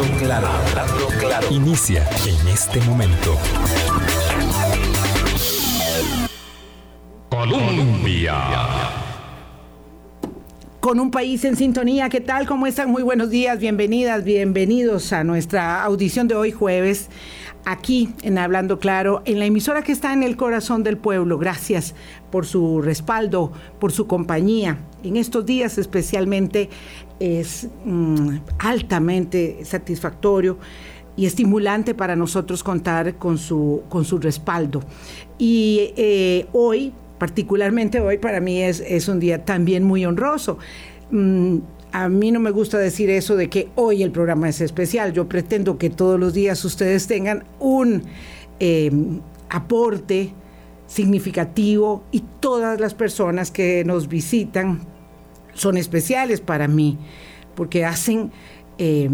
Hablando 0.00 0.24
claro, 0.24 0.46
hablando 0.46 1.06
claro. 1.18 1.46
Inicia 1.50 2.08
en 2.26 2.48
este 2.48 2.80
momento. 2.80 3.36
Colombia. 7.28 8.34
Con 10.80 11.00
un 11.00 11.10
país 11.10 11.44
en 11.44 11.54
sintonía, 11.54 12.08
¿qué 12.08 12.22
tal? 12.22 12.46
¿Cómo 12.46 12.66
están? 12.66 12.90
Muy 12.90 13.02
buenos 13.02 13.28
días, 13.28 13.58
bienvenidas, 13.58 14.24
bienvenidos 14.24 15.12
a 15.12 15.22
nuestra 15.22 15.84
audición 15.84 16.28
de 16.28 16.34
hoy 16.34 16.50
jueves, 16.50 17.10
aquí 17.66 18.14
en 18.22 18.38
Hablando 18.38 18.78
Claro, 18.78 19.20
en 19.26 19.38
la 19.38 19.44
emisora 19.44 19.82
que 19.82 19.92
está 19.92 20.14
en 20.14 20.22
el 20.22 20.38
corazón 20.38 20.82
del 20.82 20.96
pueblo. 20.96 21.36
Gracias 21.36 21.94
por 22.30 22.46
su 22.46 22.80
respaldo, 22.80 23.52
por 23.78 23.92
su 23.92 24.06
compañía. 24.06 24.78
En 25.04 25.18
estos 25.18 25.44
días 25.44 25.76
especialmente 25.76 26.70
es 27.20 27.68
mm, 27.84 28.38
altamente 28.58 29.64
satisfactorio 29.64 30.58
y 31.16 31.26
estimulante 31.26 31.94
para 31.94 32.16
nosotros 32.16 32.64
contar 32.64 33.16
con 33.16 33.38
su, 33.38 33.82
con 33.88 34.04
su 34.04 34.18
respaldo. 34.18 34.82
Y 35.38 35.92
eh, 35.96 36.46
hoy, 36.52 36.92
particularmente 37.18 38.00
hoy, 38.00 38.18
para 38.18 38.40
mí 38.40 38.62
es, 38.62 38.80
es 38.80 39.06
un 39.06 39.20
día 39.20 39.44
también 39.44 39.84
muy 39.84 40.04
honroso. 40.04 40.58
Mm, 41.10 41.58
a 41.92 42.08
mí 42.08 42.30
no 42.30 42.40
me 42.40 42.50
gusta 42.50 42.78
decir 42.78 43.10
eso 43.10 43.36
de 43.36 43.50
que 43.50 43.68
hoy 43.74 44.02
el 44.02 44.12
programa 44.12 44.48
es 44.48 44.60
especial. 44.60 45.12
Yo 45.12 45.28
pretendo 45.28 45.76
que 45.76 45.90
todos 45.90 46.18
los 46.18 46.32
días 46.34 46.64
ustedes 46.64 47.06
tengan 47.06 47.44
un 47.58 48.04
eh, 48.60 48.90
aporte 49.48 50.32
significativo 50.86 52.04
y 52.10 52.22
todas 52.40 52.80
las 52.80 52.94
personas 52.94 53.50
que 53.50 53.84
nos 53.84 54.08
visitan 54.08 54.80
son 55.60 55.76
especiales 55.76 56.40
para 56.40 56.68
mí, 56.68 56.96
porque 57.54 57.84
hacen 57.84 58.32
eh, 58.78 59.10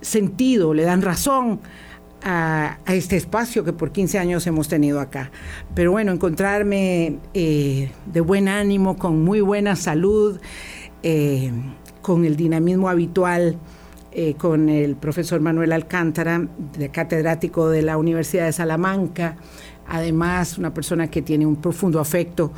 sentido, 0.00 0.72
le 0.72 0.84
dan 0.84 1.02
razón 1.02 1.60
a, 2.22 2.78
este 2.86 3.16
espacio 3.16 3.62
que 3.62 3.74
por 3.74 3.92
15 3.92 4.18
años 4.18 4.46
hemos 4.46 4.68
tenido 4.68 5.00
acá. 5.00 5.30
Pero 5.74 5.92
bueno, 5.92 6.10
encontrarme 6.10 7.18
eh, 7.34 7.90
de 8.06 8.20
buen 8.22 8.48
ánimo, 8.48 8.96
con 8.96 9.22
muy 9.22 9.42
buena 9.42 9.76
salud, 9.76 10.40
eh, 11.02 11.52
con 12.00 12.24
el 12.24 12.36
dinamismo 12.36 12.88
habitual. 12.88 13.58
con 14.36 14.68
el 14.68 14.94
profesor 14.96 15.40
Manuel 15.40 15.72
Alcántara, 15.72 16.46
catedrático 16.92 17.70
de 17.70 17.80
la 17.80 17.96
Universidad 17.96 18.44
de 18.44 18.52
Salamanca, 18.52 19.36
además 19.88 20.58
una 20.58 20.74
persona 20.74 21.08
que 21.08 21.22
tiene 21.22 21.46
un 21.46 21.56
profundo 21.56 21.98
afecto 21.98 22.52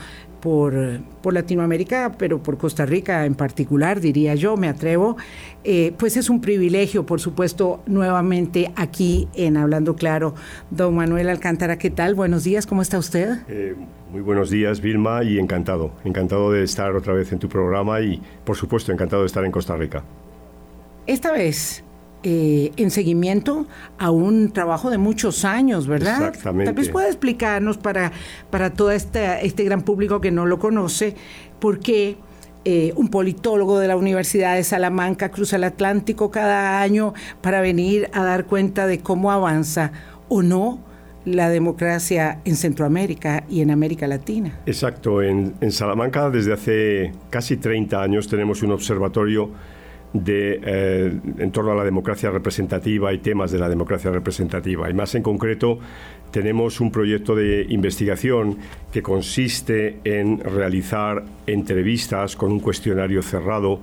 por, 0.45 0.75
por, 1.23 1.33
Latinoamérica, 1.33 2.13
pero 2.19 2.43
por 2.43 2.59
Costa 2.59 2.85
Rica 2.85 3.25
en 3.25 3.35
particular, 3.35 3.99
diría 3.99 4.35
yo, 4.35 4.59
me 4.59 4.69
atrevo, 4.69 5.17
eh, 5.65 5.95
pues 5.99 6.19
es 6.19 6.29
un 6.29 6.43
privilegio, 6.43 7.07
por 7.07 7.19
supuesto, 7.19 7.83
nuevamente 7.87 8.71
aquí 8.77 9.27
en 9.33 9.57
Hablando 9.57 9.97
Claro. 9.97 10.35
Don 10.71 10.95
Manuel 10.95 11.31
Alcántara, 11.31 11.79
¿qué 11.79 11.89
tal? 11.89 12.15
Buenos 12.15 12.45
días, 12.45 12.67
¿cómo 12.67 12.83
está 12.83 12.99
usted? 12.99 13.39
Eh, 13.49 13.75
muy 14.13 14.21
buenos 14.21 14.51
días, 14.51 14.83
Vilma, 14.83 15.25
y 15.25 15.39
encantado, 15.39 15.93
encantado 16.05 16.53
de 16.53 16.63
estar 16.63 16.95
otra 16.95 17.15
vez 17.15 17.33
en 17.33 17.39
tu 17.39 17.49
programa 17.49 18.03
y, 18.03 18.21
por 18.45 18.57
supuesto, 18.57 18.93
encantado 18.93 19.23
de 19.23 19.29
estar 19.29 19.47
en 19.47 19.51
Costa 19.51 19.75
Rica. 19.79 20.05
Esta 21.07 21.33
vez 21.33 21.83
eh, 22.27 22.73
en 22.79 22.91
seguimiento 22.91 23.67
a 23.99 24.11
un 24.11 24.51
trabajo 24.51 24.89
de 24.89 24.97
muchos 24.97 25.45
años, 25.45 25.87
¿verdad? 25.87 26.29
Exactamente. 26.29 26.73
Tal 26.73 26.75
vez 26.75 26.89
pueda 26.89 27.07
explicarnos 27.07 27.77
para, 27.77 28.13
para 28.49 28.71
todo 28.71 28.93
este, 28.93 29.45
este 29.45 29.63
gran 29.63 29.83
público 29.83 30.23
que 30.23 30.31
no 30.31 30.47
lo 30.47 30.59
conoce, 30.59 31.15
por 31.61 31.81
qué 31.81 32.17
eh, 32.65 32.95
un 32.97 33.09
politólogo 33.09 33.79
de 33.79 33.89
la 33.89 33.97
Universidad 33.99 34.55
de 34.55 34.65
Salamanca 34.65 35.31
cruza 35.31 35.57
el 35.57 35.65
Atlántico 35.65 36.31
cada 36.31 36.81
año 36.81 37.13
para 37.43 37.61
venir 37.61 38.09
a 38.15 38.25
dar 38.25 38.47
cuenta 38.47 38.87
de 38.87 39.01
cómo 39.01 39.31
avanza 39.31 39.93
o 40.31 40.43
no 40.43 40.79
la 41.27 41.51
democracia 41.51 42.41
en 42.47 42.57
Centroamérica 42.57 43.45
y 43.51 43.61
en 43.61 43.71
América 43.71 44.07
Latina. 44.07 44.61
Exacto, 44.65 45.21
en, 45.21 45.53
en 45.61 45.73
Salamanca 45.73 46.31
desde 46.31 46.55
hace 46.55 47.13
casi 47.29 47.59
30 47.59 48.03
años 48.03 48.29
tenemos 48.29 48.63
un 48.63 48.73
observatorio 48.73 49.51
de, 50.15 50.61
eh, 50.65 51.21
en 51.39 51.51
torno 51.51 51.73
a 51.73 51.75
la 51.75 51.85
democracia 51.85 52.31
representativa 52.31 53.13
y 53.13 53.19
temas 53.19 53.51
de 53.51 53.59
la 53.59 53.69
democracia 53.69 54.11
representativa. 54.11 54.89
Y 54.89 54.95
más 54.95 55.15
en 55.17 55.23
concreto, 55.23 55.79
tenemos 56.31 56.81
un 56.81 56.91
proyecto 56.91 57.35
de 57.35 57.67
investigación 57.69 58.59
que 58.93 59.03
consiste 59.03 59.99
en 60.05 60.39
realizar 60.39 61.25
entrevistas 61.47 62.37
con 62.37 62.53
un 62.53 62.61
cuestionario 62.61 63.23
cerrado 63.23 63.81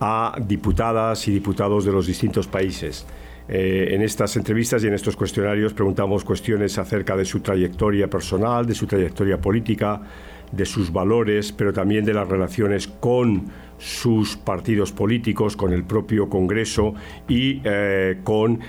a 0.00 0.36
diputadas 0.40 1.26
y 1.28 1.32
diputados 1.32 1.84
de 1.84 1.92
los 1.92 2.06
distintos 2.06 2.46
países. 2.46 3.04
Eh, 3.48 3.88
en 3.90 4.02
estas 4.02 4.36
entrevistas 4.36 4.84
y 4.84 4.86
en 4.86 4.94
estos 4.94 5.16
cuestionarios 5.16 5.74
preguntamos 5.74 6.24
cuestiones 6.24 6.78
acerca 6.78 7.16
de 7.16 7.24
su 7.24 7.40
trayectoria 7.40 8.08
personal, 8.08 8.66
de 8.66 8.74
su 8.74 8.86
trayectoria 8.86 9.40
política, 9.40 10.00
de 10.52 10.64
sus 10.64 10.92
valores, 10.92 11.50
pero 11.50 11.72
también 11.72 12.04
de 12.04 12.14
las 12.14 12.28
relaciones 12.28 12.86
con 12.86 13.50
sus 13.82 14.36
partidos 14.36 14.92
políticos, 14.92 15.56
con 15.56 15.72
el 15.72 15.82
propio 15.82 16.28
Congreso 16.28 16.94
y 17.28 17.60
eh, 17.64 18.18
con 18.22 18.60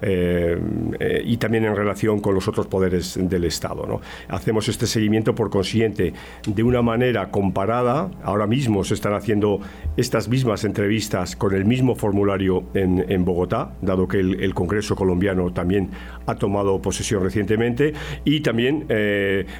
eh, 0.00 0.58
eh, 0.98 1.22
y 1.24 1.36
también 1.36 1.66
en 1.66 1.76
relación 1.76 2.20
con 2.20 2.34
los 2.34 2.48
otros 2.48 2.66
poderes 2.68 3.18
del 3.20 3.44
Estado. 3.44 3.86
¿no? 3.86 4.00
Hacemos 4.28 4.68
este 4.68 4.86
seguimiento 4.86 5.34
por 5.34 5.50
consiguiente 5.50 6.14
de 6.46 6.62
una 6.62 6.80
manera 6.80 7.30
comparada. 7.30 8.10
Ahora 8.22 8.46
mismo 8.46 8.82
se 8.82 8.94
están 8.94 9.12
haciendo 9.12 9.60
estas 9.98 10.28
mismas 10.28 10.64
entrevistas 10.64 11.36
con 11.36 11.54
el 11.54 11.66
mismo 11.66 11.94
formulario 11.94 12.64
en, 12.72 13.04
en 13.08 13.26
Bogotá, 13.26 13.74
dado 13.82 14.08
que 14.08 14.20
el, 14.20 14.42
el, 14.42 14.54
Congreso 14.54 14.96
colombiano 14.96 15.52
también 15.52 15.90
ha 16.26 16.34
tomado 16.34 16.80
posesión 16.80 17.22
recientemente 17.22 17.92
y 18.24 18.40
también, 18.40 18.86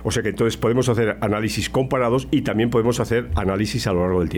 o 0.03 0.11
sea 0.11 0.23
que 0.23 0.31
entonces 0.31 0.57
podemos 0.57 0.89
hacer 0.89 1.19
análisis 1.21 1.71
comparados 1.71 2.27
y 2.31 2.43
también 2.43 2.71
podemos 2.71 2.99
hacer 2.99 3.29
análisis 3.37 3.87
a 3.87 3.93
lo 3.93 4.01
largo 4.01 4.21
del 4.21 4.29
tiempo. 4.29 4.38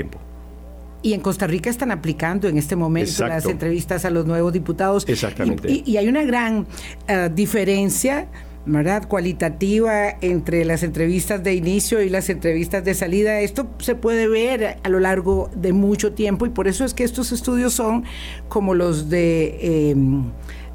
Y 1.03 1.15
en 1.15 1.21
Costa 1.21 1.47
Rica 1.47 1.71
están 1.71 1.91
aplicando 1.91 2.49
en 2.49 2.59
este 2.59 2.77
momento 2.77 3.27
las 3.27 3.47
entrevistas 3.47 4.05
a 4.05 4.11
los 4.11 4.27
nuevos 4.27 4.53
diputados. 4.53 5.09
Exactamente. 5.09 5.83
Y, 5.87 5.97
hay 5.97 6.09
una 6.09 6.25
gran 6.25 6.61
uh, 6.61 7.34
diferencia. 7.34 8.28
¿verdad? 8.66 9.09
cualitativa 9.09 10.10
entre 10.21 10.66
las 10.66 10.83
entrevistas 10.83 11.43
de 11.43 11.55
inicio 11.55 12.03
y 12.03 12.10
las 12.10 12.28
entrevistas 12.28 12.84
de 12.84 12.93
salida. 12.93 13.41
Esto 13.41 13.66
se 13.78 13.94
puede 13.94 14.28
ver 14.28 14.77
a 14.83 14.89
lo 14.91 15.00
largo 15.00 15.50
de 15.56 15.72
mucho 15.72 16.12
tiempo 16.12 16.44
y 16.44 16.50
por 16.50 16.69
eso 16.69 16.84
es 16.84 16.93
que 16.93 17.03
estos 17.03 17.33
estudios 17.33 17.72
son 17.72 18.05
como 18.49 18.75
los 18.75 19.09
de... 19.09 19.56
Eh, 19.60 19.97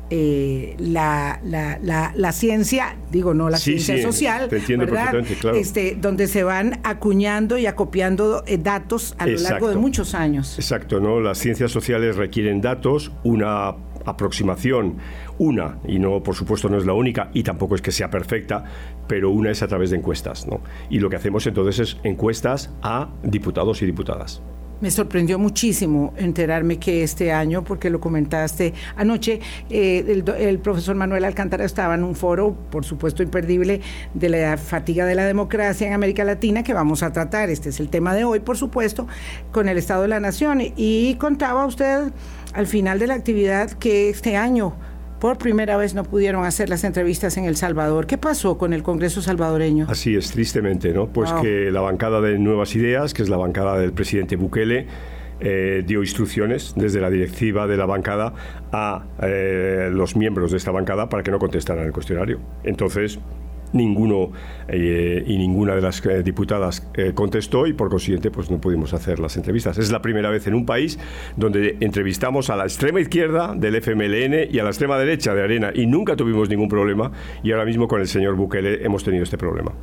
eh, 0.10 0.76
la, 0.78 1.40
la, 1.44 1.80
la, 2.16 2.32
ciencia, 2.32 2.96
digo, 3.12 3.34
no 3.34 3.50
la 3.50 3.58
ciencia 3.58 4.02
social, 4.02 4.50
Este, 5.56 5.98
donde 6.00 6.28
se 6.28 6.44
van 6.44 6.80
acuñando 6.84 7.58
y 7.58 7.66
acopiando 7.66 8.44
eh, 8.46 8.58
datos 8.58 9.16
a 9.18 9.26
lo 9.26 9.40
largo 9.40 9.70
de 9.70 9.78
muchos 9.78 10.14
años. 10.14 10.58
Exacto, 10.60 11.00
¿no? 11.00 11.20
Las 11.20 11.40
ciencias 11.40 11.72
sociales 11.72 12.18
requieren 12.18 12.62
datos, 12.62 13.12
una 13.24 13.76
aproximación, 14.06 14.98
una, 15.40 15.80
y 15.88 15.98
no, 15.98 16.22
por 16.22 16.36
supuesto, 16.36 16.70
no 16.70 16.78
es 16.78 16.86
la 16.86 16.94
única, 16.94 17.30
y 17.34 17.44
tampoco 17.44 17.76
es 17.76 17.82
que 17.82 17.92
sea 17.92 18.10
perfecta, 18.10 18.64
pero 19.08 19.32
una 19.32 19.52
es 19.52 19.64
a 19.64 19.68
través 19.68 19.90
de 19.90 19.98
encuestas, 19.98 20.48
¿no? 20.48 20.62
Y 20.90 21.00
lo 21.00 21.10
que 21.10 21.16
hacemos 21.16 21.48
entonces 21.48 21.80
es 21.80 21.98
encuestas 22.04 22.72
a 22.82 23.10
diputados 23.24 23.82
y 23.82 23.86
diputadas. 23.88 24.42
Me 24.82 24.92
sorprendió 24.92 25.40
muchísimo 25.40 26.14
enterarme 26.18 26.78
que 26.80 27.04
este 27.04 27.32
año, 27.32 27.64
porque 27.64 27.90
lo 27.90 28.00
comentaste 28.00 28.74
anoche, 28.96 29.40
eh, 29.70 30.24
el, 30.38 30.60
profesor 30.60 30.96
Manuel 30.96 31.24
Alcántara 31.24 31.64
estaba 31.64 31.96
en 31.96 32.04
un 32.04 32.16
foro, 32.16 32.56
por 32.70 32.84
supuesto 32.84 33.24
imperdible, 33.24 33.82
de 34.14 34.30
la 34.30 34.58
fatiga 34.58 35.06
de 35.06 35.16
la 35.16 35.26
democracia 35.26 35.88
en 35.88 35.94
América 35.94 36.24
Latina, 36.24 36.64
que 36.64 36.74
vamos 36.74 37.04
a 37.04 37.14
tratar. 37.14 37.50
Este 37.50 37.70
es 37.70 37.80
el 37.80 37.90
tema 37.90 38.14
de 38.14 38.26
hoy, 38.26 38.40
por 38.40 38.58
supuesto, 38.58 39.08
con 39.52 39.70
el 39.70 39.78
Estado 39.78 40.02
de 40.04 40.10
la 40.10 40.20
Nación. 40.20 40.62
Y 40.76 41.16
contaba 41.16 41.66
usted 41.66 42.12
al 42.54 42.68
final 42.68 43.00
de 43.00 43.08
la 43.08 43.14
actividad 43.14 43.72
que 43.72 44.10
este 44.10 44.36
año 44.36 44.76
por 45.26 45.40
primera 45.40 45.76
vez 45.76 45.96
no 45.96 46.04
pudieron 46.04 46.46
hacer 46.46 46.70
las 46.70 46.84
entrevistas 46.84 47.36
en 47.38 47.46
El 47.46 47.56
Salvador. 47.56 48.06
¿Qué 48.06 48.16
pasó 48.16 48.60
con 48.60 48.74
el 48.74 48.84
Congreso 48.84 49.24
salvadoreño? 49.24 49.88
Así 49.90 50.16
es, 50.16 50.30
tristemente, 50.30 50.94
¿no? 50.94 51.08
Pues 51.08 51.34
que 51.42 51.72
la 51.72 51.82
bancada 51.82 52.22
de 52.22 52.38
Nuevas 52.38 52.76
Ideas, 52.76 53.16
que 53.16 53.24
es 53.24 53.30
la 53.30 53.38
bancada 53.38 53.76
del 53.80 53.92
presidente 53.92 54.36
Bukele, 54.36 54.86
eh, 55.40 55.82
dio 55.84 56.02
instrucciones 56.02 56.74
desde 56.76 57.02
la 57.02 57.10
directiva 57.10 57.66
de 57.66 57.76
la 57.76 57.88
bancada 57.88 58.34
a 58.72 59.04
eh, 59.24 59.90
los 59.92 60.16
miembros 60.16 60.52
de 60.52 60.58
esta 60.58 60.70
bancada 60.70 61.10
para 61.10 61.24
que 61.24 61.32
no 61.32 61.40
contestaran 61.40 61.88
el 61.88 61.92
cuestionario. 61.92 62.40
Entonces, 62.64 63.18
ninguno 63.76 64.32
eh, 64.68 65.24
y 65.26 65.38
ninguna 65.38 65.76
de 65.76 65.82
las 65.82 66.04
eh, 66.06 66.24
diputadas 66.24 66.88
eh, 66.96 67.12
contestó 67.14 67.68
y 67.68 67.74
por 67.74 67.90
consiguiente 67.90 68.32
pues 68.32 68.50
no 68.50 68.60
pudimos 68.60 68.94
hacer 68.94 69.20
las 69.20 69.38
entrevistas. 69.38 69.78
Es 69.78 69.92
la 69.92 70.02
primera 70.02 70.30
vez 70.30 70.48
en 70.48 70.56
un 70.56 70.66
país 70.66 70.98
donde 71.36 71.78
entrevistamos 71.82 72.50
a 72.50 72.56
la 72.56 72.64
extrema 72.64 73.00
izquierda 73.00 73.54
del 73.56 73.76
FMLN 73.76 74.52
y 74.52 74.60
a 74.60 74.64
la 74.64 74.70
extrema 74.70 74.98
derecha 74.98 75.36
de 75.36 75.44
Arena 75.44 75.72
y 75.74 75.86
nunca 75.86 76.16
tuvimos 76.16 76.50
ningún 76.50 76.70
problema 76.70 77.12
y 77.44 77.52
ahora 77.52 77.66
mismo 77.66 77.88
con 77.88 78.02
el 78.02 78.08
señor 78.08 78.36
Bukele 78.36 78.84
hemos 78.84 79.04
tenido 79.04 79.24
este 79.24 79.38
problema. 79.38 79.74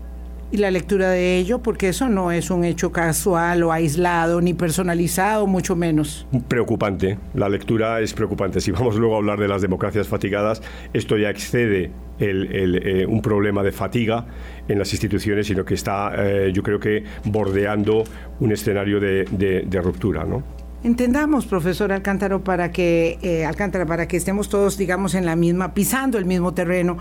Y 0.53 0.59
la 0.59 0.71
lectura 0.71 1.09
de 1.09 1.39
ello, 1.39 1.61
porque 1.61 1.89
eso 1.89 2.11
no 2.11 2.31
es 2.31 2.51
un 2.51 2.63
hecho 2.65 2.93
casual 2.93 3.63
o 3.63 3.73
aislado, 3.73 4.43
ni 4.43 4.53
personalizado, 4.53 5.47
mucho 5.47 5.75
menos. 5.75 6.27
Preocupante, 6.47 7.19
la 7.35 7.49
lectura 7.49 8.01
es 8.01 8.13
preocupante. 8.13 8.61
Si 8.61 8.71
vamos 8.71 8.97
luego 8.97 9.15
a 9.15 9.19
hablar 9.19 9.41
de 9.41 9.49
las 9.49 9.63
democracias 9.63 10.09
fatigadas, 10.09 10.63
esto 10.93 11.17
ya 11.17 11.31
excede 11.31 11.91
eh, 12.19 13.07
un 13.09 13.23
problema 13.23 13.63
de 13.63 13.73
fatiga 13.73 14.27
en 14.69 14.79
las 14.79 14.93
instituciones, 14.93 15.47
sino 15.47 15.65
que 15.65 15.73
está, 15.73 16.13
eh, 16.19 16.53
yo 16.53 16.63
creo 16.63 16.79
que, 16.79 17.03
bordeando 17.25 18.05
un 18.39 18.53
escenario 18.53 19.01
de, 19.01 19.25
de 19.67 19.81
ruptura. 19.81 20.25
¿no? 20.25 20.43
Entendamos, 20.85 21.47
profesor 21.47 21.93
Alcántara, 21.93 22.41
para 22.41 22.73
que 22.73 23.17
eh, 23.23 23.45
Alcántara, 23.45 23.87
para 23.87 24.09
que 24.09 24.17
estemos 24.17 24.49
todos, 24.49 24.77
digamos, 24.77 25.15
en 25.15 25.25
la 25.25 25.37
misma, 25.37 25.75
pisando 25.75 26.19
el 26.19 26.25
mismo 26.25 26.55
terreno. 26.55 26.99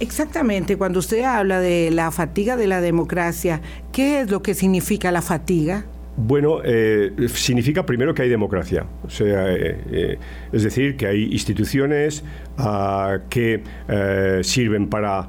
Exactamente, 0.00 0.76
cuando 0.76 0.98
usted 0.98 1.22
habla 1.22 1.60
de 1.60 1.90
la 1.90 2.10
fatiga 2.10 2.56
de 2.56 2.66
la 2.66 2.80
democracia, 2.80 3.60
¿qué 3.92 4.20
es 4.20 4.30
lo 4.30 4.42
que 4.42 4.54
significa 4.54 5.12
la 5.12 5.22
fatiga? 5.22 5.84
Bueno, 6.16 6.60
eh, 6.64 7.12
significa 7.32 7.84
primero 7.84 8.14
que 8.14 8.22
hay 8.22 8.28
democracia, 8.28 8.86
o 9.04 9.10
sea, 9.10 9.52
eh, 9.52 10.18
es 10.52 10.62
decir, 10.62 10.96
que 10.96 11.06
hay 11.06 11.24
instituciones 11.32 12.22
ah, 12.56 13.18
que 13.28 13.62
sirven 14.42 14.88
para 14.88 15.26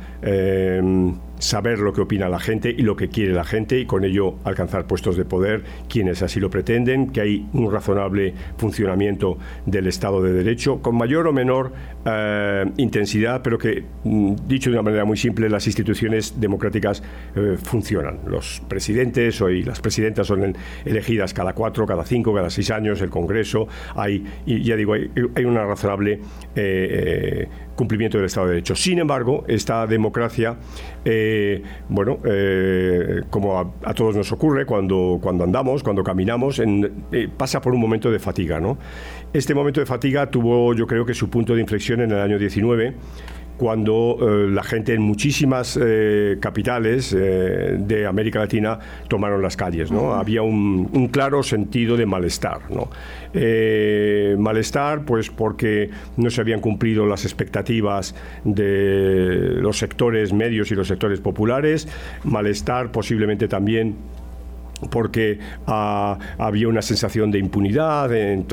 saber 1.40 1.80
lo 1.80 1.94
que 1.94 2.02
opina 2.02 2.30
la 2.30 2.40
gente 2.40 2.70
y 2.70 2.82
lo 2.82 2.96
que 2.96 3.10
quiere 3.10 3.34
la 3.34 3.44
gente 3.44 3.80
y 3.80 3.86
con 3.86 4.04
ello 4.04 4.36
alcanzar 4.44 4.88
puestos 4.88 5.18
de 5.18 5.26
poder 5.26 5.64
quienes 5.90 6.22
así 6.22 6.40
lo 6.40 6.50
pretenden, 6.50 7.12
que 7.12 7.22
hay 7.22 7.48
un 7.54 7.72
razonable 7.72 8.34
funcionamiento 8.58 9.38
del 9.66 9.88
Estado 9.88 10.22
de 10.22 10.34
Derecho 10.34 10.82
con 10.82 10.96
mayor 10.96 11.28
o 11.28 11.34
menor 11.34 11.74
eh, 12.06 12.66
intensidad, 12.78 13.42
pero 13.42 13.58
que, 13.58 13.84
mm, 14.04 14.36
dicho 14.48 14.70
de 14.70 14.76
una 14.76 14.84
manera 14.84 15.06
muy 15.06 15.18
simple, 15.18 15.50
las 15.50 15.66
instituciones 15.68 16.40
democráticas 16.40 17.04
eh, 17.36 17.58
funcionan. 17.62 18.20
Los 18.28 18.62
presidentes 18.68 19.42
y 19.42 19.64
las 19.64 19.82
presidentas 19.82 20.28
son 20.28 20.56
elegidas 20.86 21.34
cada 21.34 21.54
cuatro, 21.54 21.86
cada 21.86 22.06
cinco, 22.06 22.34
cada 22.34 22.50
seis 22.50 22.72
años, 22.72 23.02
el 23.02 23.10
Congreso, 23.10 23.68
hay, 23.96 24.26
y 24.46 24.64
ya 24.64 24.76
digo, 24.76 24.94
hay, 24.94 25.10
hay 25.36 25.46
una 25.46 25.66
razonable 25.66 26.20
eh, 26.56 27.48
cumplimiento 27.76 28.18
del 28.18 28.26
Estado 28.26 28.48
de 28.48 28.54
Derecho. 28.54 28.76
Sin 28.76 29.00
embargo, 29.00 29.44
esta 29.48 29.86
democracia, 29.88 30.58
eh, 31.04 31.62
bueno, 31.90 32.20
eh, 32.26 33.22
como 33.30 33.60
a, 33.60 33.94
todos 33.94 34.16
nos 34.16 34.32
ocurre 34.32 34.66
cuando, 34.66 35.20
cuando 35.22 35.44
andamos, 35.44 35.84
cuando 35.84 36.04
caminamos, 36.04 36.60
eh, 36.60 37.30
pasa 37.36 37.62
por 37.62 37.74
un 37.74 37.82
momento 37.82 38.12
de 38.12 38.20
fatiga. 38.20 38.60
¿no? 38.60 38.78
Este 39.34 39.54
momento 39.54 39.80
de 39.80 39.86
fatiga 39.86 40.30
tuvo, 40.30 40.74
yo 40.74 40.88
creo 40.88 41.06
que 41.06 41.14
su 41.14 41.30
punto 41.30 41.56
de 41.56 41.62
inflexión 41.62 42.02
en 42.02 42.12
el 42.12 42.20
año 42.20 42.40
19 42.40 42.94
cuando 43.58 44.18
eh, 44.20 44.50
la 44.50 44.64
gente 44.64 44.94
en 44.94 45.02
muchísimas 45.02 45.80
eh, 45.82 46.38
capitales 46.40 47.14
eh, 47.14 47.78
de 47.80 48.06
América 48.06 48.40
Latina 48.40 48.80
tomaron 49.08 49.42
las 49.42 49.56
calles. 49.56 49.92
¿no? 49.92 50.14
Había 50.14 50.42
un, 50.42 51.10
claro 51.12 51.44
sentido 51.44 51.98
de 51.98 52.06
malestar. 52.06 52.62
¿no? 52.70 52.90
malestar, 54.38 55.04
pues 55.04 55.30
porque 55.30 55.90
no 56.16 56.30
se 56.30 56.40
habían 56.40 56.62
cumplido 56.62 57.06
las 57.06 57.26
expectativas 57.26 58.16
de 58.46 59.58
los 59.58 59.78
sectores 59.78 60.32
medios 60.32 60.72
y 60.72 60.76
los 60.76 60.88
sectores 60.88 61.20
populares. 61.20 61.88
Malestar 62.24 62.92
posiblemente 62.94 63.50
también 63.50 63.96
porque 64.90 65.40
ah, 65.68 66.18
había 66.38 66.68
una 66.68 66.82
sensación 66.82 67.32
de 67.32 67.40
impunidad 67.40 68.14
en, 68.14 68.46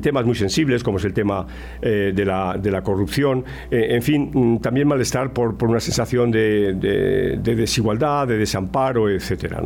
temas 0.00 0.24
muy 0.24 0.34
sensibles, 0.34 0.82
como 0.82 0.98
es 0.98 1.04
el 1.04 1.12
tema 1.12 1.46
eh, 1.80 2.12
de, 2.14 2.24
la, 2.24 2.82
corrupción. 2.82 3.44
Eh, 3.70 3.88
en 3.90 4.02
fin, 4.02 4.30
mm, 4.32 4.56
también 4.58 4.88
malestar 4.88 5.32
por, 5.32 5.56
una 5.62 5.80
sensación 5.80 6.30
de, 6.30 7.38
desigualdad, 7.42 8.28
de 8.28 8.38
desamparo, 8.38 9.08
etc. 9.10 9.56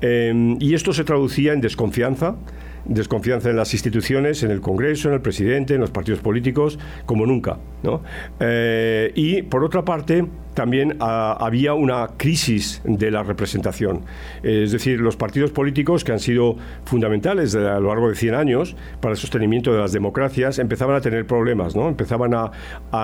Eh, 0.00 0.56
y 0.60 0.74
esto 0.74 0.92
se 0.92 1.04
traducía 1.04 1.52
en 1.52 1.60
desconfianza 1.60 2.36
desconfianza 2.84 3.50
en 3.50 3.56
las 3.56 3.72
instituciones, 3.72 4.42
en 4.42 4.50
el 4.50 4.60
Congreso, 4.60 5.08
en 5.08 5.14
el 5.14 5.20
presidente, 5.20 5.74
en 5.74 5.80
los 5.80 5.90
partidos 5.90 6.20
políticos, 6.20 6.78
como 7.06 7.26
nunca. 7.26 7.58
y 9.14 9.42
por 9.42 9.64
otra 9.64 9.84
parte, 9.84 10.24
también 10.54 10.96
ah, 11.00 11.36
había 11.40 11.74
una 11.74 12.08
crisis 12.16 12.82
de 12.84 13.10
la 13.10 13.22
representación. 13.22 14.04
Es 14.42 14.72
decir, 14.72 15.00
los 15.00 15.16
partidos 15.16 15.50
políticos 15.50 16.04
que 16.04 16.12
han 16.12 16.20
sido 16.20 16.56
fundamentales 16.84 17.54
a 17.54 17.80
lo 17.80 17.88
largo 17.88 18.08
de 18.08 18.14
100 18.14 18.34
años 18.34 18.76
para 19.00 19.12
el 19.12 19.18
sostenimiento 19.18 19.72
de 19.72 19.80
las 19.80 19.92
democracias 19.92 20.58
empezaban 20.58 20.96
a 20.96 21.00
tener 21.00 21.26
problemas, 21.26 21.74
¿no? 21.74 21.88
Empezaban 21.88 22.34
a, 22.34 22.50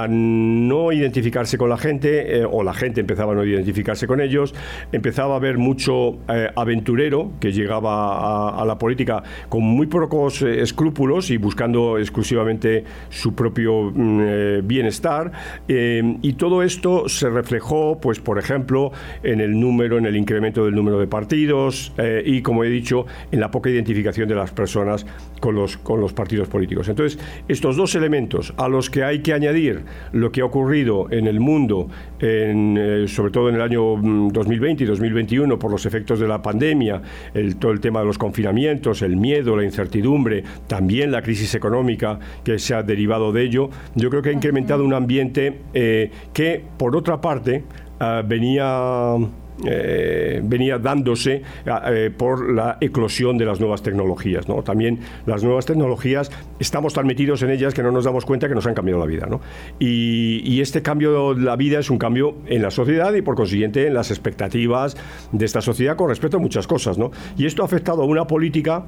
no 0.09 0.93
identificarse 0.93 1.59
con 1.59 1.69
la 1.69 1.77
gente 1.77 2.39
eh, 2.39 2.45
o 2.45 2.63
la 2.63 2.75
gente 2.75 3.01
empezaba 3.01 3.33
a 3.33 3.37
no 3.37 3.45
identificarse 3.45 4.07
con 4.07 4.21
ellos, 4.21 4.55
empezaba 4.93 5.35
a 5.35 5.37
haber 5.37 5.59
mucho 5.59 6.19
eh, 6.29 6.49
aventurero 6.55 7.33
que 7.41 7.53
llegaba 7.53 8.61
a, 8.61 8.65
la 8.65 8.79
política 8.79 9.23
con 9.49 9.65
muy 9.69 9.87
pocos 9.87 10.43
eh, 10.43 10.63
escrúpulos 10.63 11.31
y 11.31 11.37
buscando 11.37 11.99
exclusivamente 11.99 12.85
su 13.11 13.35
propio 13.35 13.93
mm, 13.95 14.67
bienestar 14.67 15.33
y 15.69 16.33
todo 16.35 16.63
esto 16.63 17.09
se 17.09 17.29
reflejó, 17.29 17.99
pues, 18.01 18.21
por 18.21 18.39
ejemplo, 18.39 18.93
en 19.23 19.41
el 19.41 19.59
número, 19.59 19.99
en 19.99 20.07
el 20.07 20.17
incremento 20.17 20.65
del 20.65 20.75
número 20.75 20.99
de 20.99 21.07
partidos 21.07 21.93
eh, 21.99 22.23
y, 22.25 22.43
como 22.43 22.65
he 22.65 22.69
dicho, 22.69 23.07
en 23.31 23.41
la 23.41 23.51
poca 23.51 23.71
identificación 23.71 24.29
de 24.29 24.35
las 24.35 24.51
personas 24.51 25.07
con 25.41 25.55
los, 25.55 25.77
con 25.77 26.01
los 26.01 26.13
partidos 26.13 26.49
políticos. 26.49 26.89
Entonces, 26.89 27.19
estos 27.49 27.77
dos 27.77 27.95
elementos 27.95 28.55
a 28.57 28.69
los 28.69 28.91
que 28.91 29.05
hay 29.05 29.21
que 29.21 29.33
añadir 29.33 29.83
lo 30.13 30.33
que 30.33 30.41
ha 30.41 30.45
ocurrido 30.45 31.07
en 31.11 31.27
el 31.27 31.41
mundo, 31.41 31.89
en, 32.21 32.77
eh, 32.79 33.09
sobre 33.09 33.33
todo 33.33 33.49
en 33.49 33.57
el 33.57 33.63
año 33.63 33.83
2020 33.83 34.83
mm, 34.83 34.87
y 34.87 34.89
2021, 34.89 35.59
por 35.59 35.71
los 35.71 35.87
efectos 35.87 36.19
de 36.21 36.29
la 36.29 36.43
pandemia, 36.43 37.03
el, 37.35 37.57
todo 37.57 37.73
el 37.73 37.81
tema 37.81 38.01
de 38.01 38.07
los 38.07 38.19
confinamientos, 38.19 39.03
el 39.03 39.17
miedo, 39.17 39.58
la 39.59 39.65
incertidumbre, 39.65 40.43
también 40.67 41.11
la 41.13 41.23
crisis 41.23 41.55
económica 41.55 42.19
que 42.45 42.59
se 42.59 42.75
ha 42.75 42.83
derivado 42.83 43.33
de 43.33 43.43
ello, 43.43 43.71
yo 43.95 44.11
creo 44.11 44.23
que 44.23 44.31
ha 44.31 44.33
incrementado 44.33 44.85
un 44.85 44.95
ambiente 44.95 45.61
eh, 45.75 46.11
que, 46.33 46.63
por 46.77 46.97
otra 46.97 47.21
parte, 47.21 47.65
ah, 48.01 48.23
venía 48.27 49.17
eh, 49.65 50.41
venía 50.45 50.79
dándose 50.79 51.43
ah, 51.67 51.91
eh, 51.93 52.13
por 52.17 52.49
la 52.55 52.79
eclosión 52.81 53.37
de 53.39 53.45
las 53.45 53.59
nuevas 53.59 53.83
tecnologías. 53.83 54.49
¿no? 54.49 54.63
También 54.63 55.01
las 55.27 55.43
nuevas 55.43 55.67
tecnologías, 55.67 56.31
estamos 56.61 56.95
tan 56.95 57.07
metidos 57.07 57.43
en 57.43 57.51
ellas 57.51 57.75
que 57.75 57.83
no 57.83 57.91
nos 57.91 58.05
damos 58.05 58.25
cuenta 58.25 58.49
que 58.49 58.55
nos 58.55 58.67
han 58.67 58.75
cambiado 58.75 59.01
la 59.01 59.07
vida. 59.07 59.27
¿no? 59.27 59.41
Y, 59.79 60.59
este 60.59 60.83
cambio 60.83 61.35
de 61.35 61.43
la 61.43 61.55
vida 61.55 61.79
es 61.79 61.89
un 61.89 61.99
cambio 61.99 62.35
en 62.47 62.63
la 62.63 62.73
sociedad 62.73 63.15
y 63.15 63.23
por 63.23 63.37
consiguiente 63.37 63.87
en 63.87 63.95
las 63.95 64.11
expectativas 64.11 64.97
de 65.31 65.45
esta 65.45 65.61
sociedad 65.61 65.95
con 65.95 66.09
respecto 66.09 66.37
a 66.37 66.41
muchas 66.41 66.67
cosas. 66.67 66.99
¿no? 66.99 67.13
Y 67.37 67.47
esto 67.47 67.63
ha 67.63 67.65
afectado 67.65 68.03
a 68.03 68.05
una 68.05 68.27
política 68.27 68.85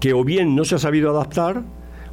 que 0.00 0.12
o 0.12 0.24
bien 0.24 0.54
no 0.54 0.64
se 0.64 0.76
ha 0.76 0.78
sabido 0.78 1.10
adaptar, 1.10 1.62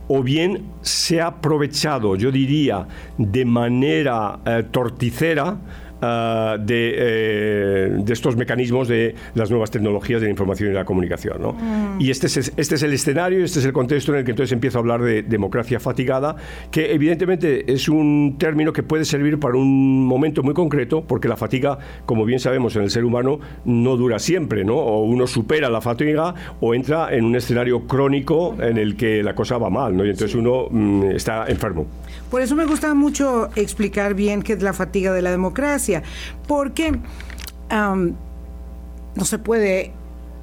o 0.07 0.21
bien 0.21 0.71
se 0.81 1.21
ha 1.21 1.27
aprovechado, 1.27 2.15
yo 2.15 2.31
diría, 2.31 2.87
de 3.17 3.45
manera 3.45 4.39
eh, 4.45 4.63
torticera 4.69 5.57
Ah, 6.01 6.57
eh, 6.67 7.89
de, 7.97 8.13
estos 8.13 8.35
mecanismos 8.35 8.87
de 8.87 9.15
las 9.33 9.49
nuevas 9.49 9.71
tecnologías 9.71 10.19
de 10.19 10.27
la 10.27 10.31
información 10.31 10.71
y 10.71 10.73
la 10.73 10.83
comunicación. 10.83 11.41
¿no? 11.41 11.53
Mm. 11.53 12.01
Y 12.01 12.11
este 12.11 12.27
es, 12.27 12.51
este 12.55 12.75
es 12.75 12.83
el 12.83 12.93
escenario, 12.93 13.43
este 13.43 13.59
es 13.59 13.65
el 13.65 13.73
contexto 13.73 14.11
en 14.11 14.19
el 14.19 14.25
que 14.25 14.31
entonces 14.31 14.51
empiezo 14.51 14.77
a 14.77 14.81
hablar 14.81 15.01
de 15.01 15.23
democracia 15.23 15.79
fatigada, 15.79 16.35
que 16.69 16.93
evidentemente 16.93 17.71
es 17.71 17.87
un 17.87 18.35
término 18.37 18.73
que 18.73 18.83
puede 18.83 19.05
servir 19.05 19.39
para 19.39 19.57
un 19.57 20.05
momento 20.05 20.43
muy 20.43 20.53
concreto, 20.53 21.03
porque 21.05 21.27
la 21.27 21.37
fatiga, 21.37 21.79
como 22.05 22.25
bien 22.25 22.39
sabemos 22.39 22.75
en 22.75 22.83
el 22.83 22.89
ser 22.89 23.05
humano, 23.05 23.39
no 23.63 23.95
dura 23.95 24.19
siempre, 24.19 24.65
¿no? 24.65 24.75
o 24.75 25.03
uno 25.03 25.27
supera 25.27 25.69
la 25.69 25.81
fatiga 25.81 26.35
o 26.59 26.75
entra 26.75 27.15
en 27.15 27.25
un 27.25 27.35
escenario 27.35 27.87
crónico 27.87 28.55
en 28.59 28.77
el 28.77 28.97
que 28.97 29.23
la 29.23 29.33
cosa 29.33 29.57
va 29.57 29.69
mal, 29.69 29.95
¿no? 29.95 30.05
y 30.05 30.09
entonces 30.09 30.35
uno 30.35 30.67
mm, 30.69 31.11
está 31.11 31.45
enfermo. 31.47 31.87
Por 32.29 32.41
eso 32.41 32.55
me 32.55 32.65
gusta 32.65 32.93
mucho 32.93 33.49
explicar 33.55 34.13
bien 34.13 34.41
qué 34.41 34.53
es 34.53 34.61
la 34.61 34.73
fatiga 34.73 35.13
de 35.13 35.21
la 35.21 35.31
democracia, 35.31 36.03
porque 36.47 36.99
no 37.69 39.25
se 39.25 39.39
puede 39.39 39.93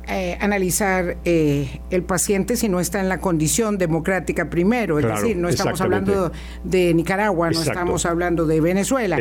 eh, 0.09 0.37
analizar 0.41 1.17
eh, 1.25 1.81
el 1.91 2.03
paciente 2.03 2.57
si 2.57 2.69
no 2.69 2.81
está 2.81 2.99
en 2.99 3.09
la 3.09 3.19
condición 3.19 3.79
democrática 3.79 4.51
primero. 4.51 4.99
Es 4.99 5.07
decir, 5.07 5.37
no 5.37 5.49
estamos 5.49 5.81
hablando 5.81 6.33
de 6.65 6.93
Nicaragua, 6.93 7.51
no 7.51 7.63
estamos 7.63 8.05
hablando 8.05 8.45
de 8.45 8.61
Venezuela. 8.61 9.19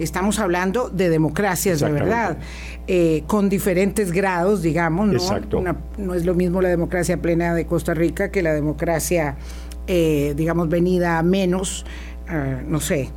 Estamos 0.00 0.40
hablando 0.40 0.88
de 0.88 1.08
democracias 1.08 1.78
de 1.80 1.90
verdad, 1.92 2.38
eh, 2.88 3.22
con 3.28 3.48
diferentes 3.48 4.10
grados, 4.10 4.60
digamos. 4.60 5.08
¿no? 5.52 5.76
no 5.98 6.14
es 6.14 6.24
lo 6.24 6.34
mismo 6.34 6.60
la 6.60 6.68
democracia 6.68 7.22
plena 7.22 7.54
de 7.54 7.66
Costa 7.66 7.94
Rica 7.94 8.32
que 8.32 8.42
la 8.42 8.54
democracia, 8.54 9.36
digamos, 9.86 10.68
venida 10.68 11.18
a 11.18 11.22
menos, 11.22 11.84
no 12.66 12.80
sé 12.80 13.10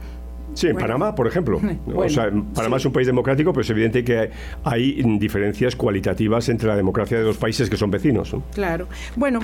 Sí, 0.57 0.67
en 0.67 0.75
Panamá, 0.75 1.13
por 1.13 1.27
ejemplo. 1.27 1.61
o 1.95 2.09
sea, 2.09 2.31
Panamá 2.55 2.77
es 2.77 2.85
un 2.85 2.91
país 2.91 3.05
democrático, 3.05 3.53
pero 3.53 3.61
es 3.61 3.69
evidente 3.69 4.03
que 4.03 4.31
hay 4.63 5.03
diferencias 5.19 5.75
cualitativas 5.75 6.49
entre 6.49 6.67
la 6.67 6.75
democracia 6.75 7.17
de 7.17 7.23
dos 7.23 7.37
países 7.37 7.69
que 7.69 7.77
son 7.77 7.91
vecinos. 7.91 8.35
Claro. 8.53 8.87
Bueno, 9.15 9.39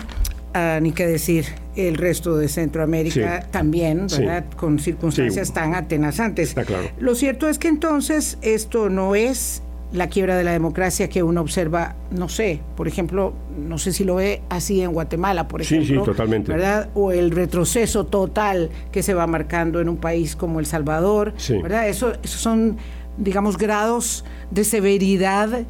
ah, 0.56 0.80
ni 0.82 0.92
que 0.92 1.06
decir, 1.06 1.46
el 1.76 1.96
resto 1.98 2.36
de 2.36 2.48
Centroamérica 2.48 3.48
también, 3.52 4.08
¿verdad? 4.08 4.46
Con 4.56 4.80
circunstancias 4.80 5.54
tan 5.54 5.76
atenazantes. 5.76 6.50
Está 6.50 6.66
claro. 6.66 6.90
Lo 7.00 7.14
cierto 7.14 7.48
es 7.48 7.60
que 7.60 7.68
entonces 7.68 8.40
esto 8.42 8.90
no 8.90 9.14
es 9.14 9.62
la 9.94 10.10
quiebra 10.10 10.36
de 10.36 10.44
la 10.44 10.52
democracia 10.52 11.08
que 11.08 11.22
uno 11.22 11.40
observa, 11.40 11.96
no 12.10 12.28
sé, 12.28 12.62
por 12.76 12.88
ejemplo, 12.88 13.34
no 13.56 13.78
sé 13.78 13.94
si 13.94 14.04
lo 14.04 14.16
ve 14.16 14.42
así 14.50 14.82
en 14.82 14.92
Guatemala, 14.92 15.48
por 15.48 15.62
ejemplo. 15.62 15.88
Sí, 15.88 15.94
sí, 15.94 16.04
totalmente. 16.04 16.52
¿Verdad? 16.52 16.90
O 16.96 17.12
el 17.12 17.30
retroceso 17.30 18.06
total 18.08 18.72
que 18.92 19.04
se 19.04 19.14
va 19.14 19.28
marcando 19.28 19.80
en 19.80 19.90
un 19.90 19.98
país 19.98 20.36
como 20.36 20.60
El 20.60 20.66
Salvador, 20.66 21.34
¿verdad? 21.62 21.88
Eso, 21.88 22.14
esos 22.24 22.42
son, 22.42 22.78
digamos, 23.18 23.58
grados 23.58 24.26
de 24.50 24.64
severidad 24.64 25.64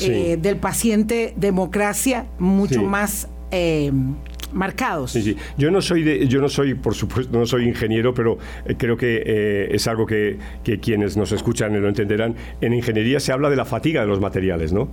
eh, 0.00 0.38
del 0.40 0.56
paciente 0.56 1.32
democracia 1.36 2.26
mucho 2.38 2.82
más... 2.82 3.28
Eh, 3.50 3.90
marcados. 4.52 5.12
Sí, 5.12 5.22
sí. 5.22 5.36
Yo 5.56 5.70
no 5.70 5.80
soy, 5.80 6.02
de, 6.02 6.26
yo 6.28 6.40
no 6.40 6.48
soy, 6.48 6.74
por 6.74 6.94
supuesto, 6.94 7.36
no 7.36 7.46
soy 7.46 7.68
ingeniero, 7.68 8.14
pero 8.14 8.38
eh, 8.66 8.74
creo 8.76 8.96
que 8.96 9.22
eh, 9.24 9.68
es 9.72 9.86
algo 9.86 10.06
que, 10.06 10.38
quienes 10.80 11.16
nos 11.16 11.32
escuchan 11.32 11.80
lo 11.80 11.88
entenderán. 11.88 12.34
En 12.60 12.72
ingeniería 12.72 13.20
se 13.20 13.32
habla 13.32 13.50
de 13.50 13.56
la 13.56 13.64
fatiga 13.64 14.02
de 14.02 14.06
los 14.06 14.20
materiales, 14.20 14.72
¿no? 14.72 14.88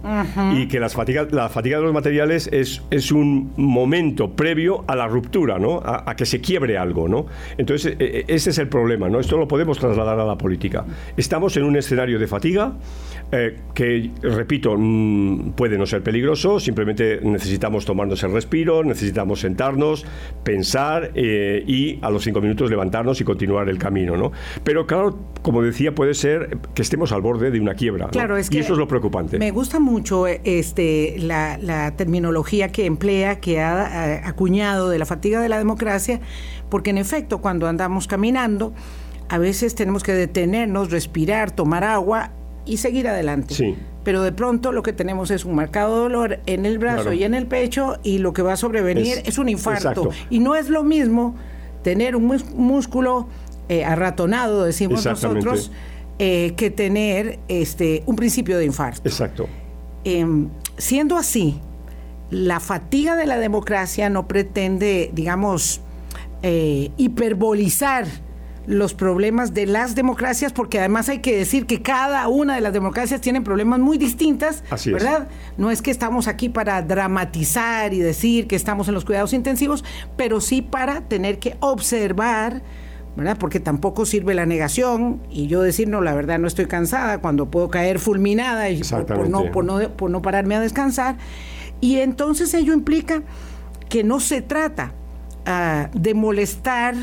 Y 0.54 0.68
que 0.68 0.80
las 0.80 0.94
fatiga, 0.94 1.28
la 1.32 1.50
fatiga 1.50 1.78
de 1.78 1.84
los 1.84 1.94
materiales 1.94 2.50
es, 2.52 2.82
es 2.90 3.12
un 3.12 3.52
momento 3.58 4.32
previo 4.32 4.84
a 4.88 4.96
la 4.96 5.08
ruptura, 5.08 5.60
¿no? 5.60 5.82
A, 5.84 6.16
que 6.16 6.26
se 6.26 6.42
quiebre 6.42 6.78
algo, 6.78 7.08
¿no? 7.08 7.26
Entonces, 7.58 7.96
e, 8.00 8.26
e, 8.28 8.34
ese 8.34 8.50
es 8.50 8.58
el 8.58 8.68
problema, 8.68 9.10
¿no? 9.10 9.20
Esto 9.20 9.38
lo 9.38 9.48
podemos 9.48 9.78
trasladar 9.78 10.20
a 10.20 10.26
la 10.26 10.38
política. 10.38 10.86
Estamos 11.16 11.56
en 11.58 11.64
un 11.64 11.76
escenario 11.76 12.20
de 12.20 12.28
fatiga 12.28 12.74
eh, 13.30 13.58
que, 13.74 14.10
repito, 14.22 14.76
mm, 14.78 15.52
puede 15.52 15.78
no 15.78 15.86
ser 15.86 16.02
peligroso, 16.02 16.62
simplemente 16.62 17.20
necesitamos 17.22 17.84
tomarnos 17.84 18.24
el 18.24 18.32
respiro, 18.32 18.86
necesitamos 18.86 19.42
sentarnos, 19.42 20.06
pensar 20.46 21.12
eh, 21.14 21.62
y 21.68 22.00
a 22.02 22.10
los 22.10 22.24
cinco 22.24 22.40
minutos 22.40 22.70
levantarnos 22.70 23.20
y 23.20 23.26
continuar 23.26 23.68
el 23.68 23.80
camino, 23.80 24.16
¿no? 24.16 24.32
Pero 24.64 24.88
claro, 24.88 25.20
como 25.42 25.62
decía, 25.62 25.94
puede 25.94 26.14
ser 26.14 26.58
que 26.74 26.82
estemos 26.82 27.12
al 27.12 27.22
borde 27.22 27.52
de 27.52 27.60
una 27.60 27.74
quiebra. 27.74 28.08
Claro, 28.08 28.38
es 28.38 28.50
y 28.50 28.60
eso 28.60 28.74
es 28.74 28.80
lo 28.80 28.88
preocupante. 28.88 29.38
Me 29.38 29.52
gusta 29.52 29.80
mucho 29.80 30.26
este, 30.26 31.16
la, 31.20 31.94
terminología 31.98 32.70
que 32.72 32.86
emplea, 32.86 33.42
que 33.42 33.60
ha 33.60 34.26
acuñado 34.26 34.90
de 34.90 35.00
la 35.00 35.06
fatiga 35.06 35.42
de 35.42 35.50
la 35.50 35.58
democracia, 35.58 36.22
porque 36.70 36.92
en 36.92 36.98
efecto, 36.98 37.40
cuando 37.40 37.68
andamos 37.68 38.08
caminando, 38.08 38.74
a 39.28 39.38
veces 39.38 39.76
tenemos 39.76 40.04
que 40.04 40.14
detenernos, 40.14 40.92
respirar, 40.92 41.52
tomar 41.52 41.84
agua 41.84 42.32
y 42.68 42.78
seguir 42.78 43.08
adelante. 43.08 43.56
Sí 43.56 43.76
pero 44.08 44.24
de 44.24 44.32
pronto 44.32 44.72
lo 44.72 44.84
que 44.84 44.94
tenemos 44.94 45.32
es 45.32 45.44
un 45.44 45.54
marcado 45.54 45.98
dolor 45.98 46.40
en 46.46 46.66
el 46.66 46.78
brazo 46.78 47.12
y 47.12 47.26
en 47.26 47.34
el 47.34 47.46
pecho 47.46 47.98
y 48.04 48.20
lo 48.20 48.32
que 48.32 48.42
va 48.42 48.54
a 48.54 48.56
sobrevenir 48.56 49.22
es, 49.26 49.38
un 49.38 49.50
infarto. 49.50 50.12
Y 50.30 50.40
no 50.40 50.56
es 50.56 50.70
lo 50.70 50.82
mismo 50.82 51.36
tener 51.84 52.16
un 52.16 52.42
músculo 52.56 53.28
eh, 53.68 53.84
arratonado, 53.84 54.64
decimos 54.64 55.06
nosotros, 55.06 55.74
eh, 56.20 56.54
que 56.56 56.70
tener 56.70 57.40
este, 57.50 58.04
un 58.06 58.16
principio 58.16 58.58
de 58.58 58.64
infarto. 58.64 59.02
Exacto. 59.04 59.50
Em, 60.06 60.48
siendo 60.78 61.18
así, 61.18 61.60
la 62.30 62.62
fatiga 62.62 63.18
de 63.18 63.26
la 63.26 63.38
democracia 63.38 64.10
no 64.10 64.26
pretende, 64.26 65.12
digamos, 65.12 65.82
eh, 66.44 66.92
hiperbolizar 66.96 68.08
los 68.68 68.94
problemas 68.94 69.54
de 69.54 69.66
las 69.66 69.96
democracias, 69.96 70.52
porque 70.52 70.78
además 70.78 71.08
hay 71.08 71.20
que 71.20 71.36
decir 71.36 71.66
que 71.66 71.82
cada 71.82 72.28
una 72.28 72.56
de 72.56 72.62
las 72.62 72.74
democracias 72.74 73.22
tiene 73.22 73.42
problemas 73.42 73.80
muy 73.80 73.98
distintas, 73.98 74.62
¿verdad? 74.86 75.30
No 75.58 75.72
es 75.72 75.82
que 75.82 75.90
estamos 75.90 76.28
aquí 76.28 76.50
para 76.50 76.82
dramatizar 76.82 77.94
y 77.94 78.00
decir 78.00 78.46
que 78.46 78.58
estamos 78.58 78.90
en 78.90 78.94
los 78.94 79.06
cuidados 79.06 79.32
intensivos, 79.32 79.86
pero 80.18 80.42
sí 80.42 80.62
para 80.62 81.02
tener 81.02 81.40
que 81.40 81.56
observar, 81.62 82.62
¿verdad? 83.16 83.38
Porque 83.40 83.62
tampoco 83.62 84.06
sirve 84.06 84.34
la 84.34 84.46
negación 84.46 85.22
y 85.30 85.48
yo 85.48 85.62
decir, 85.62 85.88
no, 85.88 86.02
la 86.02 86.14
verdad 86.14 86.38
no 86.38 86.48
estoy 86.48 86.66
cansada 86.66 87.20
cuando 87.20 87.50
puedo 87.50 87.70
caer 87.70 88.00
fulminada 88.00 88.70
y 88.70 88.82
por, 88.84 89.30
no, 89.30 89.50
por, 89.50 89.64
no, 89.64 89.96
por 89.96 90.12
no 90.12 90.22
pararme 90.22 90.56
a 90.56 90.60
descansar. 90.60 91.16
Y 91.80 92.00
entonces 92.00 92.54
ello 92.54 92.74
implica 92.74 93.24
que 93.88 94.04
no 94.04 94.20
se 94.20 94.42
trata 94.42 94.92
ah, 95.46 95.90
de 95.94 96.14
molestar, 96.14 96.96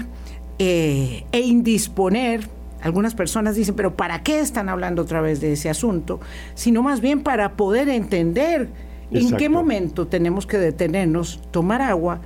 eh, 0.59 1.25
e 1.33 1.41
indisponer. 1.41 2.49
Algunas 2.83 3.15
personas 3.15 3.57
dicen, 3.57 3.75
pero 3.75 3.97
¿para 3.97 4.23
qué 4.23 4.41
están 4.41 4.69
hablando 4.69 5.03
otra 5.03 5.21
vez 5.21 5.41
de 5.41 5.53
ese 5.53 5.71
asunto? 5.71 6.21
Sino 6.55 6.83
más 6.83 7.01
bien 7.01 7.23
para 7.23 7.53
poder 7.53 7.89
entender 7.89 8.69
en 9.11 9.37
qué 9.37 9.49
momento 9.49 10.07
tenemos 10.07 10.47
que 10.47 10.59
detenernos, 10.59 11.41
tomar 11.51 11.81
agua 11.81 12.21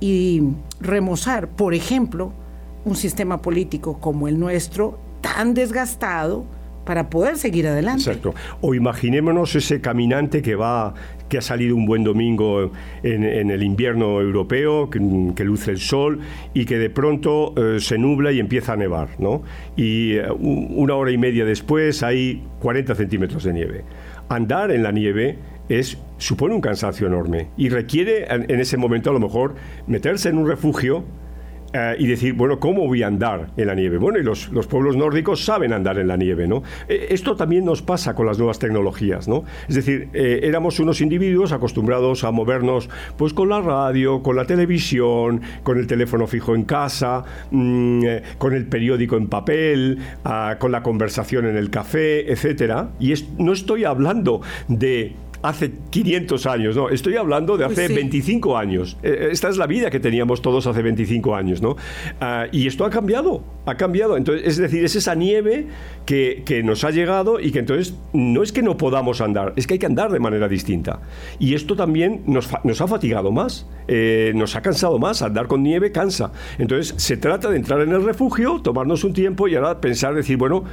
y 0.00 0.42
remozar, 0.80 1.48
por 1.48 1.74
ejemplo, 1.74 2.32
un 2.84 2.94
sistema 2.94 3.42
político 3.42 3.98
como 3.98 4.28
el 4.28 4.38
nuestro, 4.38 4.98
tan 5.20 5.54
desgastado, 5.54 6.44
para 6.84 7.08
poder 7.08 7.38
seguir 7.38 7.66
adelante. 7.66 8.02
Exacto. 8.02 8.34
O 8.60 8.74
imaginémonos 8.74 9.54
ese 9.54 9.80
caminante 9.80 10.42
que 10.42 10.54
va, 10.54 10.94
que 11.28 11.38
ha 11.38 11.42
salido 11.42 11.76
un 11.76 11.86
buen 11.86 12.04
domingo 12.04 12.72
en, 13.02 13.50
el 13.50 13.62
invierno 13.62 14.20
europeo, 14.20 14.90
que, 14.90 14.98
luce 15.44 15.70
el 15.70 15.78
sol 15.78 16.20
y 16.52 16.64
que 16.64 16.78
de 16.78 16.90
pronto 16.90 17.54
eh, 17.56 17.80
se 17.80 17.98
nubla 17.98 18.32
y 18.32 18.40
empieza 18.40 18.74
a 18.74 18.76
nevar, 18.76 19.08
¿no? 19.18 19.42
Y 19.76 20.12
eh, 20.12 20.30
una 20.30 20.94
hora 20.94 21.10
y 21.10 21.18
media 21.18 21.44
después 21.44 22.02
hay 22.02 22.42
40 22.60 22.94
centímetros 22.94 23.44
de 23.44 23.52
nieve. 23.52 23.84
Andar 24.28 24.70
en 24.70 24.82
la 24.82 24.92
nieve 24.92 25.38
es 25.68 25.98
supone 26.18 26.54
un 26.54 26.60
cansancio 26.60 27.06
enorme 27.06 27.48
y 27.56 27.68
requiere 27.68 28.26
en 28.28 28.60
ese 28.60 28.76
momento 28.76 29.10
a 29.10 29.12
lo 29.12 29.20
mejor 29.20 29.54
meterse 29.86 30.28
en 30.28 30.38
un 30.38 30.46
refugio 30.46 31.04
eh, 31.76 31.96
y 31.98 32.06
decir, 32.06 32.34
bueno, 32.34 32.60
¿cómo 32.60 32.86
voy 32.86 33.02
a 33.02 33.08
andar 33.08 33.48
en 33.56 33.66
la 33.66 33.74
nieve? 33.74 33.98
Bueno, 33.98 34.20
y 34.20 34.22
los, 34.22 34.48
los 34.50 34.68
pueblos 34.68 34.96
nórdicos 34.96 35.44
saben 35.44 35.72
andar 35.72 35.98
en 35.98 36.06
la 36.06 36.16
nieve, 36.16 36.46
¿no? 36.46 36.62
Eh, 36.88 37.08
esto 37.10 37.34
también 37.34 37.64
nos 37.64 37.82
pasa 37.82 38.14
con 38.14 38.26
las 38.26 38.38
nuevas 38.38 38.60
tecnologías, 38.60 39.26
¿no? 39.26 39.42
Es 39.68 39.74
decir, 39.74 40.08
eh, 40.12 40.38
éramos 40.44 40.78
unos 40.78 41.00
individuos 41.00 41.50
acostumbrados 41.50 42.22
a 42.22 42.30
movernos 42.30 42.88
pues 43.16 43.34
con 43.34 43.48
la 43.48 43.60
radio, 43.60 44.22
con 44.22 44.36
la 44.36 44.44
televisión, 44.44 45.40
con 45.64 45.76
el 45.78 45.88
teléfono 45.88 46.28
fijo 46.28 46.54
en 46.54 46.62
casa, 46.62 47.24
mm, 47.50 48.04
con 48.38 48.54
el 48.54 48.66
periódico 48.66 49.16
en 49.16 49.26
papel, 49.26 49.98
ah, 50.24 50.58
con 50.60 50.70
la 50.70 50.84
conversación 50.84 51.44
en 51.46 51.56
el 51.56 51.70
café, 51.70 52.30
etcétera. 52.30 52.90
Y 53.00 53.14
no 53.38 53.52
estoy 53.52 53.82
hablando 53.82 54.42
de 54.68 55.23
hace 55.44 55.72
500 55.90 56.46
años, 56.46 56.74
no, 56.74 56.88
estoy 56.88 57.16
hablando 57.16 57.58
de 57.58 57.66
hace 57.66 57.88
25 57.88 58.56
años. 58.56 58.96
Eh, 59.02 59.10
eh, 59.12 59.28
esta 59.30 59.50
es 59.50 59.58
la 59.58 59.66
vida 59.66 59.90
que 59.90 60.00
teníamos 60.00 60.40
todos 60.40 60.66
hace 60.66 60.80
25 60.80 61.36
años, 61.36 61.60
¿no? 61.60 61.76
Ah, 62.18 62.46
y 62.50 62.66
esto 62.66 62.86
ha 62.86 62.90
cambiado, 62.90 63.44
ha 63.66 63.74
cambiado. 63.76 64.16
Entonces, 64.16 64.46
es 64.46 64.56
decir, 64.56 64.82
es 64.82 64.96
esa 64.96 65.14
nieve 65.14 65.66
que, 66.06 66.62
nos 66.64 66.82
ha 66.84 66.90
llegado 66.90 67.40
y 67.40 67.50
que 67.52 67.58
entonces 67.58 67.94
no 68.14 68.42
es 68.42 68.52
que 68.52 68.62
no 68.62 68.78
podamos 68.78 69.20
andar, 69.20 69.52
es 69.56 69.66
que 69.66 69.74
hay 69.74 69.78
que 69.78 69.84
andar 69.84 70.10
de 70.10 70.18
manera 70.18 70.48
distinta. 70.48 71.02
Y 71.38 71.52
esto 71.52 71.76
también 71.76 72.22
nos, 72.26 72.50
ha 72.80 72.88
fatigado 72.88 73.30
más, 73.30 73.68
eh, 73.86 74.32
nos 74.34 74.56
ha 74.56 74.62
cansado 74.62 74.98
más, 74.98 75.20
andar 75.20 75.46
con 75.46 75.62
nieve 75.62 75.92
cansa. 75.92 76.32
Entonces, 76.56 76.94
se 76.96 77.18
trata 77.18 77.50
de 77.50 77.58
entrar 77.58 77.82
en 77.82 77.90
el 77.90 78.02
refugio, 78.02 78.62
tomarnos 78.62 79.04
un 79.04 79.12
tiempo 79.12 79.46
y 79.46 79.56
ahora 79.56 79.78
pensar, 79.78 80.14
decir, 80.14 80.38
bueno, 80.38 80.64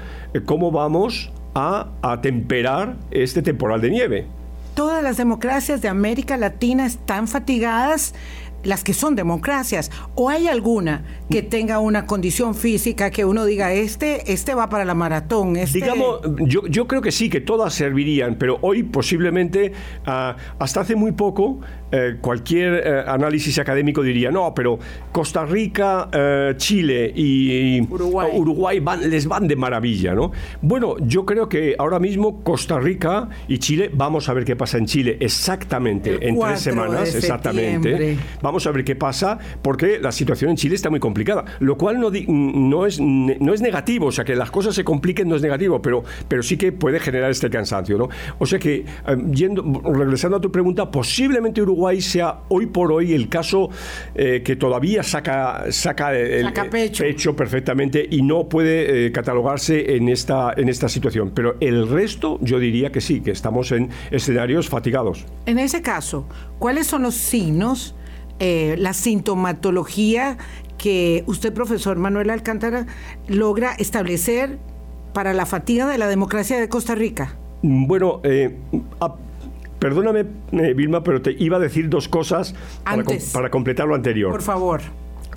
¿cómo 0.45 0.71
vamos 0.71 1.29
a 1.55 1.89
atemperar 2.01 2.95
este 3.11 3.41
temporal 3.41 3.81
de 3.81 3.89
nieve? 3.89 4.40
Todas 4.81 5.03
las 5.03 5.15
democracias 5.15 5.79
de 5.83 5.89
América 5.89 6.37
Latina 6.37 6.87
están 6.87 7.27
fatigadas 7.27 8.15
las 8.63 8.83
que 8.83 8.95
son 8.95 9.15
democracias, 9.15 9.91
o 10.15 10.27
hay 10.27 10.47
alguna 10.47 11.03
que 11.29 11.43
tenga 11.43 11.77
una 11.77 12.07
condición 12.07 12.55
física 12.55 13.11
que 13.11 13.23
uno 13.23 13.45
diga, 13.45 13.73
este, 13.73 14.33
este 14.33 14.55
va 14.55 14.69
para 14.69 14.83
la 14.83 14.95
maratón. 14.95 15.55
Este... 15.55 15.81
Digamos, 15.81 16.21
yo, 16.47 16.87
creo 16.87 17.01
que 17.03 17.11
sí, 17.11 17.29
que 17.29 17.41
todas 17.41 17.75
servirían, 17.75 18.35
pero 18.39 18.57
hoy 18.61 18.81
posiblemente, 18.81 19.71
ah, 20.07 20.35
hasta 20.57 20.81
hace 20.81 20.95
muy 20.95 21.11
poco, 21.11 21.59
eh, 21.91 22.15
cualquier 22.21 22.81
eh, 22.85 23.03
análisis 23.05 23.59
académico 23.59 24.01
diría, 24.01 24.31
no, 24.31 24.53
pero 24.53 24.79
Costa 25.11 25.45
Rica, 25.45 26.07
eh, 26.13 26.53
Chile 26.55 27.11
y 27.13 27.81
Uruguay, 27.81 28.79
van, 28.79 29.09
les 29.09 29.27
van 29.27 29.45
de 29.45 29.57
maravilla, 29.57 30.13
¿no? 30.13 30.31
Bueno, 30.61 30.95
yo 30.99 31.25
creo 31.25 31.49
que 31.49 31.75
ahora 31.77 31.99
mismo 31.99 32.43
Costa 32.43 32.79
Rica 32.79 33.27
y 33.47 33.57
Chile, 33.57 33.91
vamos 33.93 34.29
a 34.29 34.33
ver 34.33 34.45
qué 34.45 34.55
pasa 34.55 34.77
en 34.77 34.85
Chile 34.85 35.17
exactamente, 35.19 36.25
en 36.25 36.39
tres 36.39 36.61
semanas, 36.61 37.13
exactamente. 37.13 38.17
Vamos 38.41 38.65
a 38.67 38.71
ver 38.71 38.85
qué 38.85 38.95
pasa, 38.95 39.37
porque 39.61 39.99
la 39.99 40.13
situación 40.13 40.51
en 40.51 40.55
Chile 40.55 40.75
está 40.75 40.89
muy 40.89 41.01
complicada, 41.01 41.43
lo 41.59 41.77
cual 41.77 41.99
no, 41.99 42.09
no, 42.09 42.85
es, 42.85 43.01
no 43.01 43.53
es 43.53 43.61
negativo, 43.61 44.07
o 44.07 44.11
sea, 44.13 44.23
que 44.23 44.35
las 44.35 44.49
cosas 44.49 44.75
se 44.75 44.85
compliquen 44.85 45.27
no 45.27 45.35
es 45.35 45.41
negativo, 45.41 45.81
pero, 45.81 46.03
pero 46.29 46.41
sí 46.41 46.55
que 46.55 46.71
puede 46.71 47.01
generar 47.01 47.31
este 47.31 47.49
cansancio, 47.49 47.97
¿no? 47.97 48.07
O 48.39 48.45
sea 48.45 48.59
que, 48.59 48.85
yendo, 49.33 49.81
regresando 49.83 50.37
a 50.37 50.41
tu 50.41 50.51
pregunta, 50.51 50.89
posiblemente 50.89 51.61
Uruguay 51.61 51.80
sea 52.01 52.41
hoy 52.49 52.67
por 52.67 52.91
hoy 52.91 53.13
el 53.13 53.29
caso 53.29 53.69
eh, 54.15 54.41
que 54.43 54.55
todavía 54.55 55.03
saca, 55.03 55.65
saca 55.71 56.15
el, 56.15 56.51
pecho. 56.69 57.35
perfectamente 57.35 58.07
y 58.09 58.21
no 58.21 58.47
puede 58.47 59.07
eh, 59.07 59.11
catalogarse 59.11 59.95
en 59.95 60.09
esta, 60.09 60.53
en 60.55 60.69
esta 60.69 60.87
situación. 60.87 61.31
Pero 61.33 61.57
el 61.59 61.87
resto 61.87 62.39
yo 62.41 62.59
diría 62.59 62.91
que 62.91 63.01
sí, 63.01 63.21
que 63.21 63.31
estamos 63.31 63.71
en 63.71 63.89
escenarios 64.11 64.69
fatigados. 64.69 65.25
En 65.45 65.59
ese 65.59 65.81
caso, 65.81 66.25
¿cuáles 66.59 66.87
son 66.87 67.03
los 67.03 67.15
signos, 67.15 67.95
eh, 68.39 68.75
la 68.77 68.93
sintomatología 68.93 70.37
que 70.77 71.23
usted, 71.27 71.53
profesor 71.53 71.97
Manuel 71.97 72.29
Alcántara, 72.29 72.87
logra 73.27 73.73
establecer 73.73 74.57
para 75.13 75.33
la 75.33 75.45
fatiga 75.45 75.87
de 75.87 75.97
la 75.97 76.07
democracia 76.07 76.59
de 76.59 76.69
Costa 76.69 76.95
Rica? 76.95 77.35
Bueno, 77.61 78.21
eh, 78.23 78.57
perdóname, 79.81 80.25
eh, 80.51 80.73
Vilma, 80.75 81.03
pero 81.03 81.23
te 81.23 81.35
iba 81.39 81.57
a 81.57 81.59
decir 81.59 81.89
dos 81.89 82.07
cosas 82.07 82.53
para, 83.33 83.49
completar 83.49 83.87
lo 83.87 83.95
anterior. 83.95 84.31
Por 84.31 84.43
favor. 84.43 84.81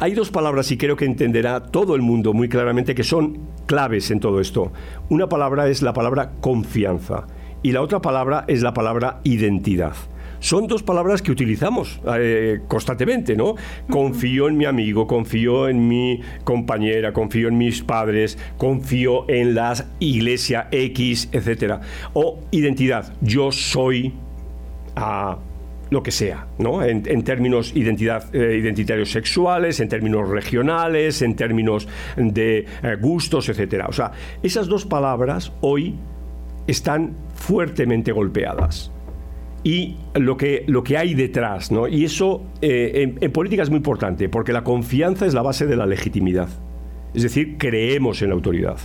Hay 0.00 0.12
dos 0.12 0.30
palabras 0.30 0.70
y 0.70 0.76
creo 0.76 0.96
que 0.96 1.06
entenderá 1.06 1.60
todo 1.60 1.94
el 1.94 2.02
mundo 2.02 2.34
muy 2.34 2.50
claramente 2.50 2.94
que 2.94 3.04
son 3.04 3.38
claves 3.64 4.10
en 4.10 4.20
todo 4.20 4.40
esto. 4.40 4.70
Una 5.08 5.30
palabra 5.30 5.68
es 5.68 5.80
la 5.80 5.94
palabra 5.94 6.32
confianza 6.42 7.26
y 7.62 7.72
la 7.72 7.80
otra 7.80 8.02
palabra 8.02 8.44
es 8.46 8.60
la 8.60 8.74
palabra 8.74 9.20
identidad 9.24 9.94
son 10.40 10.66
dos 10.66 10.82
palabras 10.82 11.22
que 11.22 11.32
utilizamos 11.32 12.02
eh, 12.18 12.60
constantemente, 12.68 13.34
¿no? 13.34 13.54
Confío 13.88 14.46
en 14.46 14.58
mi 14.58 14.66
amigo, 14.66 15.06
confío 15.06 15.68
en 15.68 15.88
mi 15.88 16.20
compañera, 16.44 17.14
confío 17.14 17.48
en 17.48 17.56
mis 17.56 17.82
padres, 17.82 18.36
confío 18.58 19.26
en 19.30 19.54
la 19.54 19.74
iglesia 20.00 20.68
X, 20.70 21.30
etc. 21.32 21.76
O 22.12 22.40
identidad, 22.50 23.14
yo 23.22 23.52
soy 23.52 24.12
a 24.96 25.38
lo 25.90 26.02
que 26.02 26.10
sea, 26.10 26.48
¿no? 26.58 26.82
En, 26.82 27.22
términos 27.22 27.74
identidad, 27.76 28.34
eh, 28.34 28.56
identitarios 28.56 29.10
sexuales, 29.10 29.80
en 29.80 29.88
términos 29.88 30.28
regionales, 30.28 31.22
en 31.22 31.36
términos 31.36 31.86
de 32.16 32.58
eh, 32.82 32.96
gustos, 33.00 33.48
etc. 33.48 33.84
O 33.88 33.92
sea, 33.92 34.12
esas 34.42 34.66
dos 34.66 34.86
palabras 34.86 35.52
hoy 35.60 35.94
están 36.66 37.14
fuertemente 37.34 38.12
golpeadas 38.12 38.90
y 39.64 39.96
lo 40.14 40.36
que, 40.36 40.64
lo 40.66 40.84
que 40.84 40.98
hay 40.98 41.14
detrás. 41.14 41.72
¿no? 41.72 41.88
Y 41.88 42.04
eso 42.04 42.44
eh, 42.60 43.16
en, 43.20 43.32
política 43.32 43.62
es 43.62 43.70
muy 43.70 43.78
importante, 43.78 44.28
porque 44.28 44.52
la 44.52 44.62
confianza 44.62 45.26
es 45.26 45.34
la 45.34 45.42
base 45.42 45.66
de 45.66 45.74
la 45.74 45.86
legitimidad. 45.86 46.48
Es 47.14 47.22
decir, 47.22 47.56
creemos 47.58 48.22
en 48.22 48.28
la 48.28 48.34
autoridad. 48.34 48.76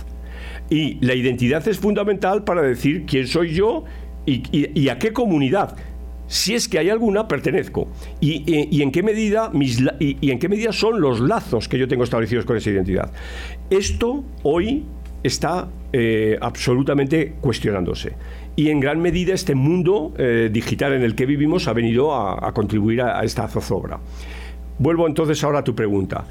Y 0.70 1.04
la 1.04 1.14
identidad 1.14 1.66
es 1.68 1.78
fundamental 1.78 2.44
para 2.44 2.62
decir 2.62 3.04
quién 3.04 3.26
soy 3.26 3.52
yo 3.52 3.84
y, 4.24 4.88
a 4.88 4.98
qué 4.98 5.12
comunidad 5.12 5.76
si 6.30 6.54
es 6.54 6.68
que 6.68 6.78
hay 6.78 6.88
alguna, 6.88 7.26
pertenezco. 7.26 7.88
Y, 8.20 8.80
en 8.80 8.92
qué 8.92 9.02
medida 9.02 9.50
mis, 9.50 9.82
y, 9.98 10.30
en 10.30 10.38
qué 10.38 10.48
medida 10.48 10.72
son 10.72 11.00
los 11.00 11.18
lazos 11.18 11.68
que 11.68 11.76
yo 11.76 11.88
tengo 11.88 12.04
establecidos 12.04 12.44
con 12.44 12.56
esa 12.56 12.70
identidad. 12.70 13.10
Esto 13.68 14.22
hoy 14.44 14.84
está 15.24 15.68
eh, 15.92 16.38
absolutamente 16.40 17.34
cuestionándose 17.40 18.12
y 18.54 18.68
en 18.68 18.78
gran 18.78 19.00
medida 19.00 19.34
este 19.34 19.56
mundo 19.56 20.14
eh, 20.18 20.48
digital 20.52 20.92
en 20.92 21.02
el 21.02 21.16
que 21.16 21.26
vivimos 21.26 21.66
ha 21.66 21.72
venido 21.72 22.14
a, 22.14 22.52
contribuir 22.52 23.02
a, 23.02 23.24
esta 23.24 23.48
zozobra. 23.48 23.98
Vuelvo 24.78 25.08
entonces 25.08 25.42
ahora 25.42 25.58
a 25.58 25.64
tu 25.64 25.74
pregunta. 25.74 26.24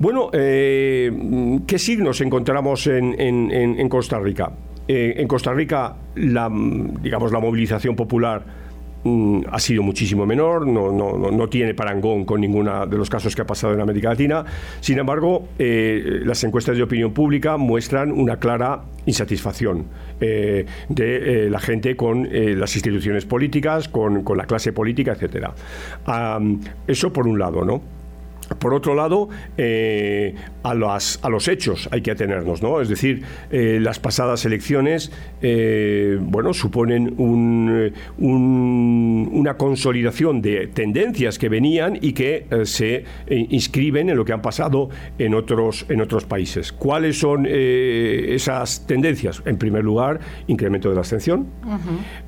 Bueno, 0.00 0.30
eh, 0.32 1.60
¿qué 1.68 1.78
signos 1.78 2.20
encontramos 2.20 2.88
en, 2.88 3.88
Costa 3.88 4.18
Rica? 4.18 4.50
En 4.88 5.28
Costa 5.28 5.52
Rica, 5.52 5.94
digamos, 6.16 7.30
la 7.30 7.38
movilización 7.38 7.94
popular 7.94 8.67
Mm, 9.04 9.42
ha 9.52 9.60
sido 9.60 9.84
muchísimo 9.84 10.26
menor, 10.26 10.66
no, 10.66 10.90
no, 10.90 11.16
no, 11.16 11.48
tiene 11.48 11.72
parangón 11.72 12.24
con 12.24 12.40
ninguno 12.40 12.84
de 12.84 12.96
los 12.96 13.08
casos 13.08 13.36
que 13.36 13.42
ha 13.42 13.46
pasado 13.46 13.72
en 13.72 13.80
América 13.80 14.08
Latina. 14.08 14.44
Sin 14.80 14.98
embargo, 14.98 15.48
eh, 15.58 16.20
las 16.24 16.42
encuestas 16.42 16.76
de 16.76 16.82
opinión 16.82 17.12
pública 17.12 17.56
muestran 17.56 18.10
una 18.10 18.38
clara 18.38 18.82
insatisfacción 19.06 19.86
eh, 20.20 20.66
de 20.88 21.46
eh, 21.46 21.50
la 21.50 21.60
gente 21.60 21.96
con 21.96 22.28
las 22.30 22.74
instituciones 22.74 23.24
políticas, 23.24 23.88
con, 23.88 24.24
con, 24.24 24.36
la 24.36 24.46
clase 24.46 24.72
política, 24.72 25.16
etc. 25.18 25.50
eso 26.86 27.12
por 27.12 27.28
un 27.28 27.38
lado, 27.38 27.64
¿no? 27.64 27.97
Por 28.58 28.74
otro 28.74 28.94
lado, 28.94 29.28
eh, 29.56 30.34
a, 30.62 30.70
a, 30.70 31.28
los 31.28 31.48
hechos 31.48 31.88
hay 31.92 32.00
que 32.00 32.10
atenernos, 32.10 32.62
¿no? 32.62 32.80
Es 32.80 32.88
decir, 32.88 33.22
eh, 33.50 33.78
las 33.80 33.98
pasadas 33.98 34.44
elecciones, 34.44 35.12
eh, 35.42 36.18
bueno, 36.20 36.54
suponen 36.54 37.14
una 38.18 39.56
consolidación 39.56 40.40
de 40.40 40.66
tendencias 40.68 41.38
que 41.38 41.48
venían 41.48 41.98
y 42.00 42.12
que 42.12 42.46
se 42.64 43.04
inscriben 43.28 44.08
en 44.08 44.16
lo 44.16 44.24
que 44.24 44.32
han 44.32 44.42
pasado 44.42 44.88
en 45.18 45.34
otros, 45.34 45.84
en 45.88 46.00
otros 46.00 46.24
países. 46.24 46.72
¿Cuáles 46.72 47.18
son 47.18 47.46
esas 47.46 48.86
tendencias? 48.86 49.42
En 49.44 49.58
primer 49.58 49.84
lugar, 49.84 50.20
incremento 50.46 50.88
de 50.88 50.94
la 50.94 51.00
abstención. 51.00 51.48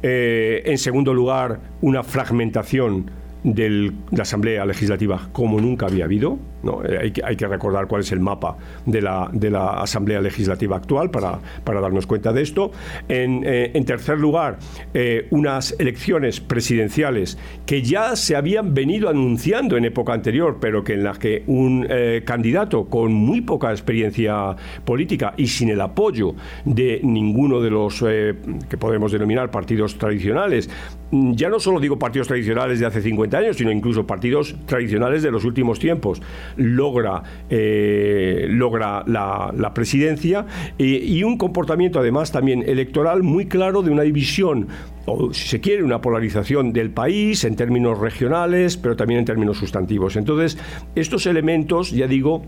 en 0.02 0.78
segundo 0.78 1.14
lugar, 1.14 1.60
una 1.80 2.02
fragmentación 2.02 3.19
de 3.42 3.92
la 4.10 4.22
Asamblea 4.22 4.64
Legislativa 4.64 5.28
como 5.32 5.60
nunca 5.60 5.86
había 5.86 6.04
habido. 6.04 6.38
¿no? 6.62 6.84
Eh, 6.84 6.98
hay, 7.00 7.10
que, 7.10 7.22
hay, 7.24 7.36
que, 7.36 7.46
recordar 7.46 7.86
cuál 7.86 8.02
es 8.02 8.12
el 8.12 8.20
mapa 8.20 8.58
de 8.84 9.00
la, 9.00 9.30
de 9.32 9.50
la 9.50 9.80
Asamblea 9.80 10.20
Legislativa 10.20 10.76
actual 10.76 11.10
para, 11.10 11.38
para, 11.64 11.80
darnos 11.80 12.06
cuenta 12.06 12.32
de 12.32 12.42
esto. 12.42 12.70
En, 13.08 13.42
eh, 13.44 13.70
en 13.74 13.84
tercer 13.84 14.18
lugar, 14.18 14.58
eh, 14.92 15.26
unas 15.30 15.74
elecciones 15.78 16.40
presidenciales 16.40 17.38
que 17.64 17.82
ya 17.82 18.14
se 18.14 18.36
habían 18.36 18.74
venido 18.74 19.08
anunciando 19.08 19.76
en 19.76 19.86
época 19.86 20.12
anterior, 20.12 20.58
pero 20.60 20.84
que 20.84 20.94
en 20.94 21.04
las 21.04 21.18
que 21.18 21.44
un 21.46 21.88
candidato 22.24 22.86
con 22.86 23.12
muy 23.12 23.40
poca 23.40 23.70
experiencia 23.70 24.54
política 24.84 25.34
y 25.36 25.46
sin 25.46 25.70
el 25.70 25.80
apoyo 25.80 26.34
de 26.64 27.00
ninguno 27.02 27.60
de 27.60 27.70
los 27.70 28.00
que 28.00 28.76
podemos 28.78 29.12
denominar 29.12 29.50
partidos 29.50 29.96
tradicionales, 29.98 30.68
ya 31.10 31.48
no 31.48 31.58
solo 31.58 31.80
digo 31.80 31.98
partidos 31.98 32.28
tradicionales 32.28 32.80
de 32.80 32.86
hace 32.86 33.02
50 33.02 33.29
años, 33.36 33.56
sino 33.56 33.70
incluso 33.70 34.06
partidos 34.06 34.56
tradicionales 34.66 35.22
de 35.22 35.30
los 35.30 35.44
últimos 35.44 35.78
tiempos, 35.78 36.22
logra, 36.56 37.22
eh, 37.48 38.46
logra 38.48 39.04
la, 39.06 39.72
presidencia 39.74 40.46
y 40.78 41.22
un 41.22 41.38
comportamiento 41.38 42.00
además 42.00 42.32
también 42.32 42.64
electoral 42.66 43.22
muy 43.22 43.46
claro 43.46 43.82
de 43.82 43.90
una 43.90 44.02
división 44.02 44.66
o 45.06 45.32
si 45.32 45.48
se 45.48 45.60
quiere, 45.60 45.82
una 45.82 46.00
polarización 46.00 46.72
del 46.72 46.90
país 46.90 47.44
en 47.44 47.56
términos 47.56 47.98
regionales, 47.98 48.76
pero 48.76 48.96
también 48.96 49.20
en 49.20 49.24
términos 49.24 49.58
sustantivos. 49.58 50.16
Entonces, 50.16 50.58
estos 50.94 51.26
elementos, 51.26 51.90
ya 51.90 52.06
digo, 52.06 52.42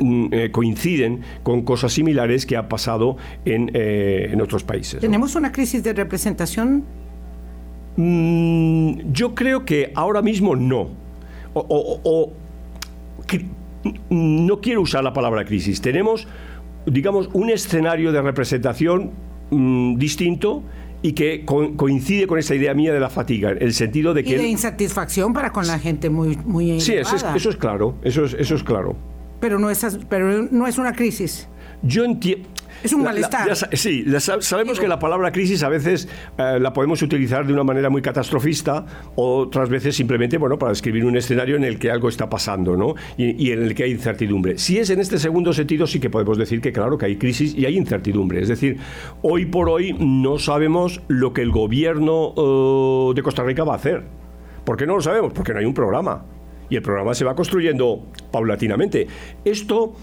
mm, 0.00 0.26
eh, 0.32 0.50
coinciden 0.50 1.20
con 1.42 1.62
cosas 1.62 1.92
similares 1.92 2.46
que 2.46 2.56
ha 2.56 2.68
pasado 2.68 3.16
en, 3.44 3.70
eh, 3.74 4.36
otros 4.40 4.64
países. 4.64 5.00
¿Tenemos 5.00 5.34
una 5.34 5.52
crisis 5.52 5.82
de 5.82 5.92
representación 5.92 6.84
Mm, 7.98 9.12
yo 9.12 9.34
creo 9.34 9.64
que 9.64 9.90
ahora 9.96 10.22
mismo 10.22 10.54
no. 10.54 10.88
O, 11.52 12.32
no 14.08 14.60
quiero 14.60 14.82
usar 14.82 15.02
la 15.02 15.12
palabra 15.12 15.44
crisis. 15.44 15.80
Tenemos, 15.80 16.28
digamos, 16.86 17.28
un 17.32 17.50
escenario 17.50 18.12
de 18.12 18.22
representación 18.22 19.10
mm, 19.50 19.96
distinto 19.96 20.62
y 21.02 21.12
que 21.12 21.44
coincide 21.44 22.28
con 22.28 22.38
esa 22.38 22.54
idea 22.54 22.72
mía 22.72 22.92
de 22.92 23.00
la 23.00 23.10
fatiga, 23.10 23.50
el 23.50 23.72
sentido 23.72 24.14
de 24.14 24.22
que... 24.22 24.30
Y 24.30 24.36
de 24.36 24.48
insatisfacción 24.48 25.32
para 25.32 25.50
con 25.50 25.66
la 25.66 25.78
gente 25.80 26.08
muy... 26.08 26.36
muy 26.44 26.80
sí, 26.80 26.94
eso 26.94 27.16
es, 27.16 27.24
eso 27.34 27.50
es, 27.50 27.56
claro, 27.56 27.96
eso 28.02 28.24
es, 28.24 28.34
eso 28.34 28.54
es 28.54 28.62
claro. 28.62 28.96
Pero 29.40 29.58
no 29.58 29.70
es, 29.70 29.98
pero 30.08 30.42
no 30.50 30.66
es 30.68 30.78
una 30.78 30.92
crisis. 30.92 31.48
Yo 31.82 32.04
entiendo... 32.04 32.48
Es 32.82 32.92
un 32.92 33.02
malestar. 33.02 33.56
sí, 33.72 34.04
sabemos 34.40 34.78
que 34.78 34.88
la 34.88 34.98
palabra 34.98 35.32
crisis 35.32 35.62
a 35.62 35.68
veces 35.68 36.08
eh, 36.36 36.58
la 36.60 36.72
podemos 36.72 37.02
utilizar 37.02 37.46
de 37.46 37.52
una 37.52 37.64
manera 37.64 37.90
muy 37.90 38.02
catastrofista, 38.02 38.86
otras 39.16 39.68
veces 39.68 39.96
simplemente 39.96 40.38
bueno, 40.38 40.58
para 40.58 40.70
describir 40.70 41.04
un 41.04 41.16
escenario 41.16 41.56
en 41.56 41.64
el 41.64 41.78
que 41.78 41.90
algo 41.90 42.08
está 42.08 42.28
pasando 42.28 42.76
¿no? 42.76 42.94
y, 43.16 43.50
en 43.50 43.62
el 43.62 43.74
que 43.74 43.84
hay 43.84 43.90
incertidumbre. 43.90 44.58
Si 44.58 44.78
es 44.78 44.90
en 44.90 45.00
este 45.00 45.18
segundo 45.18 45.52
sentido, 45.52 45.86
sí 45.86 46.00
que 46.00 46.10
podemos 46.10 46.38
decir 46.38 46.60
que 46.60 46.72
claro 46.72 46.98
que 46.98 47.06
hay 47.06 47.16
crisis 47.16 47.54
y 47.54 47.66
hay 47.66 47.76
incertidumbre. 47.76 48.40
Es 48.42 48.48
decir, 48.48 48.78
hoy 49.22 49.46
por 49.46 49.68
hoy 49.68 49.96
no 49.98 50.38
sabemos 50.38 51.02
lo 51.08 51.32
que 51.32 51.42
el 51.42 51.50
gobierno 51.50 52.34
eh, 52.36 53.14
de 53.14 53.22
Costa 53.22 53.42
Rica 53.42 53.64
va 53.64 53.74
a 53.74 53.76
hacer. 53.76 54.04
¿Por 54.64 54.76
qué 54.76 54.86
no 54.86 54.96
lo 54.96 55.00
sabemos? 55.00 55.32
Porque 55.32 55.52
no 55.52 55.58
hay 55.58 55.64
un 55.64 55.74
programa. 55.74 56.24
Y 56.70 56.76
el 56.76 56.82
programa 56.82 57.14
se 57.14 57.24
va 57.24 57.34
construyendo 57.34 58.06
paulatinamente. 58.30 59.06
Esto 59.44 59.94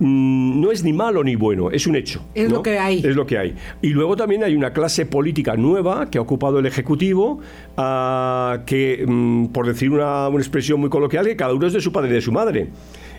Mm, 0.00 0.60
no 0.60 0.70
es 0.70 0.84
ni 0.84 0.92
malo 0.92 1.24
ni 1.24 1.34
bueno, 1.34 1.70
es 1.70 1.86
un 1.86 1.96
hecho. 1.96 2.24
Es 2.34 2.50
lo 2.50 2.62
que 2.62 2.78
hay. 2.78 2.98
Es 2.98 3.16
lo 3.16 3.26
que 3.26 3.38
hay. 3.38 3.54
Y 3.82 3.88
luego 3.88 4.16
también 4.16 4.44
hay 4.44 4.54
una 4.54 4.72
clase 4.72 5.06
política 5.06 5.56
nueva 5.56 6.08
que 6.10 6.18
ha 6.18 6.20
ocupado 6.20 6.58
el 6.60 6.66
Ejecutivo, 6.66 7.40
ah, 7.76 8.60
que, 8.66 9.04
mm, 9.06 9.46
por 9.46 9.66
decir 9.66 9.90
una, 9.90 10.28
una, 10.28 10.38
expresión 10.38 10.80
muy 10.80 10.90
coloquial, 10.90 11.26
que 11.26 11.36
cada 11.36 11.52
uno 11.52 11.66
es 11.66 11.72
de 11.72 11.80
su 11.80 11.92
padre 11.92 12.10
y 12.10 12.14
de 12.14 12.20
su 12.20 12.32
madre. 12.32 12.68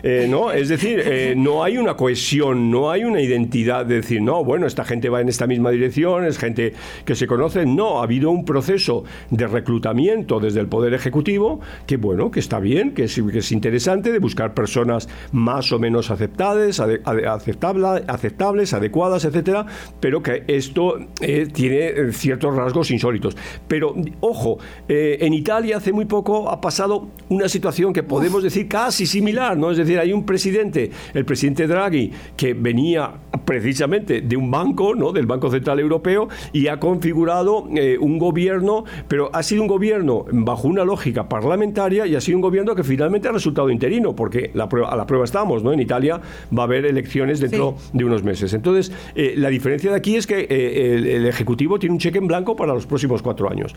Eh, 0.02 0.26
¿no? 0.28 0.50
Es 0.50 0.68
decir, 0.68 1.02
eh, 1.04 1.34
no 1.36 1.62
hay 1.62 1.78
una 1.78 1.96
cohesión, 1.96 2.70
no 2.70 2.90
hay 2.90 3.04
una 3.04 3.20
identidad 3.20 3.84
de 3.84 3.96
decir, 3.96 4.22
no, 4.22 4.44
bueno, 4.44 4.66
esta 4.66 4.84
gente 4.84 5.08
va 5.08 5.20
en 5.20 5.28
esta 5.28 5.46
misma 5.46 5.70
dirección, 5.70 6.24
es 6.24 6.38
gente 6.38 6.74
que 7.04 7.14
se 7.14 7.26
conoce. 7.26 7.66
No, 7.66 8.00
ha 8.00 8.04
habido 8.04 8.30
un 8.30 8.44
proceso 8.44 9.04
de 9.30 9.46
reclutamiento 9.46 10.40
desde 10.40 10.60
el 10.60 10.68
Poder 10.68 10.94
Ejecutivo 10.94 11.60
que, 11.86 11.96
bueno, 11.96 12.30
que 12.30 12.40
está 12.40 12.60
bien, 12.60 12.92
que 12.92 13.04
es, 13.04 13.52
interesante, 13.52 14.12
de 14.12 14.18
buscar 14.18 14.54
personas 14.54 15.08
más 15.32 15.72
o 15.72 15.78
menos 15.78 16.10
aceptables, 16.10 16.80
aceptables, 16.80 18.72
adecuadas, 18.72 19.24
etcétera, 19.24 19.66
pero 20.00 20.22
que 20.22 20.44
esto 20.46 20.98
eh, 21.20 21.48
tiene 21.52 22.12
ciertos 22.12 22.54
rasgos 22.54 22.90
insólitos. 22.90 23.36
Pero, 23.68 23.94
ojo, 24.20 24.58
en 24.88 25.34
Italia 25.34 25.76
hace 25.76 25.92
muy 25.92 26.04
poco 26.04 26.48
ha 26.48 26.60
pasado 26.60 27.08
una 27.28 27.48
situación 27.48 27.92
que 27.92 28.02
podemos 28.02 28.42
decir 28.42 28.68
casi 28.68 29.06
similar, 29.06 29.56
¿no? 29.56 29.70
Es 29.70 29.76
decir, 29.76 29.89
hay 29.98 30.12
un 30.12 30.24
presidente, 30.24 30.90
el 31.14 31.24
presidente 31.24 31.66
Draghi, 31.66 32.12
que 32.36 32.54
venía 32.54 33.12
precisamente 33.44 34.20
de 34.20 34.36
un 34.36 34.50
banco, 34.50 34.94
¿no? 34.94 35.12
del 35.12 35.26
Banco 35.26 35.50
Central 35.50 35.80
Europeo, 35.80 36.28
y 36.52 36.68
ha 36.68 36.78
configurado 36.78 37.68
eh, 37.74 37.98
un 37.98 38.18
gobierno, 38.18 38.84
pero 39.08 39.30
ha 39.32 39.42
sido 39.42 39.62
un 39.62 39.68
gobierno 39.68 40.24
bajo 40.30 40.68
una 40.68 40.84
lógica 40.84 41.28
parlamentaria 41.28 42.06
y 42.06 42.14
ha 42.14 42.20
sido 42.20 42.38
un 42.38 42.42
gobierno 42.42 42.74
que 42.74 42.84
finalmente 42.84 43.28
ha 43.28 43.32
resultado 43.32 43.70
interino, 43.70 44.14
porque 44.14 44.50
la 44.54 44.68
prueba, 44.68 44.90
a 44.90 44.96
la 44.96 45.06
prueba 45.06 45.24
estamos, 45.24 45.62
¿no? 45.62 45.72
En 45.72 45.80
Italia 45.80 46.20
va 46.56 46.62
a 46.62 46.66
haber 46.66 46.86
elecciones 46.86 47.40
dentro 47.40 47.76
de 47.92 48.04
unos 48.04 48.22
meses. 48.22 48.52
Entonces, 48.52 48.92
eh, 49.14 49.34
la 49.36 49.48
diferencia 49.48 49.90
de 49.90 49.96
aquí 49.96 50.16
es 50.16 50.26
que 50.26 50.46
eh, 50.48 50.94
el, 51.16 51.30
Ejecutivo 51.30 51.78
tiene 51.78 51.92
un 51.92 51.98
cheque 51.98 52.18
en 52.18 52.26
blanco 52.26 52.56
para 52.56 52.74
los 52.74 52.86
próximos 52.86 53.22
cuatro 53.22 53.50
años. 53.50 53.74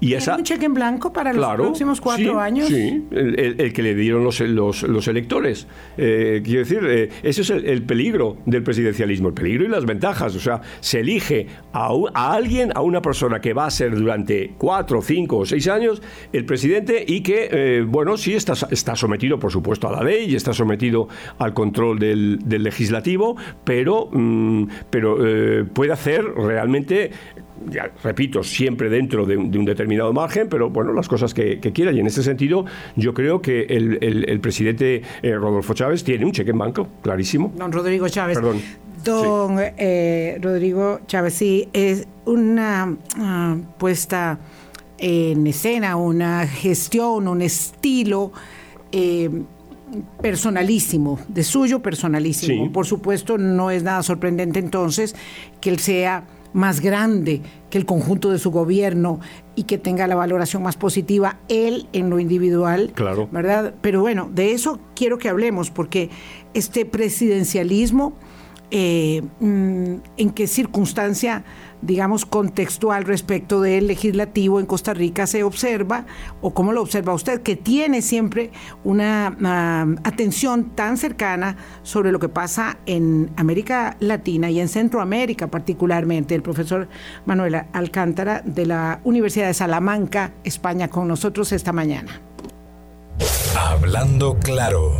Y 0.00 0.14
esa, 0.14 0.36
un 0.36 0.42
cheque 0.42 0.66
en 0.66 0.74
blanco 0.74 1.12
para 1.12 1.32
los 1.32 1.54
próximos 1.54 2.00
cuatro 2.00 2.40
años? 2.40 2.68
Sí, 2.68 3.04
el, 3.10 3.72
que 3.72 3.82
le 3.82 3.94
dieron 3.94 4.24
los, 4.24 4.40
los, 4.40 5.08
electores. 5.08 5.55
Quiero 5.96 6.60
decir, 6.60 7.10
ese 7.22 7.42
es 7.42 7.50
el, 7.50 7.82
peligro 7.82 8.36
del 8.46 8.62
presidencialismo, 8.62 9.28
el 9.28 9.34
peligro 9.34 9.64
y 9.64 9.68
las 9.68 9.86
ventajas. 9.86 10.34
O 10.34 10.40
sea, 10.40 10.60
se 10.80 11.00
elige 11.00 11.46
a, 11.72 11.88
a 12.14 12.32
alguien, 12.34 12.72
a 12.74 12.82
una 12.82 13.00
persona 13.00 13.40
que 13.40 13.52
va 13.52 13.66
a 13.66 13.70
ser 13.70 13.94
durante 13.94 14.54
cuatro, 14.58 15.00
cinco 15.02 15.38
o 15.38 15.46
seis 15.46 15.68
años 15.68 16.02
el 16.32 16.44
presidente 16.44 17.04
y 17.06 17.22
que, 17.22 17.48
eh, 17.50 17.84
bueno, 17.86 18.16
sí 18.16 18.34
está, 18.34 18.54
está 18.70 18.96
sometido, 18.96 19.38
por 19.38 19.50
supuesto, 19.50 19.88
a 19.88 19.92
la 19.92 20.02
ley 20.02 20.30
y 20.30 20.36
está 20.36 20.52
sometido 20.52 21.08
al 21.38 21.54
control 21.54 21.98
del, 21.98 22.38
legislativo, 22.46 23.36
pero, 23.64 24.08
mm, 24.12 24.68
pero 24.90 25.18
eh, 25.20 25.64
puede 25.64 25.92
hacer 25.92 26.24
realmente 26.24 27.10
repito, 28.02 28.42
siempre 28.42 28.88
dentro 28.88 29.26
de 29.26 29.36
un, 29.36 29.64
determinado 29.64 30.12
margen, 30.12 30.48
pero 30.48 30.70
bueno, 30.70 30.92
las 30.92 31.08
cosas 31.08 31.34
que, 31.34 31.58
quiera. 31.58 31.92
Y 31.92 32.00
en 32.00 32.06
ese 32.06 32.22
sentido, 32.22 32.64
yo 32.96 33.14
creo 33.14 33.40
que 33.40 33.62
el, 33.62 34.40
presidente 34.40 35.02
eh, 35.22 35.36
Rodolfo 35.50 35.74
Chávez 35.74 36.04
tiene 36.04 36.24
un 36.24 36.32
cheque 36.32 36.50
en 36.50 36.58
banco, 36.58 36.88
clarísimo. 37.02 37.52
Don 37.56 37.72
Rodrigo 37.72 38.08
Chávez. 38.08 38.36
Perdón. 38.36 38.60
Don 39.04 39.58
Rodrigo 40.42 41.00
Chávez, 41.06 41.34
sí, 41.34 41.68
es 41.72 42.08
una 42.24 42.96
ah, 43.18 43.56
puesta 43.78 44.38
en 44.98 45.46
escena, 45.46 45.96
una 45.96 46.46
gestión, 46.46 47.28
un 47.28 47.42
estilo 47.42 48.32
eh, 48.92 49.30
personalísimo, 50.20 51.18
de 51.28 51.44
suyo 51.44 51.80
personalísimo. 51.80 52.72
Por 52.72 52.86
supuesto, 52.86 53.38
no 53.38 53.70
es 53.70 53.82
nada 53.82 54.02
sorprendente 54.02 54.58
entonces 54.58 55.14
que 55.60 55.70
él 55.70 55.78
sea 55.78 56.24
más 56.52 56.80
grande 56.80 57.42
que 57.70 57.78
el 57.78 57.86
conjunto 57.86 58.30
de 58.30 58.38
su 58.38 58.50
gobierno 58.50 59.20
y 59.54 59.64
que 59.64 59.78
tenga 59.78 60.06
la 60.06 60.14
valoración 60.14 60.62
más 60.62 60.76
positiva 60.76 61.38
él 61.48 61.88
en 61.92 62.10
lo 62.10 62.20
individual, 62.20 62.92
claro. 62.94 63.28
¿verdad? 63.30 63.74
Pero 63.80 64.00
bueno, 64.00 64.30
de 64.32 64.52
eso 64.52 64.80
quiero 64.94 65.18
que 65.18 65.28
hablemos 65.28 65.70
porque 65.70 66.10
este 66.54 66.84
presidencialismo 66.84 68.14
eh, 68.70 69.22
mm, 69.40 69.94
en 70.16 70.30
qué 70.30 70.46
circunstancia 70.46 71.44
digamos, 71.82 72.26
contextual 72.26 73.04
respecto 73.04 73.60
del 73.60 73.86
legislativo 73.86 74.60
en 74.60 74.66
Costa 74.66 74.94
Rica 74.94 75.26
se 75.26 75.42
observa, 75.42 76.06
o 76.40 76.54
cómo 76.54 76.72
lo 76.72 76.82
observa 76.82 77.14
usted, 77.14 77.42
que 77.42 77.56
tiene 77.56 78.02
siempre 78.02 78.50
una 78.84 79.36
ah, 79.44 79.86
atención 80.04 80.70
tan 80.74 80.96
cercana 80.96 81.56
sobre 81.82 82.12
lo 82.12 82.18
que 82.18 82.28
pasa 82.28 82.78
en 82.86 83.30
América 83.36 83.96
Latina 84.00 84.50
y 84.50 84.60
en 84.60 84.68
Centroamérica 84.68 85.48
particularmente. 85.48 86.34
El 86.34 86.42
profesor 86.42 86.88
Manuel 87.24 87.62
Alcántara 87.72 88.42
de 88.44 88.66
la 88.66 89.00
Universidad 89.04 89.46
de 89.46 89.54
Salamanca, 89.54 90.32
España, 90.44 90.88
con 90.88 91.08
nosotros 91.08 91.52
esta 91.52 91.72
mañana. 91.72 92.20
Hablando 93.56 94.36
claro. 94.38 94.92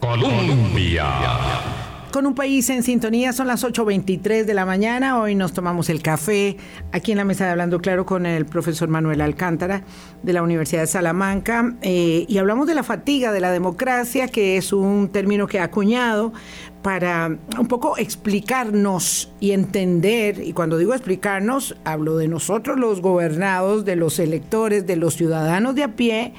Colombia 0.00 1.91
con 2.12 2.26
un 2.26 2.34
país 2.34 2.68
en 2.70 2.82
sintonía. 2.82 3.32
Son 3.32 3.46
las 3.46 3.64
8.23 3.64 4.44
de 4.44 4.54
la 4.54 4.66
mañana. 4.66 5.18
Hoy 5.18 5.34
nos 5.34 5.52
tomamos 5.52 5.88
el 5.88 6.02
café 6.02 6.58
aquí 6.92 7.10
en 7.10 7.16
la 7.16 7.24
mesa 7.24 7.46
de 7.46 7.50
Hablando 7.50 7.80
Claro 7.80 8.04
con 8.04 8.26
el 8.26 8.44
profesor 8.44 8.88
Manuel 8.88 9.22
Alcántara 9.22 9.82
de 10.22 10.32
la 10.34 10.42
Universidad 10.42 10.82
de 10.82 10.86
Salamanca. 10.88 11.74
Eh, 11.80 12.26
y 12.28 12.38
hablamos 12.38 12.66
de 12.66 12.74
la 12.74 12.82
fatiga 12.82 13.32
de 13.32 13.40
la 13.40 13.50
democracia, 13.50 14.28
que 14.28 14.58
es 14.58 14.72
un 14.74 15.08
término 15.08 15.46
que 15.46 15.58
ha 15.58 15.64
acuñado 15.64 16.34
para 16.82 17.38
un 17.58 17.66
poco 17.66 17.96
explicarnos 17.96 19.32
y 19.40 19.52
entender, 19.52 20.42
y 20.44 20.52
cuando 20.52 20.76
digo 20.76 20.92
explicarnos, 20.92 21.76
hablo 21.84 22.18
de 22.18 22.28
nosotros 22.28 22.78
los 22.78 23.00
gobernados, 23.00 23.84
de 23.86 23.96
los 23.96 24.18
electores, 24.18 24.86
de 24.86 24.96
los 24.96 25.14
ciudadanos 25.14 25.74
de 25.74 25.84
a 25.84 25.96
pie, 25.96 26.34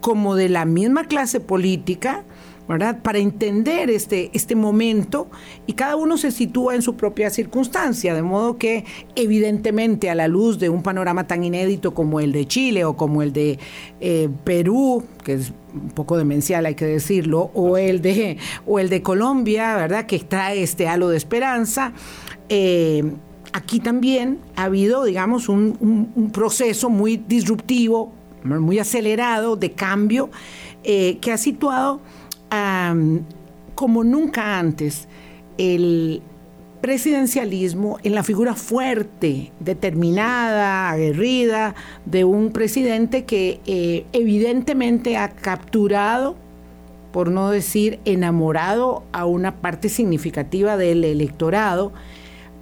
como 0.00 0.36
de 0.36 0.48
la 0.48 0.64
misma 0.64 1.04
clase 1.04 1.38
política, 1.38 2.24
para 2.66 3.18
entender 3.18 3.90
este, 3.90 4.30
este 4.32 4.54
momento 4.54 5.28
y 5.66 5.74
cada 5.74 5.96
uno 5.96 6.16
se 6.16 6.30
sitúa 6.30 6.74
en 6.74 6.82
su 6.82 6.94
propia 6.96 7.28
circunstancia, 7.28 8.14
de 8.14 8.22
modo 8.22 8.56
que 8.56 8.84
evidentemente 9.14 10.08
a 10.10 10.14
la 10.14 10.28
luz 10.28 10.58
de 10.58 10.68
un 10.68 10.82
panorama 10.82 11.26
tan 11.26 11.44
inédito 11.44 11.92
como 11.92 12.20
el 12.20 12.32
de 12.32 12.46
Chile 12.46 12.84
o 12.84 12.96
como 12.96 13.22
el 13.22 13.32
de 13.32 13.58
eh, 14.00 14.28
Perú, 14.44 15.04
que 15.24 15.34
es 15.34 15.52
un 15.74 15.90
poco 15.90 16.16
demencial 16.16 16.64
hay 16.66 16.74
que 16.74 16.86
decirlo, 16.86 17.50
o 17.54 17.76
el 17.76 18.00
de, 18.00 18.38
o 18.66 18.78
el 18.78 18.88
de 18.88 19.02
Colombia, 19.02 19.76
¿verdad? 19.76 20.06
que 20.06 20.18
trae 20.20 20.62
este 20.62 20.88
halo 20.88 21.08
de 21.08 21.16
esperanza. 21.16 21.92
Eh, 22.48 23.02
aquí 23.52 23.80
también 23.80 24.38
ha 24.56 24.64
habido, 24.64 25.04
digamos, 25.04 25.48
un, 25.48 26.30
proceso 26.32 26.90
muy 26.90 27.16
disruptivo, 27.16 28.12
muy 28.44 28.78
acelerado 28.78 29.56
de 29.56 29.72
cambio, 29.72 30.30
eh, 30.84 31.18
que 31.20 31.32
ha 31.32 31.38
situado 31.38 32.00
como 33.74 34.04
nunca 34.04 34.58
antes, 34.58 35.08
el 35.58 36.22
presidencialismo 36.82 37.98
en 38.02 38.14
la 38.14 38.24
figura 38.24 38.54
fuerte, 38.54 39.52
determinada, 39.60 40.90
aguerrida 40.90 41.74
de 42.04 42.24
un 42.24 42.50
presidente 42.50 43.24
que 43.24 43.60
eh, 43.66 44.04
evidentemente 44.12 45.16
ha 45.16 45.30
capturado, 45.30 46.36
por 47.12 47.30
no 47.30 47.50
decir 47.50 48.00
enamorado, 48.04 49.04
a 49.12 49.26
una 49.26 49.60
parte 49.60 49.88
significativa 49.88 50.76
del 50.76 51.04
electorado, 51.04 51.92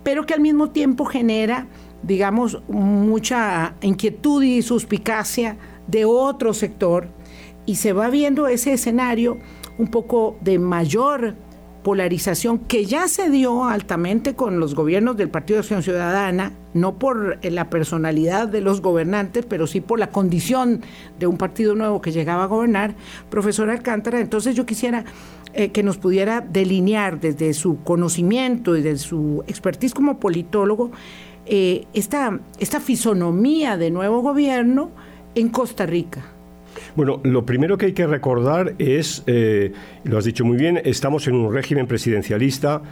pero 0.05 0.27
que 0.27 0.35
al 0.35 0.41
mismo 0.41 0.71
tiempo 0.71 1.07
genera, 1.07 1.67
digamos, 2.03 2.63
mucha 2.69 3.75
inquietud 3.81 4.43
y 4.43 4.61
suspicacia 4.61 5.57
de 5.87 6.05
otro 6.05 6.53
sector 6.53 7.09
y 7.65 7.77
se 7.77 7.93
va 7.93 8.11
viendo 8.11 8.49
ese 8.49 8.75
escenario 8.75 9.39
un 9.81 9.89
poco 9.89 10.37
de 10.43 10.59
mayor 10.59 11.35
polarización 11.83 12.59
que 12.59 12.85
ya 12.85 13.09
se 13.09 13.31
dio 13.31 13.65
altamente 13.65 14.35
con 14.35 14.61
los 14.61 14.75
gobiernos 14.75 15.17
del 15.17 15.31
Partido 15.31 15.57
de 15.57 15.61
Acción 15.61 15.83
Ciudadana, 15.83 16.53
no 16.75 16.99
por 16.99 17.39
eh, 17.41 17.51
la 17.51 17.71
personalidad 17.71 18.49
de 18.49 18.61
los 18.61 18.83
gobernantes, 18.83 19.47
pero 19.47 19.67
sí 19.67 19.81
por 19.81 19.99
la 19.99 20.11
condición 20.11 20.83
de 21.19 21.27
un 21.27 21.39
partido 21.39 21.75
nuevo 21.75 22.03
que 22.03 22.13
llegaba 22.13 22.45
a 22.45 22.47
gobernar, 22.47 22.95
profesor 23.31 23.71
Alcántara. 23.71 24.21
Entonces 24.21 24.55
yo 24.55 24.67
quisiera 24.67 25.07
eh, 25.55 25.71
que 25.71 25.83
nos 25.83 25.97
pudiera 25.97 26.43
delinear 26.43 27.19
desde 27.19 27.55
su 27.55 27.83
conocimiento 27.83 28.77
y 28.77 28.83
desde 28.83 28.99
su 28.99 29.43
expertise 29.47 29.95
como 29.95 30.21
politólogo 30.21 30.91
eh, 31.47 31.87
esta, 31.95 32.39
esta 32.59 32.81
fisonomía 32.81 33.79
de 33.79 33.91
nuevo 33.91 34.21
gobierno 34.21 34.91
en 35.35 35.49
Costa 35.49 35.87
Rica. 35.87 36.40
Bueno, 36.97 37.21
lo 37.25 37.45
primero 37.47 37.79
que 37.79 37.87
hay 37.87 37.93
que 37.93 38.07
recordar 38.07 38.75
es, 38.79 39.23
eh, 39.27 39.73
lo 40.05 40.19
has 40.19 40.25
dicho 40.25 40.45
muy 40.45 40.57
bien, 40.57 40.81
estamos 40.85 41.27
en 41.29 41.35
un 41.35 41.53
régimen 41.53 41.87
presidencialista. 41.87 42.83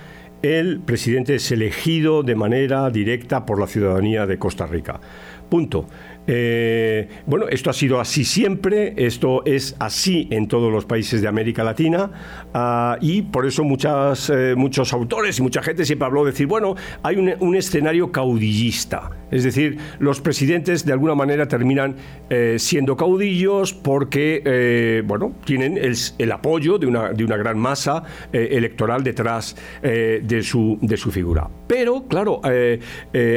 El 0.41 0.81
presidente 0.81 1.35
es 1.35 1.51
elegido 1.51 2.23
de 2.23 2.37
manera 2.37 2.89
directa 2.91 3.45
por 3.45 3.59
la 3.59 3.67
ciudadanía 3.67 4.25
de 4.25 4.39
Costa 4.39 4.67
Rica. 4.67 5.01
Punto. 5.49 5.87
Eh, 6.31 7.09
bueno, 7.25 7.49
esto 7.49 7.71
ha 7.71 7.73
sido 7.73 8.01
así 8.01 8.23
siempre, 8.23 8.93
esto 8.99 9.43
es 9.47 9.75
así 9.79 10.29
en 10.31 10.47
todos 10.47 10.71
los 10.71 10.85
países 10.85 11.23
de 11.23 11.29
América 11.29 11.65
Latina 11.65 12.11
ah, 12.53 12.99
y 13.01 13.23
por 13.23 13.47
eso 13.47 13.65
muchas, 13.65 14.29
eh, 14.29 14.55
muchos 14.55 14.93
autores 14.93 15.39
y 15.39 15.43
mucha 15.43 15.63
gente 15.63 15.87
siempre 15.87 16.05
habló 16.05 16.27
de 16.27 16.33
decir, 16.33 16.47
bueno, 16.47 16.77
hay 17.03 17.17
un, 17.17 17.57
escenario 17.57 18.13
caudillista, 18.13 19.11
es 19.31 19.45
decir, 19.45 19.79
los 19.99 20.21
presidentes 20.21 20.85
de 20.85 20.93
alguna 20.93 21.15
manera 21.15 21.49
terminan 21.49 21.97
eh, 22.31 22.57
siendo 22.59 22.97
caudillos 22.97 23.75
porque, 23.75 25.03
bueno, 25.07 25.35
tienen 25.45 25.79
el, 25.79 26.33
apoyo 26.33 26.79
de 26.79 26.87
una, 26.87 27.37
gran 27.37 27.59
masa 27.59 28.03
electoral 28.33 29.03
detrás 29.03 29.57
de, 29.83 30.43
su, 30.43 30.79
de 30.81 30.97
su 30.97 31.11
figura. 31.11 31.49
Pero, 31.67 32.07
claro, 32.09 32.41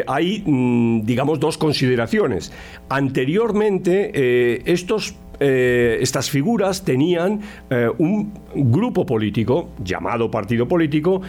hay, 0.07 0.43
mm, 0.45 1.01
digamos, 1.05 1.39
dos 1.39 1.57
consideraciones. 1.57 2.51
Anteriormente, 2.89 4.11
eh, 4.13 4.61
estos 4.65 5.15
eh, 5.43 5.97
estas 5.99 6.29
figuras 6.29 6.85
tenían 6.85 7.41
eh, 7.69 7.89
un 7.97 8.31
grupo 8.55 9.05
político, 9.05 9.71
llamado 9.83 10.29
partido 10.29 10.67
político, 10.67 11.21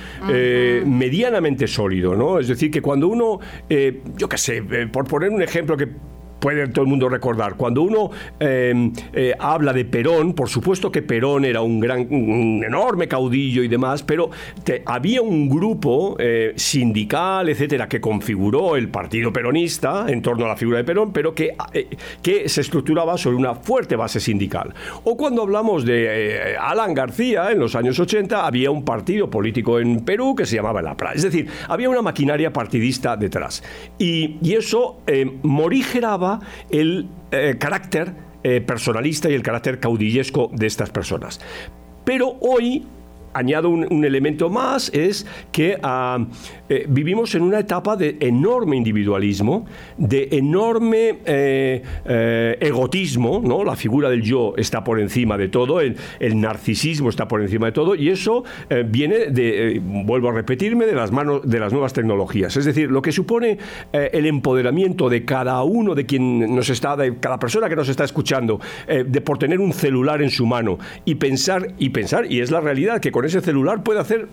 medianamente 0.84 1.66
sólido, 1.66 2.14
¿no? 2.14 2.38
Es 2.38 2.48
decir, 2.48 2.70
que 2.70 2.82
cuando 2.82 3.08
uno, 3.08 3.40
yo 4.16 4.28
qué 4.28 4.38
sé, 4.38 4.62
por 4.92 5.06
poner 5.06 5.30
un 5.30 5.42
ejemplo 5.42 5.76
que 5.76 5.88
puede 6.42 6.66
todo 6.66 6.84
el 6.84 6.90
mundo 6.90 7.08
recordar. 7.08 7.54
Cuando 7.54 7.82
uno 7.82 8.10
em, 8.40 8.92
eh, 9.12 9.32
habla 9.38 9.72
de 9.72 9.84
Perón, 9.84 10.34
por 10.34 10.48
supuesto 10.48 10.90
que 10.90 11.00
Perón 11.00 11.44
era 11.44 11.62
un 11.62 11.78
gran, 11.78 12.08
un 12.10 12.64
enorme 12.66 13.06
caudillo 13.06 13.62
y 13.62 13.68
demás, 13.68 14.02
pero 14.02 14.28
había 14.84 15.22
un 15.22 15.48
grupo 15.48 16.16
eh, 16.18 16.52
sindical, 16.56 17.48
etcétera, 17.48 17.88
que 17.88 18.00
configuró 18.00 18.74
el 18.74 18.88
partido 18.88 19.32
peronista 19.32 20.06
en 20.08 20.20
torno 20.20 20.46
a 20.46 20.48
la 20.48 20.56
figura 20.56 20.78
de 20.78 20.84
Perón, 20.84 21.12
pero 21.12 21.32
que, 21.32 21.54
eh, 21.72 21.88
que 22.20 22.48
se 22.48 22.60
estructuraba 22.60 23.16
sobre 23.16 23.36
una 23.36 23.54
fuerte 23.54 23.94
base 23.94 24.18
sindical. 24.18 24.74
O 25.04 25.16
cuando 25.16 25.42
hablamos 25.42 25.84
de 25.84 26.56
Alan 26.60 26.92
García 26.92 27.52
en 27.52 27.60
los 27.60 27.76
años 27.76 28.00
80, 28.00 28.44
había 28.44 28.72
un 28.72 28.84
partido 28.84 29.30
político 29.30 29.78
en 29.78 30.00
Perú 30.00 30.34
que 30.34 30.44
se 30.44 30.56
llamaba 30.56 30.80
el 30.80 30.88
APRA. 30.88 31.12
Es 31.12 31.22
decir, 31.22 31.46
había 31.68 31.88
una 31.88 32.02
maquinaria 32.02 32.52
partidista 32.52 33.16
detrás. 33.16 33.62
Y, 33.96 34.38
eso 34.52 34.98
morigeraba 35.42 36.31
el 36.70 37.08
eh, 37.30 37.56
carácter 37.58 38.14
eh, 38.44 38.60
personalista 38.60 39.30
y 39.30 39.34
el 39.34 39.42
carácter 39.42 39.78
caudillesco 39.80 40.50
de 40.52 40.66
estas 40.66 40.90
personas. 40.90 41.40
Pero 42.04 42.36
hoy 42.40 42.84
añado 43.34 43.68
un, 43.70 44.04
elemento 44.04 44.50
más, 44.50 44.90
es 44.94 45.26
que 45.52 45.78
ah, 45.82 46.24
eh, 46.68 46.86
vivimos 46.88 47.34
en 47.34 47.42
una 47.42 47.60
etapa 47.60 47.96
de 47.96 48.16
enorme 48.20 48.76
individualismo, 48.76 49.66
de 49.96 50.28
enorme 50.32 51.18
eh, 51.24 51.82
eh, 52.04 52.56
egotismo, 52.60 53.42
¿no? 53.44 53.64
La 53.64 53.76
figura 53.76 54.10
del 54.10 54.22
yo 54.22 54.54
está 54.56 54.82
por 54.82 55.00
encima 55.00 55.36
de 55.36 55.48
todo, 55.48 55.80
el, 55.80 55.96
narcisismo 56.34 57.08
está 57.08 57.28
por 57.28 57.42
encima 57.42 57.66
de 57.66 57.72
todo, 57.72 57.94
y 57.94 58.08
eso 58.08 58.44
viene 58.86 59.26
de, 59.26 59.80
vuelvo 59.82 60.30
a 60.30 60.32
repetirme, 60.32 60.86
de 60.86 60.94
las 60.94 61.12
manos 61.12 61.42
de 61.44 61.60
las 61.60 61.72
nuevas 61.72 61.92
tecnologías. 61.92 62.56
Es 62.56 62.64
decir, 62.64 62.90
lo 62.90 63.02
que 63.02 63.12
supone 63.12 63.58
el 63.92 64.26
empoderamiento 64.26 65.08
de 65.08 65.24
cada 65.24 65.62
uno 65.62 65.94
de 65.94 66.06
quien 66.06 66.54
nos 66.54 66.70
está, 66.70 66.96
de 66.96 67.18
cada 67.18 67.38
persona 67.38 67.68
que 67.68 67.76
nos 67.76 67.88
está 67.88 68.04
escuchando, 68.04 68.60
de 68.86 69.20
por 69.20 69.38
tener 69.38 69.60
un 69.60 69.72
celular 69.72 70.22
en 70.22 70.30
su 70.30 70.46
mano 70.46 70.78
y 71.04 71.16
pensar, 71.16 71.74
y 71.78 71.90
pensar, 71.90 72.30
y 72.30 72.40
es 72.40 72.50
la 72.50 72.60
realidad 72.60 73.00
que 73.00 73.12
con 73.12 73.21
ese 73.26 73.40
celular 73.40 73.82
puede 73.82 74.00
hacer 74.00 74.28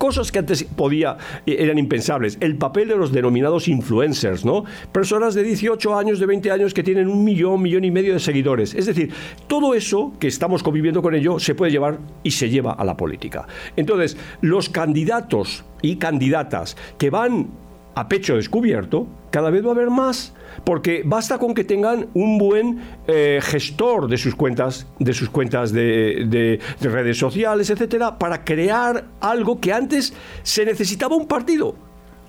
cosas 0.00 0.32
que 0.32 0.38
antes 0.38 0.64
podía 0.64 1.18
eh, 1.44 1.56
eran 1.58 1.78
impensables. 1.78 2.38
El 2.40 2.56
papel 2.56 2.88
de 2.88 2.96
los 2.96 3.12
denominados 3.12 3.68
influencers, 3.68 4.46
¿no? 4.46 4.64
Personas 4.92 5.34
de 5.34 5.42
18 5.42 5.96
años, 5.96 6.18
de 6.18 6.26
20 6.26 6.50
años 6.50 6.72
que 6.72 6.82
tienen 6.82 7.06
un 7.06 7.22
millón, 7.22 7.60
millón 7.60 7.84
y 7.84 7.90
medio 7.90 8.14
de 8.14 8.18
seguidores. 8.18 8.74
Es 8.74 8.86
decir, 8.86 9.12
todo 9.46 9.74
eso 9.74 10.14
que 10.18 10.26
estamos 10.26 10.62
conviviendo 10.62 11.02
con 11.02 11.14
ello 11.14 11.38
se 11.38 11.54
puede 11.54 11.70
llevar 11.70 11.98
y 12.22 12.30
se 12.30 12.48
lleva 12.48 12.72
a 12.72 12.84
la 12.84 12.96
política. 12.96 13.46
Entonces, 13.76 14.16
los 14.40 14.70
candidatos 14.70 15.64
y 15.82 15.96
candidatas 15.96 16.78
que 16.96 17.10
van 17.10 17.48
a 17.94 18.08
pecho 18.08 18.36
descubierto, 18.36 19.06
cada 19.30 19.50
vez 19.50 19.64
va 19.64 19.68
a 19.68 19.72
haber 19.72 19.90
más 19.90 20.34
porque 20.64 21.02
basta 21.04 21.38
con 21.38 21.54
que 21.54 21.64
tengan 21.64 22.08
un 22.14 22.38
buen 22.38 22.80
eh, 23.06 23.40
gestor 23.42 24.08
de 24.08 24.18
sus 24.18 24.34
cuentas, 24.34 24.86
de 24.98 25.12
sus 25.12 25.30
cuentas 25.30 25.72
de, 25.72 26.60
redes 26.80 27.18
sociales, 27.18 27.70
etcétera, 27.70 28.18
para 28.18 28.44
crear 28.44 29.06
algo 29.20 29.60
que 29.60 29.72
antes 29.72 30.12
se 30.42 30.64
necesitaba 30.64 31.16
un 31.16 31.26
partido 31.26 31.74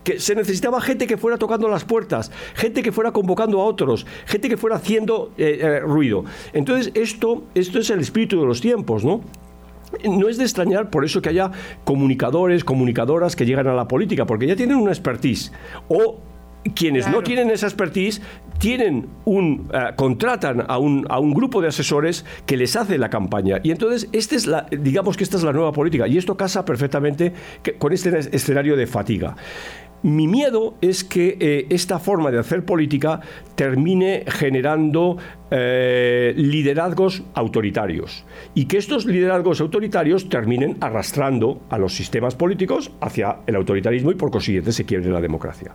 que 0.03 0.19
se 0.19 0.33
necesitaba 0.33 0.81
gente 0.81 1.05
que 1.05 1.15
fuera 1.15 1.37
tocando 1.37 1.67
las 1.67 1.85
puertas, 1.85 2.31
gente 2.55 2.81
que 2.81 2.91
fuera 2.91 3.11
convocando 3.11 3.61
a 3.61 3.65
otros, 3.65 4.07
gente 4.25 4.49
que 4.49 4.57
fuera 4.57 4.77
haciendo 4.77 5.31
eh, 5.37 5.59
eh, 5.61 5.79
ruido. 5.81 6.25
Entonces, 6.53 6.91
esto, 6.95 7.43
esto 7.53 7.77
es 7.77 7.91
el 7.91 7.99
espíritu 7.99 8.39
de 8.39 8.47
los 8.47 8.61
tiempos, 8.61 9.05
¿no? 9.05 9.21
No 10.09 10.29
es 10.29 10.37
de 10.37 10.43
extrañar 10.43 10.89
por 10.89 11.05
eso 11.05 11.21
que 11.21 11.29
haya 11.29 11.51
comunicadores, 11.83 12.63
comunicadoras 12.63 13.35
que 13.35 13.45
llegan 13.45 13.67
a 13.67 13.73
la 13.73 13.87
política, 13.87 14.25
porque 14.25 14.47
ya 14.47 14.55
tienen 14.55 14.77
una 14.77 14.91
expertise. 14.91 15.51
O 15.87 16.19
quienes 16.75 17.07
no 17.07 17.23
tienen 17.23 17.49
esa 17.49 17.67
expertise 17.67 18.21
tienen 18.59 19.07
un 19.25 19.69
eh, 19.73 19.93
contratan 19.95 20.63
a 20.67 20.77
un, 20.77 21.07
a 21.09 21.19
un 21.19 21.33
grupo 21.33 21.61
de 21.61 21.67
asesores 21.69 22.23
que 22.45 22.55
les 22.57 22.75
hace 22.75 22.97
la 22.97 23.09
campaña. 23.09 23.59
Y 23.63 23.71
entonces 23.71 24.07
este 24.11 24.35
es 24.35 24.45
la 24.45 24.67
digamos 24.69 25.17
que 25.17 25.23
esta 25.23 25.37
es 25.37 25.43
la 25.43 25.53
nueva 25.53 25.71
política. 25.71 26.07
Y 26.07 26.17
esto 26.17 26.37
casa 26.37 26.63
perfectamente 26.63 27.33
con 27.79 27.93
este 27.93 28.17
escenario 28.35 28.75
de 28.75 28.85
fatiga 28.87 29.35
mi 30.03 30.27
miedo 30.27 30.75
es 30.81 31.03
que 31.03 31.37
eh, 31.39 31.67
esta 31.69 31.99
forma 31.99 32.31
de 32.31 32.39
hacer 32.39 32.65
política 32.65 33.21
termine 33.55 34.23
generando 34.27 35.17
eh, 35.49 36.33
liderazgos 36.35 37.23
autoritarios 37.33 38.25
y 38.53 38.65
que 38.65 38.77
estos 38.77 39.05
liderazgos 39.05 39.61
autoritarios 39.61 40.29
terminen 40.29 40.77
arrastrando 40.81 41.61
a 41.69 41.77
los 41.77 41.93
sistemas 41.93 42.35
políticos 42.35 42.91
hacia 43.01 43.39
el 43.45 43.55
autoritarismo 43.55 44.11
y 44.11 44.15
por 44.15 44.31
consiguiente 44.31 44.71
se 44.71 44.85
quiebre 44.85 45.09
la 45.11 45.21
democracia 45.21 45.73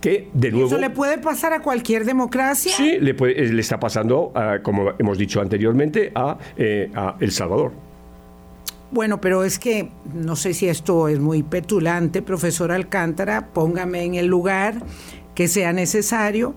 que 0.00 0.28
de 0.32 0.50
nuevo... 0.50 0.66
¿Eso 0.66 0.78
le 0.78 0.90
puede 0.90 1.18
pasar 1.18 1.52
a 1.52 1.60
cualquier 1.60 2.04
democracia? 2.04 2.72
Sí, 2.72 2.98
le, 3.00 3.10
eh, 3.10 3.52
le 3.52 3.60
está 3.60 3.78
pasando, 3.78 4.32
como 4.62 4.92
hemos 4.98 5.18
dicho 5.18 5.40
anteriormente, 5.40 6.10
a, 6.14 6.38
eh, 6.56 6.90
a 6.94 7.16
El 7.20 7.30
Salvador. 7.30 7.89
Bueno, 8.92 9.20
pero 9.20 9.44
es 9.44 9.58
que 9.58 9.90
no 10.14 10.34
sé 10.34 10.52
si 10.52 10.68
esto 10.68 11.08
es 11.08 11.20
muy 11.20 11.42
petulante, 11.42 12.22
profesor 12.22 12.72
Alcántara, 12.72 13.48
póngame 13.52 14.02
en 14.04 14.14
el 14.16 14.26
lugar 14.26 14.82
que 15.34 15.46
sea 15.46 15.72
necesario. 15.72 16.54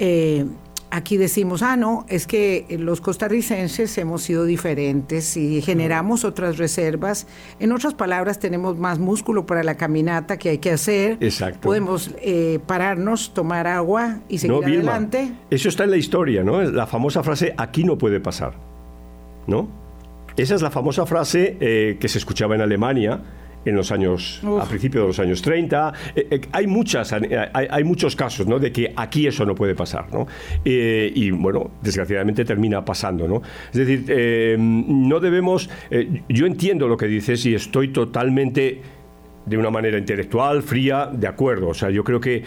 Eh, 0.00 0.46
aquí 0.90 1.16
decimos, 1.16 1.62
ah, 1.62 1.76
no, 1.76 2.06
es 2.08 2.26
que 2.26 2.66
los 2.80 3.00
costarricenses 3.00 3.96
hemos 3.98 4.22
sido 4.22 4.44
diferentes 4.44 5.36
y 5.36 5.62
generamos 5.62 6.24
otras 6.24 6.58
reservas. 6.58 7.28
En 7.60 7.70
otras 7.70 7.94
palabras, 7.94 8.40
tenemos 8.40 8.76
más 8.76 8.98
músculo 8.98 9.46
para 9.46 9.62
la 9.62 9.76
caminata 9.76 10.36
que 10.36 10.50
hay 10.50 10.58
que 10.58 10.72
hacer. 10.72 11.18
Exacto. 11.20 11.60
Podemos 11.60 12.10
eh, 12.20 12.58
pararnos, 12.66 13.32
tomar 13.32 13.68
agua 13.68 14.20
y 14.28 14.38
seguir 14.38 14.64
adelante. 14.64 15.32
Eso 15.50 15.68
está 15.68 15.84
en 15.84 15.90
la 15.90 15.96
historia, 15.98 16.42
¿no? 16.42 16.62
La 16.62 16.88
famosa 16.88 17.22
frase, 17.22 17.54
aquí 17.56 17.84
no 17.84 17.96
puede 17.96 18.18
pasar, 18.18 18.54
¿no? 19.46 19.83
Esa 20.36 20.54
es 20.54 20.62
la 20.62 20.70
famosa 20.70 21.06
frase 21.06 21.56
eh, 21.60 21.96
que 22.00 22.08
se 22.08 22.18
escuchaba 22.18 22.54
en 22.54 22.60
Alemania 22.60 23.20
en 23.64 23.76
los 23.76 23.90
años, 23.92 24.40
a 24.60 24.64
principios 24.66 25.02
de 25.02 25.08
los 25.08 25.18
años 25.18 25.42
30. 25.42 25.92
Eh, 26.14 26.26
eh, 26.30 26.40
hay, 26.52 26.66
muchas, 26.66 27.12
hay, 27.12 27.84
muchos 27.84 28.14
casos 28.16 28.46
¿no? 28.46 28.58
de 28.58 28.72
que 28.72 28.92
aquí 28.96 29.26
eso 29.26 29.44
no 29.44 29.54
puede 29.54 29.74
pasar. 29.74 30.12
¿no? 30.12 30.26
Eh, 30.64 31.10
y 31.14 31.30
bueno, 31.30 31.70
desgraciadamente 31.82 32.44
termina 32.44 32.84
pasando. 32.84 33.26
¿no? 33.26 33.42
Es 33.72 33.86
decir, 33.86 34.58
no 34.58 35.20
debemos. 35.20 35.70
yo 36.28 36.46
entiendo 36.46 36.88
lo 36.88 36.96
que 36.96 37.06
dices 37.06 37.44
y 37.46 37.54
estoy 37.54 37.88
totalmente 37.88 38.82
de 39.46 39.58
una 39.58 39.70
manera 39.70 39.98
intelectual, 39.98 40.62
fría, 40.62 41.10
de 41.12 41.26
acuerdo. 41.26 41.68
O 41.68 41.74
sea, 41.74 41.90
yo 41.90 42.02
creo 42.02 42.20
que 42.20 42.42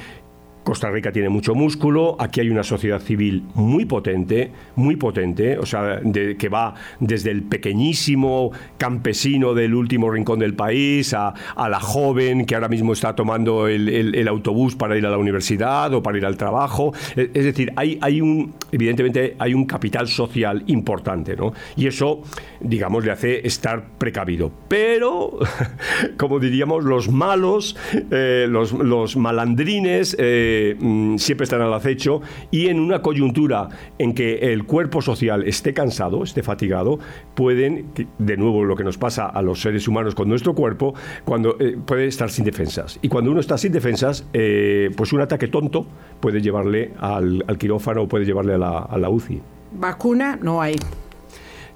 Costa 0.68 0.92
Rica 0.92 1.14
tiene 1.14 1.30
mucho 1.30 1.56
músculo, 1.56 2.18
aquí 2.20 2.42
hay 2.42 2.50
una 2.50 2.62
sociedad 2.62 3.00
civil 3.00 3.46
muy 3.54 3.86
potente, 3.86 4.52
muy 4.76 4.98
potente, 4.98 5.58
o 5.58 5.66
sea, 5.66 6.02
que 6.38 6.50
va 6.50 6.76
desde 7.00 7.32
el 7.32 7.44
pequeñísimo 7.44 8.52
campesino 8.78 9.54
del 9.54 9.74
último 9.74 10.12
rincón 10.12 10.40
del 10.40 10.56
país 10.56 11.14
a, 11.14 11.34
la 11.56 11.80
joven 11.80 12.46
que 12.46 12.56
ahora 12.56 12.68
mismo 12.68 12.92
está 12.92 13.16
tomando 13.16 13.70
el, 13.70 14.28
autobús 14.28 14.76
para 14.76 14.98
ir 14.98 15.06
a 15.06 15.10
la 15.10 15.18
universidad 15.18 15.94
o 15.94 16.04
para 16.04 16.18
ir 16.18 16.26
al 16.26 16.36
trabajo. 16.36 16.92
Es, 17.16 17.46
decir, 17.46 17.72
hay, 17.78 17.98
hay 18.02 18.20
un, 18.20 18.54
evidentemente 18.70 19.38
hay 19.40 19.54
un 19.54 19.64
capital 19.64 20.10
social 20.10 20.66
importante, 20.68 21.38
¿no? 21.38 21.54
Y 21.78 21.88
eso, 21.88 22.24
digamos, 22.60 23.06
le 23.06 23.12
hace 23.12 23.46
estar 23.48 23.98
precavido. 23.98 24.52
Pero, 24.68 25.40
como 26.18 26.40
diríamos, 26.40 26.84
los 26.84 27.10
malos, 27.10 27.76
eh, 28.12 28.48
los, 28.50 29.16
malandrines, 29.18 30.16
eh, 30.20 30.76
Mm, 30.80 31.18
siempre 31.18 31.44
están 31.46 31.62
al 31.62 31.74
acecho 31.74 32.22
y 32.52 32.68
en 32.68 32.80
una 32.80 33.02
coyuntura 33.02 33.70
en 33.98 34.14
que 34.14 34.54
el 34.54 34.66
cuerpo 34.66 35.02
social 35.02 35.48
esté 35.48 35.74
cansado, 35.74 36.24
esté 36.24 36.44
fatigado, 36.44 37.00
pueden, 37.36 37.88
de 38.18 38.38
nuevo 38.38 38.64
lo 38.64 38.76
que 38.76 38.84
nos 38.84 38.98
pasa 38.98 39.26
a 39.26 39.42
los 39.42 39.62
seres 39.62 39.88
humanos 39.88 40.16
con 40.16 40.30
nuestro 40.30 40.54
cuerpo, 40.56 40.94
cuando 41.26 41.58
eh, 41.60 41.78
puede 41.84 42.08
estar 42.08 42.30
sin 42.30 42.46
defensas. 42.46 43.00
Y 43.02 43.10
cuando 43.10 43.32
uno 43.32 43.40
está 43.40 43.58
sin 43.58 43.72
defensas, 43.72 44.28
pues 44.32 45.14
un 45.14 45.22
ataque 45.22 45.48
tonto 45.48 45.88
puede 46.20 46.42
llevarle 46.42 46.94
al, 47.00 47.44
quirófano 47.58 48.04
o 48.04 48.08
puede 48.08 48.26
llevarle 48.26 48.54
a 48.54 48.58
la, 48.58 48.80
a 48.80 48.98
la 48.98 49.10
UCI. 49.10 49.42
Vacuna 49.74 50.38
no 50.42 50.62
hay. 50.62 50.76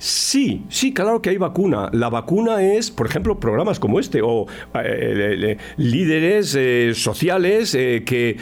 Sí, 0.01 0.63
sí, 0.69 0.95
claro 0.95 1.21
que 1.21 1.29
hay 1.29 1.37
vacuna. 1.37 1.87
La 1.93 2.09
vacuna 2.09 2.63
es, 2.63 2.89
por 2.89 3.05
ejemplo, 3.05 3.39
programas 3.39 3.79
como 3.79 3.99
este 3.99 4.19
o 4.23 4.47
eh, 4.73 5.57
líderes 5.77 6.55
eh, 6.55 6.93
sociales 6.95 7.75
eh, 7.75 8.01
que 8.03 8.35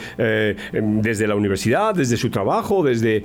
desde 0.72 1.26
la 1.26 1.34
universidad, 1.34 1.94
desde 1.94 2.16
su 2.16 2.30
trabajo, 2.30 2.82
desde 2.82 3.24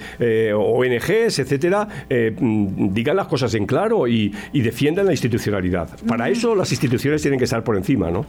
ONGs, 0.54 1.40
etcétera, 1.40 1.88
digan 2.10 3.16
las 3.16 3.28
cosas 3.28 3.54
en 3.54 3.66
claro 3.66 4.06
y, 4.06 4.34
defiendan 4.52 5.06
la 5.06 5.14
institucionalidad. 5.14 5.98
Para 6.06 6.28
eso 6.28 6.56
las 6.56 6.70
instituciones 6.74 7.22
tienen 7.22 7.40
que 7.40 7.46
estar 7.46 7.64
por 7.64 7.78
encima, 7.78 8.12
¿no? 8.12 8.26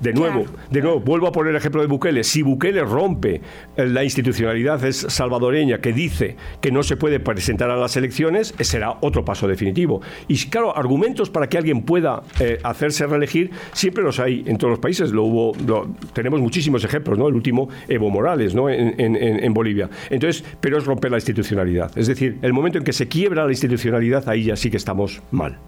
De 0.00 0.14
nuevo, 0.14 0.46
de 0.70 0.80
nuevo, 0.80 1.00
vuelvo 1.00 1.26
a 1.26 1.32
poner 1.32 1.50
el 1.50 1.56
ejemplo 1.56 1.82
de 1.82 1.86
Bukele. 1.86 2.24
Si 2.24 2.40
Bukele 2.42 2.82
rompe 2.82 3.42
eh, 3.76 3.86
la 3.86 4.02
institucionalidad 4.02 4.80
salvadoreña 4.90 5.78
que 5.78 5.92
dice 5.92 6.36
que 6.62 6.72
no 6.72 6.82
se 6.82 6.96
puede 6.96 7.20
presentar 7.20 7.70
a 7.70 7.76
las 7.76 7.96
elecciones, 7.96 8.54
será 8.60 8.96
otro 9.02 9.24
paso 9.24 9.46
definitivo. 9.46 10.00
Y 10.26 10.36
claro, 10.48 10.74
argumentos 10.76 11.28
para 11.28 11.48
que 11.48 11.58
alguien 11.58 11.82
pueda 11.82 12.22
eh, 12.38 12.58
hacerse 12.62 13.06
reelegir 13.06 13.50
siempre 13.72 14.02
los 14.02 14.18
hay 14.20 14.42
en 14.46 14.56
todos 14.56 14.70
los 14.70 14.78
países. 14.78 15.12
Lo 15.12 15.24
hubo, 15.24 15.86
tenemos 16.14 16.40
muchísimos 16.40 16.82
ejemplos, 16.82 17.18
¿no? 17.18 17.28
El 17.28 17.34
último, 17.34 17.68
Evo 17.86 18.08
Morales, 18.08 18.54
¿no? 18.54 18.70
En, 18.70 18.94
en, 18.98 19.54
Bolivia. 19.54 19.90
Entonces, 20.08 20.44
pero 20.60 20.78
es 20.78 20.86
romper 20.86 21.10
la 21.10 21.18
institucionalidad. 21.18 21.96
Es 21.98 22.06
decir, 22.06 22.38
el 22.40 22.52
momento 22.52 22.78
en 22.78 22.84
que 22.84 22.92
se 22.92 23.08
quiebra 23.08 23.44
la 23.44 23.50
institucionalidad, 23.50 24.28
ahí 24.28 24.44
ya 24.44 24.56
sí 24.56 24.70
que 24.70 24.76
estamos 24.76 25.20
mal. 25.30 25.58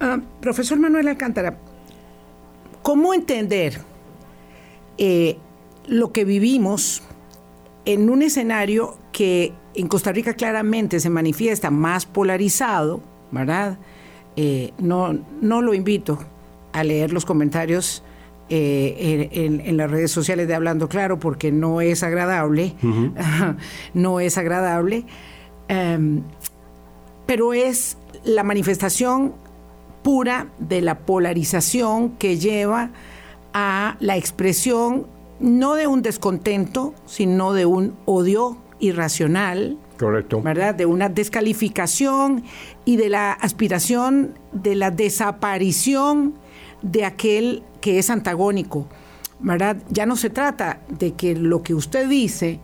Ah, 0.00 0.18
profesor 0.40 0.78
Manuel 0.78 1.08
Alcántara, 1.08 1.56
¿cómo 2.84 3.14
entender 3.14 3.80
eh, 4.98 5.38
lo 5.88 6.12
que 6.12 6.24
vivimos 6.24 7.02
en 7.86 8.10
un 8.10 8.22
escenario 8.22 8.96
que 9.10 9.52
en 9.74 9.88
Costa 9.88 10.12
Rica 10.12 10.34
claramente 10.34 11.00
se 11.00 11.10
manifiesta 11.10 11.70
más 11.70 12.06
polarizado, 12.06 13.00
¿verdad? 13.32 13.78
Eh, 14.36 14.72
no, 14.78 15.18
no 15.40 15.62
lo 15.62 15.74
invito 15.74 16.18
a 16.72 16.84
leer 16.84 17.12
los 17.12 17.24
comentarios 17.24 18.04
eh, 18.50 19.30
en, 19.32 19.76
las 19.78 19.90
redes 19.90 20.10
sociales 20.10 20.46
de 20.46 20.54
Hablando 20.54 20.88
Claro 20.88 21.18
porque 21.18 21.50
no 21.50 21.80
es 21.80 22.02
agradable, 22.02 22.74
no 23.94 24.20
es 24.20 24.36
agradable, 24.36 25.06
em, 25.68 26.22
pero 27.24 27.54
es 27.54 27.96
la 28.24 28.42
manifestación 28.42 29.34
pura 30.04 30.48
de 30.58 30.82
la 30.82 31.00
polarización 31.00 32.10
que 32.10 32.38
lleva 32.38 32.90
a 33.54 33.96
la 33.98 34.16
expresión 34.16 35.06
no 35.40 35.74
de 35.74 35.88
un 35.88 36.02
descontento, 36.02 36.94
sino 37.06 37.54
de 37.54 37.66
un 37.66 37.96
odio 38.04 38.58
irracional. 38.78 39.78
Correcto. 39.98 40.42
¿Verdad? 40.42 40.74
De 40.74 40.86
una 40.86 41.08
descalificación 41.08 42.44
y 42.84 42.96
de 42.96 43.08
la 43.08 43.32
aspiración 43.32 44.38
de 44.52 44.74
la 44.74 44.90
desaparición 44.90 46.34
de 46.82 47.04
aquel 47.04 47.62
que 47.80 47.98
es 47.98 48.10
antagónico. 48.10 48.86
¿Verdad? 49.40 49.78
Ya 49.88 50.06
no 50.06 50.16
se 50.16 50.30
trata 50.30 50.80
de 50.88 51.14
que 51.14 51.34
lo 51.34 51.62
que 51.62 51.74
usted 51.74 52.08
dice 52.08 52.60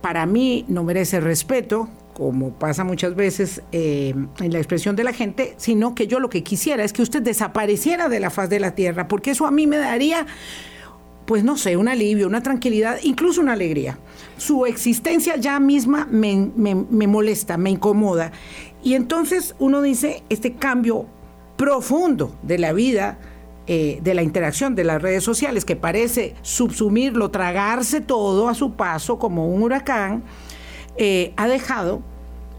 para 0.00 0.26
mí 0.26 0.64
no 0.68 0.84
merece 0.84 1.20
respeto, 1.20 1.88
como 2.18 2.50
pasa 2.50 2.82
muchas 2.82 3.14
veces 3.14 3.62
eh, 3.70 4.12
en 4.40 4.52
la 4.52 4.58
expresión 4.58 4.96
de 4.96 5.04
la 5.04 5.12
gente, 5.12 5.54
sino 5.56 5.94
que 5.94 6.08
yo 6.08 6.18
lo 6.18 6.28
que 6.28 6.42
quisiera 6.42 6.82
es 6.82 6.92
que 6.92 7.00
usted 7.00 7.22
desapareciera 7.22 8.08
de 8.08 8.18
la 8.18 8.30
faz 8.30 8.50
de 8.50 8.58
la 8.58 8.74
tierra, 8.74 9.06
porque 9.06 9.30
eso 9.30 9.46
a 9.46 9.52
mí 9.52 9.68
me 9.68 9.78
daría, 9.78 10.26
pues 11.26 11.44
no 11.44 11.56
sé, 11.56 11.76
un 11.76 11.86
alivio, 11.86 12.26
una 12.26 12.42
tranquilidad, 12.42 12.98
incluso 13.04 13.40
una 13.40 13.52
alegría. 13.52 14.00
Su 14.36 14.66
existencia 14.66 15.36
ya 15.36 15.60
misma 15.60 16.08
me, 16.10 17.06
molesta, 17.06 17.56
me 17.56 17.70
incomoda. 17.70 18.32
Y 18.82 18.94
entonces 18.94 19.54
uno 19.60 19.80
dice, 19.80 20.24
este 20.28 20.54
cambio 20.54 21.06
profundo 21.56 22.36
de 22.42 22.58
la 22.58 22.72
vida, 22.72 23.20
eh, 23.68 24.00
de 24.02 24.14
la 24.14 24.22
interacción 24.22 24.74
de 24.74 24.82
las 24.82 25.00
redes 25.00 25.22
sociales, 25.22 25.64
que 25.64 25.76
parece 25.76 26.34
subsumirlo, 26.42 27.30
tragarse 27.30 28.00
todo 28.00 28.48
a 28.48 28.54
su 28.54 28.72
paso 28.72 29.20
como 29.20 29.46
un 29.46 29.62
huracán, 29.62 30.24
eh, 30.98 31.32
ha 31.36 31.46
dejado 31.46 32.02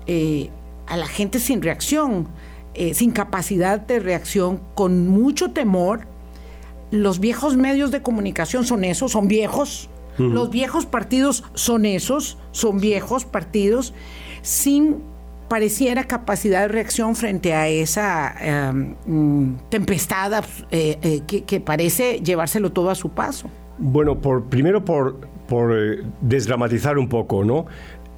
eh, 0.08 0.50
a 0.88 0.96
la 0.96 1.08
gente 1.08 1.40
sin 1.40 1.62
reacción, 1.62 2.30
eh, 2.74 2.94
sin 2.94 3.12
capacidad 3.12 3.82
de 3.82 4.00
reacción, 4.00 4.62
con 4.76 5.10
mucho 5.10 5.52
temor. 5.52 6.08
Los 6.90 7.20
viejos 7.20 7.58
medios 7.58 7.92
de 7.92 8.02
comunicación 8.02 8.64
son 8.64 8.86
esos, 8.86 9.12
son 9.12 9.28
viejos. 9.28 9.90
Los 10.18 10.50
viejos 10.50 10.86
partidos 10.86 11.46
son 11.54 11.86
esos, 11.86 12.38
son 12.52 12.82
viejos 12.82 13.24
partidos, 13.24 13.94
sin 14.42 14.98
pareciera 15.48 16.04
capacidad 16.04 16.64
de 16.64 16.68
reacción 16.68 17.16
frente 17.16 17.54
a 17.54 17.70
esa 17.70 18.36
em, 18.42 19.58
tempestad 19.70 20.44
que, 20.70 21.44
que, 21.48 21.60
parece 21.62 22.20
llevárselo 22.20 22.74
todo 22.74 22.90
a 22.90 22.96
su 22.96 23.12
paso. 23.12 23.50
Bueno, 23.78 24.20
por, 24.20 24.44
primero 24.44 24.84
por, 24.84 25.22
por 25.48 25.74
desdramatizar 26.20 26.98
un 26.98 27.08
poco, 27.08 27.46
¿no? 27.46 27.68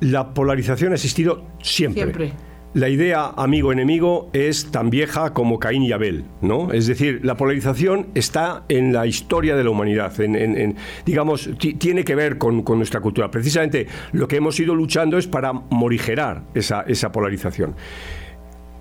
La 0.01 0.33
polarización 0.33 0.91
ha 0.91 0.95
existido 0.95 1.45
siempre. 1.61 2.33
La 2.73 2.87
idea 2.87 3.33
amigo-enemigo 3.35 4.29
es 4.31 4.71
tan 4.71 4.89
vieja 4.89 5.33
como 5.33 5.59
Caín 5.59 5.83
y 5.83 5.91
Abel, 5.91 6.23
¿no? 6.39 6.71
Es 6.71 6.87
decir, 6.87 7.19
la 7.21 7.35
polarización 7.35 8.07
está 8.15 8.63
en 8.69 8.93
la 8.93 9.05
historia 9.07 9.57
de 9.57 9.65
la 9.65 9.71
humanidad, 9.71 10.17
en, 10.21 10.77
digamos, 11.05 11.49
tiene 11.57 12.05
que 12.05 12.15
ver 12.15 12.37
con, 12.37 12.63
nuestra 12.63 13.01
cultura. 13.01 13.29
Precisamente 13.29 13.87
lo 14.13 14.25
que 14.29 14.37
hemos 14.37 14.57
ido 14.57 14.73
luchando 14.73 15.17
es 15.17 15.27
para 15.27 15.51
morigerar 15.51 16.43
esa, 16.53 16.83
esa 16.83 17.11
polarización. 17.11 17.75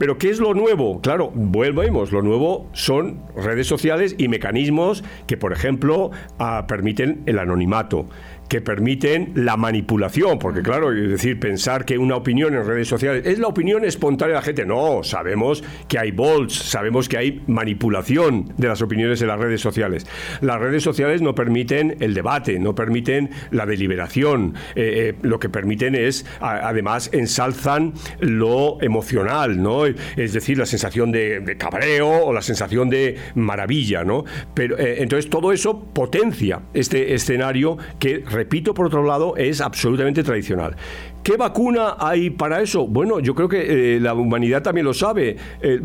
Pero 0.00 0.16
¿qué 0.16 0.30
es 0.30 0.40
lo 0.40 0.54
nuevo? 0.54 1.02
Claro, 1.02 1.30
volvemos. 1.34 2.10
Lo 2.10 2.22
nuevo 2.22 2.70
son 2.72 3.20
redes 3.36 3.66
sociales 3.66 4.14
y 4.16 4.28
mecanismos 4.28 5.04
que, 5.26 5.36
por 5.36 5.52
ejemplo, 5.52 6.10
ah, 6.38 6.64
permiten 6.66 7.22
el 7.26 7.38
anonimato 7.38 8.08
que 8.50 8.60
permiten 8.60 9.30
la 9.36 9.56
manipulación, 9.56 10.40
porque 10.40 10.60
claro, 10.60 10.92
es 10.92 11.08
decir, 11.08 11.38
pensar 11.38 11.84
que 11.84 11.96
una 11.96 12.16
opinión 12.16 12.52
en 12.52 12.66
redes 12.66 12.88
sociales 12.88 13.24
es 13.24 13.38
la 13.38 13.46
opinión 13.46 13.84
espontánea 13.84 14.34
de 14.34 14.40
la 14.40 14.42
gente, 14.42 14.66
no, 14.66 15.04
sabemos 15.04 15.62
que 15.86 16.00
hay 16.00 16.10
bots, 16.10 16.54
sabemos 16.54 17.08
que 17.08 17.16
hay 17.16 17.42
manipulación 17.46 18.52
de 18.56 18.66
las 18.66 18.82
opiniones 18.82 19.22
en 19.22 19.28
las 19.28 19.38
redes 19.38 19.60
sociales. 19.60 20.04
Las 20.40 20.58
redes 20.58 20.82
sociales 20.82 21.22
no 21.22 21.32
permiten 21.32 21.96
el 22.00 22.12
debate, 22.12 22.58
no 22.58 22.74
permiten 22.74 23.30
la 23.52 23.66
deliberación, 23.66 24.56
eh, 24.74 25.14
eh, 25.14 25.14
lo 25.22 25.38
que 25.38 25.48
permiten 25.48 25.94
es, 25.94 26.26
además, 26.40 27.08
ensalzan 27.12 27.92
lo 28.18 28.82
emocional, 28.82 29.62
¿no? 29.62 29.86
Es 29.86 30.32
decir, 30.32 30.58
la 30.58 30.66
sensación 30.66 31.12
de, 31.12 31.56
cabreo 31.56 32.08
o 32.08 32.32
la 32.32 32.42
sensación 32.42 32.90
de 32.90 33.16
maravilla, 33.36 34.02
¿no? 34.02 34.24
Pero 34.54 34.76
eh, 34.76 34.96
entonces 35.02 35.30
todo 35.30 35.52
eso 35.52 35.84
potencia 35.84 36.62
este 36.74 37.14
escenario 37.14 37.78
que 38.00 38.24
repito, 38.40 38.72
por 38.72 38.86
otro 38.86 39.04
lado, 39.04 39.36
es 39.36 39.60
absolutamente 39.60 40.22
tradicional. 40.22 40.74
¿Qué 41.22 41.36
vacuna 41.36 41.96
hay 41.98 42.30
para 42.30 42.62
eso? 42.62 42.86
Bueno, 42.86 43.20
yo 43.20 43.34
creo 43.34 43.48
que 43.50 43.96
eh, 43.96 44.00
la 44.00 44.14
humanidad 44.14 44.62
también 44.62 44.86
lo 44.86 44.94
sabe. 44.94 45.36
Eh, 45.60 45.78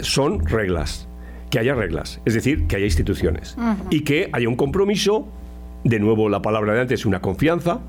son 0.00 0.46
reglas, 0.46 1.08
que 1.50 1.58
haya 1.58 1.74
reglas, 1.74 2.22
es 2.24 2.32
decir, 2.32 2.66
que 2.66 2.76
haya 2.76 2.86
instituciones 2.86 3.56
y 3.90 4.00
que 4.00 4.30
haya 4.32 4.48
un 4.48 4.56
compromiso 4.56 5.28
de 5.84 6.00
nuevo 6.00 6.28
la 6.28 6.42
palabra 6.42 6.72
de 6.72 6.80
antes, 6.80 7.06
una 7.06 7.20
confianza, 7.20 7.80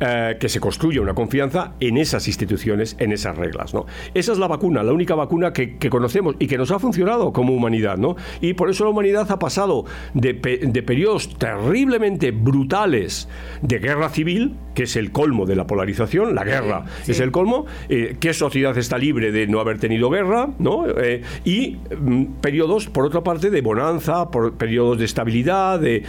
eh, 0.00 0.36
que 0.38 0.48
se 0.48 0.60
construya 0.60 1.00
una 1.00 1.14
confianza 1.14 1.74
en 1.80 1.96
esas 1.96 2.26
instituciones, 2.26 2.96
en 2.98 3.12
esas 3.12 3.38
reglas. 3.38 3.72
¿no? 3.72 3.86
Esa 4.12 4.32
es 4.32 4.38
la 4.38 4.48
vacuna, 4.48 4.82
la 4.82 4.92
única 4.92 5.14
vacuna 5.14 5.52
que, 5.52 5.78
conocemos 5.88 6.34
y 6.40 6.48
que 6.48 6.58
nos 6.58 6.72
ha 6.72 6.78
funcionado 6.78 7.32
como 7.32 7.54
humanidad. 7.54 7.96
¿no? 7.96 8.16
Y 8.40 8.54
por 8.54 8.70
eso 8.70 8.84
la 8.84 8.90
humanidad 8.90 9.30
ha 9.30 9.38
pasado 9.38 9.84
de, 10.14 10.34
periodos 10.34 11.38
terriblemente 11.38 12.32
brutales 12.32 13.28
de 13.62 13.78
guerra 13.78 14.08
civil, 14.08 14.56
que 14.74 14.82
es 14.82 14.96
el 14.96 15.12
colmo 15.12 15.46
de 15.46 15.54
la 15.54 15.66
polarización, 15.66 16.34
la 16.34 16.42
guerra 16.42 16.84
es 17.06 17.20
el 17.20 17.30
colmo, 17.30 17.66
eh, 17.88 18.16
¿qué 18.18 18.34
sociedad 18.34 18.76
está 18.76 18.98
libre 18.98 19.30
de 19.30 19.46
no 19.46 19.60
haber 19.60 19.78
tenido 19.78 20.10
guerra? 20.10 20.50
¿no? 20.58 20.86
Eh, 20.88 21.22
y 21.44 21.76
mm, 21.96 22.40
periodos, 22.40 22.88
por 22.88 23.04
otra 23.04 23.22
parte, 23.22 23.50
de 23.50 23.60
bonanza, 23.60 24.30
por, 24.30 24.54
periodos 24.54 24.98
de 24.98 25.04
estabilidad, 25.04 25.78
de 25.78 26.02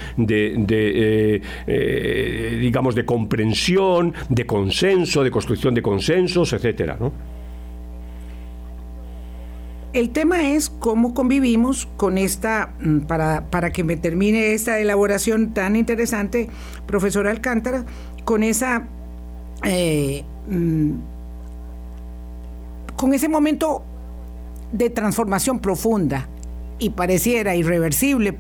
eh, 1.67 2.57
digamos, 2.59 2.95
de 2.95 3.05
comprensión, 3.05 4.13
de 4.29 4.45
consenso, 4.45 5.23
de 5.23 5.31
construcción 5.31 5.73
de 5.73 5.81
consensos, 5.81 6.53
etcétera, 6.53 6.97
El 9.93 10.09
tema 10.09 10.49
es 10.49 10.69
cómo 10.69 11.13
convivimos 11.13 11.87
con 11.97 12.17
esta, 12.17 12.73
mm, 12.79 12.99
para, 13.01 13.49
para 13.49 13.71
que 13.71 13.83
me 13.83 13.95
termine 13.95 14.53
esta 14.53 14.79
elaboración 14.79 15.53
tan 15.53 15.75
interesante, 15.75 16.49
profesor 16.85 17.27
Alcántara, 17.27 17.85
con 18.25 18.43
esa, 18.43 18.87
eh, 19.63 20.23
mm, 20.49 20.91
con 22.97 23.13
ese 23.13 23.29
momento 23.29 23.83
de 24.71 24.89
transformación 24.89 25.59
profunda 25.59 26.27
y 26.79 26.89
pareciera 26.89 27.55
irreversible 27.55 28.35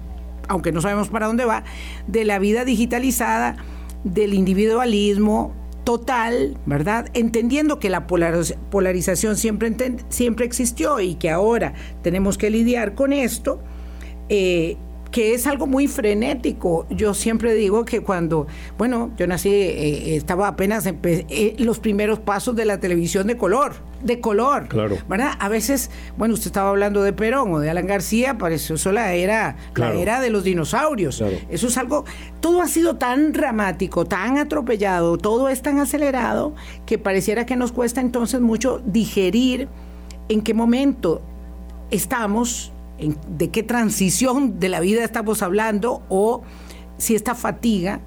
aunque 0.47 0.71
no 0.71 0.81
sabemos 0.81 1.09
para 1.09 1.27
dónde 1.27 1.45
va, 1.45 1.63
de 2.07 2.25
la 2.25 2.39
vida 2.39 2.65
digitalizada, 2.65 3.57
del 4.03 4.33
individualismo 4.33 5.53
total, 5.85 6.57
¿verdad? 6.65 7.07
Entendiendo 7.13 7.79
que 7.79 7.89
la 7.89 8.07
polarización 8.07 9.37
siempre, 9.37 9.73
siempre 10.09 10.45
existió 10.45 10.99
y 10.99 11.15
que 11.15 11.29
ahora 11.29 11.73
tenemos 12.01 12.37
que 12.37 12.49
lidiar 12.49 12.95
con 12.95 13.13
esto, 13.13 13.61
eh, 14.27 14.77
que 15.11 15.33
es 15.33 15.47
algo 15.47 15.67
muy 15.67 15.87
frenético. 15.87 16.87
Yo 16.89 17.13
siempre 17.13 17.53
digo 17.53 17.85
que 17.85 18.01
cuando, 18.01 18.47
bueno, 18.77 19.11
yo 19.15 19.27
nací, 19.27 19.49
eh, 19.49 20.15
estaba 20.15 20.47
apenas 20.47 20.85
en 20.87 20.99
eh, 21.03 21.55
los 21.59 21.79
primeros 21.79 22.19
pasos 22.19 22.55
de 22.55 22.65
la 22.65 22.79
televisión 22.79 23.27
de 23.27 23.37
color, 23.37 23.73
de 24.05 24.21
color. 24.21 24.67
Claro. 24.67 24.97
¿Verdad? 25.09 25.33
A 25.39 25.49
veces, 25.49 25.89
bueno, 26.17 26.35
usted 26.35 26.47
estaba 26.47 26.69
hablando 26.69 27.01
de 27.01 27.11
Perón 27.11 27.51
o 27.53 27.59
de 27.59 27.69
Alan 27.69 27.87
García, 27.87 28.37
pareció 28.37 28.75
eso 28.75 28.91
la 28.91 29.13
era, 29.13 29.57
la 29.75 29.93
era 29.93 30.21
de 30.21 30.29
los 30.29 30.43
dinosaurios. 30.43 31.21
Eso 31.49 31.67
es 31.67 31.77
algo, 31.77 32.05
todo 32.39 32.61
ha 32.61 32.67
sido 32.67 32.97
tan 32.97 33.31
dramático, 33.31 34.05
tan 34.05 34.37
atropellado, 34.37 35.17
todo 35.17 35.49
es 35.49 35.61
tan 35.61 35.79
acelerado 35.79 36.53
que 36.85 36.97
pareciera 36.97 37.45
que 37.45 37.55
nos 37.55 37.71
cuesta 37.71 37.99
entonces 37.99 38.41
mucho 38.41 38.81
digerir 38.85 39.67
en 40.29 40.41
qué 40.41 40.53
momento 40.53 41.21
estamos, 41.89 42.71
en, 42.99 43.17
de 43.27 43.49
qué 43.49 43.63
transición 43.63 44.59
de 44.59 44.69
la 44.69 44.79
vida 44.79 45.03
estamos 45.03 45.41
hablando 45.41 46.03
o 46.09 46.43
si 46.97 47.15
esta 47.15 47.35
fatiga 47.35 48.01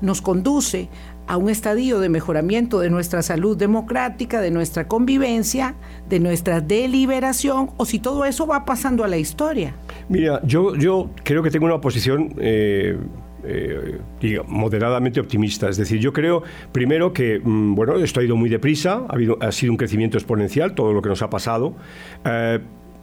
nos 0.00 0.22
conduce 0.22 0.88
a 1.30 1.36
un 1.36 1.48
estadio 1.48 2.00
de 2.00 2.08
mejoramiento 2.08 2.80
de 2.80 2.90
nuestra 2.90 3.22
salud 3.22 3.56
democrática, 3.56 4.40
de 4.40 4.50
nuestra 4.50 4.88
convivencia, 4.88 5.76
de 6.08 6.18
nuestra 6.18 6.60
deliberación, 6.60 7.70
o 7.76 7.84
si 7.84 8.00
todo 8.00 8.24
eso 8.24 8.48
va 8.48 8.64
pasando 8.64 9.04
a 9.04 9.08
la 9.08 9.16
historia. 9.16 9.76
Mira, 10.08 10.40
yo, 10.44 10.74
yo 10.74 11.10
creo 11.22 11.44
que 11.44 11.50
tengo 11.50 11.66
una 11.66 11.80
posición... 11.80 12.34
Eh, 12.38 12.98
eh, 13.42 13.98
moderadamente 14.46 15.18
optimista. 15.18 15.70
Es 15.70 15.78
decir, 15.78 15.98
yo 15.98 16.12
creo, 16.12 16.42
primero, 16.72 17.14
que 17.14 17.40
mm, 17.42 17.74
bueno, 17.74 17.96
esto 17.96 18.20
ha 18.20 18.22
ido 18.22 18.36
muy 18.36 18.50
deprisa, 18.50 19.06
ha, 19.08 19.14
habido, 19.14 19.38
ha 19.40 19.50
sido 19.50 19.72
un 19.72 19.78
crecimiento 19.78 20.18
exponencial, 20.18 20.74
todo 20.74 20.92
lo 20.92 21.00
que 21.00 21.08
nos 21.08 21.22
ha 21.22 21.30
pasado. 21.30 21.74
Eh, 22.24 22.58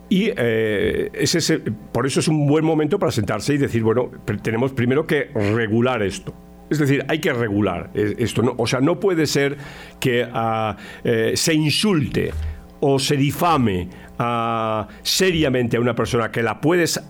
y 0.09 0.31
ese, 0.37 1.59
por 1.91 2.05
eso 2.05 2.19
es 2.19 2.27
un 2.27 2.45
buen 2.45 2.63
momento 2.63 2.99
para 2.99 3.11
sentarse 3.11 3.55
y 3.55 3.57
decir, 3.57 3.81
bueno, 3.81 4.11
tenemos 4.43 4.73
primero 4.73 5.07
que 5.07 5.31
regular 5.33 6.03
esto. 6.03 6.35
Es 6.69 6.79
decir, 6.79 7.05
hay 7.07 7.19
que 7.19 7.33
regular 7.33 7.89
esto. 7.93 8.41
¿no? 8.41 8.55
O 8.57 8.67
sea, 8.67 8.81
no 8.81 8.99
puede 8.99 9.25
ser 9.25 9.57
que 9.99 10.27
ah, 10.31 10.75
eh, 11.03 11.33
se 11.35 11.53
insulte 11.53 12.31
o 12.79 12.99
se 12.99 13.15
difame 13.15 13.89
ah, 14.19 14.87
seriamente 15.01 15.77
a 15.77 15.79
una 15.79 15.95
persona 15.95 16.31
que 16.31 16.43
la 16.43 16.59
puedes 16.59 17.01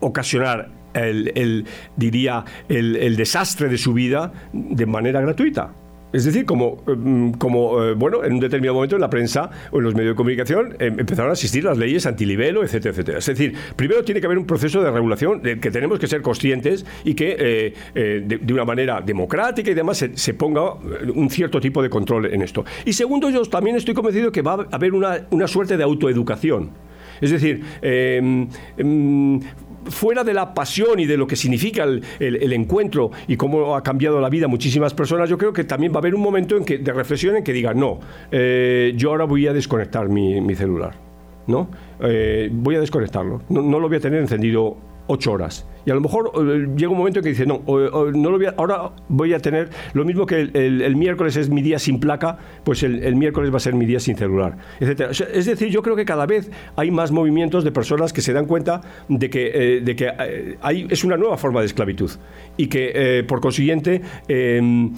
ocasionar 0.00 0.70
el, 0.94 1.64
diría, 1.96 2.44
el 2.68 3.16
desastre 3.16 3.68
de 3.68 3.78
su 3.78 3.92
vida 3.92 4.32
de 4.52 4.86
manera 4.86 5.20
gratuita. 5.20 5.72
Es 6.12 6.24
decir, 6.24 6.46
como, 6.46 6.82
mm, 6.86 7.32
como 7.32 7.84
eh, 7.84 7.94
bueno, 7.94 8.24
en 8.24 8.34
un 8.34 8.40
determinado 8.40 8.74
momento 8.74 8.96
en 8.96 9.02
la 9.02 9.10
prensa 9.10 9.50
o 9.70 9.78
en 9.78 9.84
los 9.84 9.94
medios 9.94 10.12
de 10.12 10.16
comunicación 10.16 10.74
em, 10.78 10.98
empezaron 10.98 11.30
a 11.30 11.34
existir 11.34 11.64
las 11.64 11.76
leyes 11.76 12.06
antilibelo, 12.06 12.64
etcétera, 12.64 12.92
etcétera. 12.92 13.18
Es 13.18 13.26
decir, 13.26 13.54
primero 13.76 14.02
tiene 14.04 14.20
que 14.20 14.26
haber 14.26 14.38
un 14.38 14.46
proceso 14.46 14.82
de 14.82 14.90
regulación 14.90 15.42
del 15.42 15.60
que 15.60 15.70
tenemos 15.70 15.98
que 15.98 16.06
ser 16.06 16.22
conscientes 16.22 16.86
y 17.04 17.14
que 17.14 17.36
eh, 17.38 17.74
eh, 17.94 18.22
de, 18.24 18.52
una 18.52 18.64
manera 18.64 19.02
democrática 19.02 19.70
y 19.70 19.74
demás 19.74 20.04
se, 20.14 20.34
ponga 20.34 20.74
un 20.74 21.28
cierto 21.30 21.60
tipo 21.60 21.82
de 21.82 21.90
control 21.90 22.26
en 22.26 22.42
esto. 22.42 22.64
Y 22.84 22.92
segundo, 22.94 23.28
yo 23.28 23.42
también 23.42 23.76
estoy 23.76 23.94
convencido 23.94 24.32
que 24.32 24.42
va 24.42 24.54
a 24.54 24.76
haber 24.76 24.94
una, 24.94 25.26
una 25.30 25.46
suerte 25.46 25.76
de 25.76 25.84
autoeducación. 25.84 26.70
Es 27.20 27.30
decir, 27.30 27.62
em, 27.82 28.48
em, 28.76 29.40
fuera 29.88 30.24
de 30.24 30.34
la 30.34 30.54
pasión 30.54 30.98
y 31.00 31.06
de 31.06 31.16
lo 31.16 31.26
que 31.26 31.36
significa 31.36 31.84
el, 31.84 32.52
encuentro 32.52 33.10
y 33.26 33.36
cómo 33.36 33.76
ha 33.76 33.82
cambiado 33.82 34.20
la 34.20 34.28
vida 34.28 34.46
a 34.46 34.48
muchísimas 34.48 34.94
personas, 34.94 35.28
yo 35.28 35.38
creo 35.38 35.52
que 35.52 35.64
también 35.64 35.92
va 35.92 35.96
a 35.96 35.98
haber 36.00 36.14
un 36.14 36.20
momento 36.20 36.56
en 36.56 36.64
que, 36.64 36.78
de 36.78 36.92
reflexión 36.92 37.36
en 37.36 37.44
que 37.44 37.52
digan, 37.52 37.78
no, 37.78 38.00
eh, 38.30 38.92
yo 38.96 39.10
ahora 39.10 39.24
voy 39.24 39.46
a 39.46 39.52
desconectar 39.52 40.08
mi, 40.08 40.54
celular, 40.54 40.94
¿no? 41.46 41.70
Eh, 42.00 42.48
voy 42.52 42.76
a 42.76 42.80
desconectarlo, 42.80 43.42
no, 43.48 43.62
no, 43.62 43.78
lo 43.78 43.88
voy 43.88 43.98
a 43.98 44.00
tener 44.00 44.20
encendido 44.20 44.76
ocho 45.06 45.32
horas. 45.32 45.66
Y 45.88 45.90
a 45.90 45.94
lo 45.94 46.02
mejor 46.02 46.30
eh, 46.34 46.68
llega 46.76 46.90
un 46.90 46.98
momento 46.98 47.22
que 47.22 47.30
dice, 47.30 47.46
no, 47.46 47.62
no 47.66 48.30
lo 48.30 48.36
voy 48.36 48.46
ahora 48.58 48.90
voy 49.08 49.32
a 49.32 49.38
tener 49.38 49.70
lo 49.94 50.04
mismo 50.04 50.26
que 50.26 50.50
el, 50.52 50.96
miércoles 50.96 51.34
es 51.38 51.48
mi 51.48 51.62
día 51.62 51.78
sin 51.78 51.98
placa, 51.98 52.36
pues 52.62 52.82
el, 52.82 53.16
miércoles 53.16 53.50
va 53.50 53.56
a 53.56 53.60
ser 53.60 53.74
mi 53.74 53.86
día 53.86 53.98
sin 53.98 54.14
celular, 54.14 54.58
etcétera. 54.80 55.12
es 55.12 55.46
decir, 55.46 55.68
yo 55.68 55.80
creo 55.82 55.96
que 55.96 56.04
cada 56.04 56.26
vez 56.26 56.50
hay 56.76 56.90
más 56.90 57.10
movimientos 57.10 57.64
de 57.64 57.72
personas 57.72 58.12
que 58.12 58.20
se 58.20 58.34
dan 58.34 58.44
cuenta 58.44 58.82
de 59.08 59.30
que, 59.30 59.50
eh, 59.54 59.80
de 59.80 59.96
que 59.96 60.12
eh, 60.18 60.58
hay, 60.60 60.86
es 60.90 61.04
una 61.04 61.16
nueva 61.16 61.38
forma 61.38 61.60
de 61.60 61.66
esclavitud 61.66 62.10
y 62.58 62.66
que 62.66 63.24
por 63.26 63.40
consiguiente 63.40 64.02
em, 64.28 64.92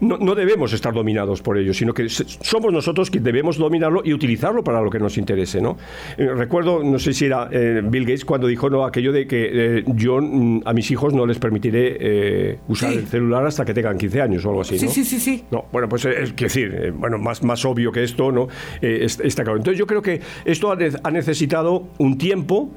no, 0.00 0.34
debemos 0.34 0.72
estar 0.72 0.92
dominados 0.92 1.42
por 1.42 1.58
ello, 1.58 1.72
sino 1.72 1.94
que 1.94 2.08
somos 2.08 2.72
nosotros 2.72 3.08
quienes 3.08 3.24
debemos 3.24 3.56
dominarlo 3.56 4.02
y 4.04 4.12
utilizarlo 4.12 4.64
para 4.64 4.82
lo 4.82 4.90
que 4.90 4.98
nos 4.98 5.16
interese. 5.16 5.60
¿no? 5.60 5.76
recuerdo, 6.16 6.82
no 6.82 6.98
sé 6.98 7.12
si 7.12 7.26
era 7.26 7.44
Bill 7.44 8.04
Gates 8.04 8.24
cuando 8.24 8.48
dijo 8.48 8.68
no 8.68 8.84
aquello 8.84 9.12
de 9.12 9.28
que 9.28 9.84
yo 10.08 10.20
mm, 10.20 10.62
a 10.64 10.72
mis 10.72 10.90
hijos 10.90 11.12
no 11.12 11.26
les 11.26 11.38
permitiré 11.38 11.96
eh, 12.00 12.58
usar 12.68 12.92
el 12.92 13.06
celular 13.06 13.46
hasta 13.46 13.64
que 13.64 13.74
tengan 13.74 13.98
15 13.98 14.22
años 14.22 14.44
o 14.44 14.48
algo 14.48 14.62
así. 14.62 14.78
Sí, 14.78 14.88
sí, 14.88 15.04
sí, 15.04 15.20
sí. 15.20 15.44
No, 15.50 15.66
bueno, 15.70 15.88
pues 15.88 16.04
es 16.06 16.34
decir, 16.34 16.74
eh, 16.74 16.90
bueno, 16.90 17.18
más, 17.18 17.42
más 17.42 17.64
obvio 17.64 17.92
que 17.92 18.02
esto, 18.02 18.32
¿no? 18.32 18.48
Eh, 18.80 19.04
está 19.04 19.44
claro. 19.44 19.58
Entonces 19.58 19.78
yo 19.78 19.86
creo 19.86 20.00
que 20.00 20.20
esto 20.44 20.72
ha, 20.72 21.10
necesitado 21.10 21.88
un 21.98 22.16
tiempo, 22.18 22.70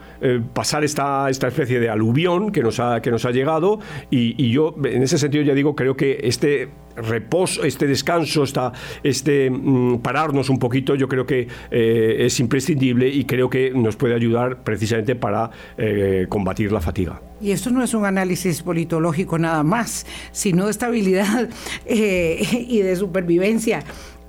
pasar 0.54 0.84
esta, 0.84 1.30
esta 1.30 1.48
especie 1.48 1.80
de 1.80 1.90
aluvión 1.90 2.52
que 2.52 2.62
nos 2.62 2.80
ha, 2.80 3.02
que 3.02 3.12
nos 3.12 3.26
ha 3.26 3.32
llegado 3.32 3.80
y, 4.10 4.36
y 4.44 4.52
yo 4.52 4.76
en 4.84 5.04
ese 5.04 5.18
sentido 5.18 5.44
ya 5.44 5.54
digo, 5.54 5.76
creo 5.76 5.96
que 5.96 6.20
este 6.24 6.70
reposo, 6.96 7.64
este 7.64 7.88
descanso, 7.88 8.44
esta, 8.44 8.72
este 9.04 9.50
mm, 9.50 10.00
pararnos 10.00 10.50
un 10.50 10.60
poquito, 10.60 10.96
yo 10.96 11.08
creo 11.08 11.26
que 11.26 11.48
eh, 11.72 12.18
es 12.20 12.40
imprescindible 12.40 13.08
y 13.10 13.26
creo 13.26 13.50
que 13.50 13.72
nos 13.72 13.96
puede 13.96 14.16
ayudar 14.16 14.64
precisamente 14.64 15.16
para 15.16 15.52
eh, 15.78 16.26
combatir 16.30 16.72
la 16.72 16.82
fatiga. 16.82 17.22
Y 17.42 17.52
esto 17.52 17.72
no 17.72 17.84
es 17.84 17.94
un 17.94 18.06
análisis 18.06 18.62
politológico 18.62 19.38
nada 19.40 19.64
más, 19.64 20.06
sino 20.32 20.66
de 20.66 20.72
estabilidad 20.72 21.50
eh, 21.86 22.66
y 22.68 22.80
de 22.80 22.96
supervivencia. 22.96 23.84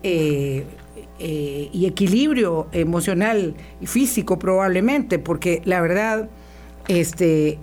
y 0.05 1.87
equilibrio 1.87 2.67
emocional 2.73 3.55
y 3.81 3.87
físico 3.87 4.39
probablemente, 4.39 5.21
porque 5.21 5.63
la 5.65 5.81
verdad, 5.81 6.29
este, 6.89 7.59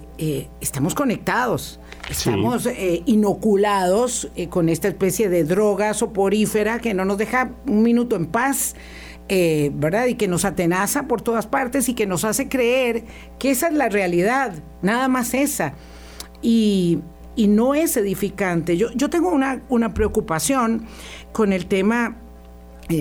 estamos 0.62 0.95
conectados 0.95 1.80
Estamos 2.10 2.66
eh, 2.66 3.03
inoculados 3.05 4.32
eh, 4.36 4.49
con 4.49 4.68
esta 4.68 4.88
especie 4.88 5.30
de 5.30 5.43
droga 5.43 5.93
soporífera 5.93 6.80
que 6.80 6.95
no 6.95 7.05
nos 7.05 7.20
deja 7.20 7.51
un 7.68 7.84
minuto 7.84 8.16
en 8.16 8.26
paz, 8.26 8.76
eh, 9.28 9.70
¿verdad? 9.76 10.07
Y 10.07 10.16
que 10.16 10.28
nos 10.28 10.43
atenaza 10.43 11.07
por 11.07 11.22
todas 11.22 11.45
partes 11.45 11.88
y 11.88 11.93
que 11.93 12.07
nos 12.07 12.26
hace 12.26 12.49
creer 12.49 13.03
que 13.38 13.51
esa 13.51 13.68
es 13.68 13.74
la 13.74 13.89
realidad, 13.89 14.53
nada 14.82 15.07
más 15.07 15.34
esa. 15.34 15.74
Y, 16.41 16.99
no 17.38 17.74
es 17.74 17.95
edificante. 17.95 18.76
Yo, 18.76 18.91
yo 18.91 19.10
tengo 19.10 19.30
una, 19.30 19.62
una 19.70 19.93
preocupación 19.93 20.86
con 21.32 21.53
el 21.53 21.68
tema 21.68 22.18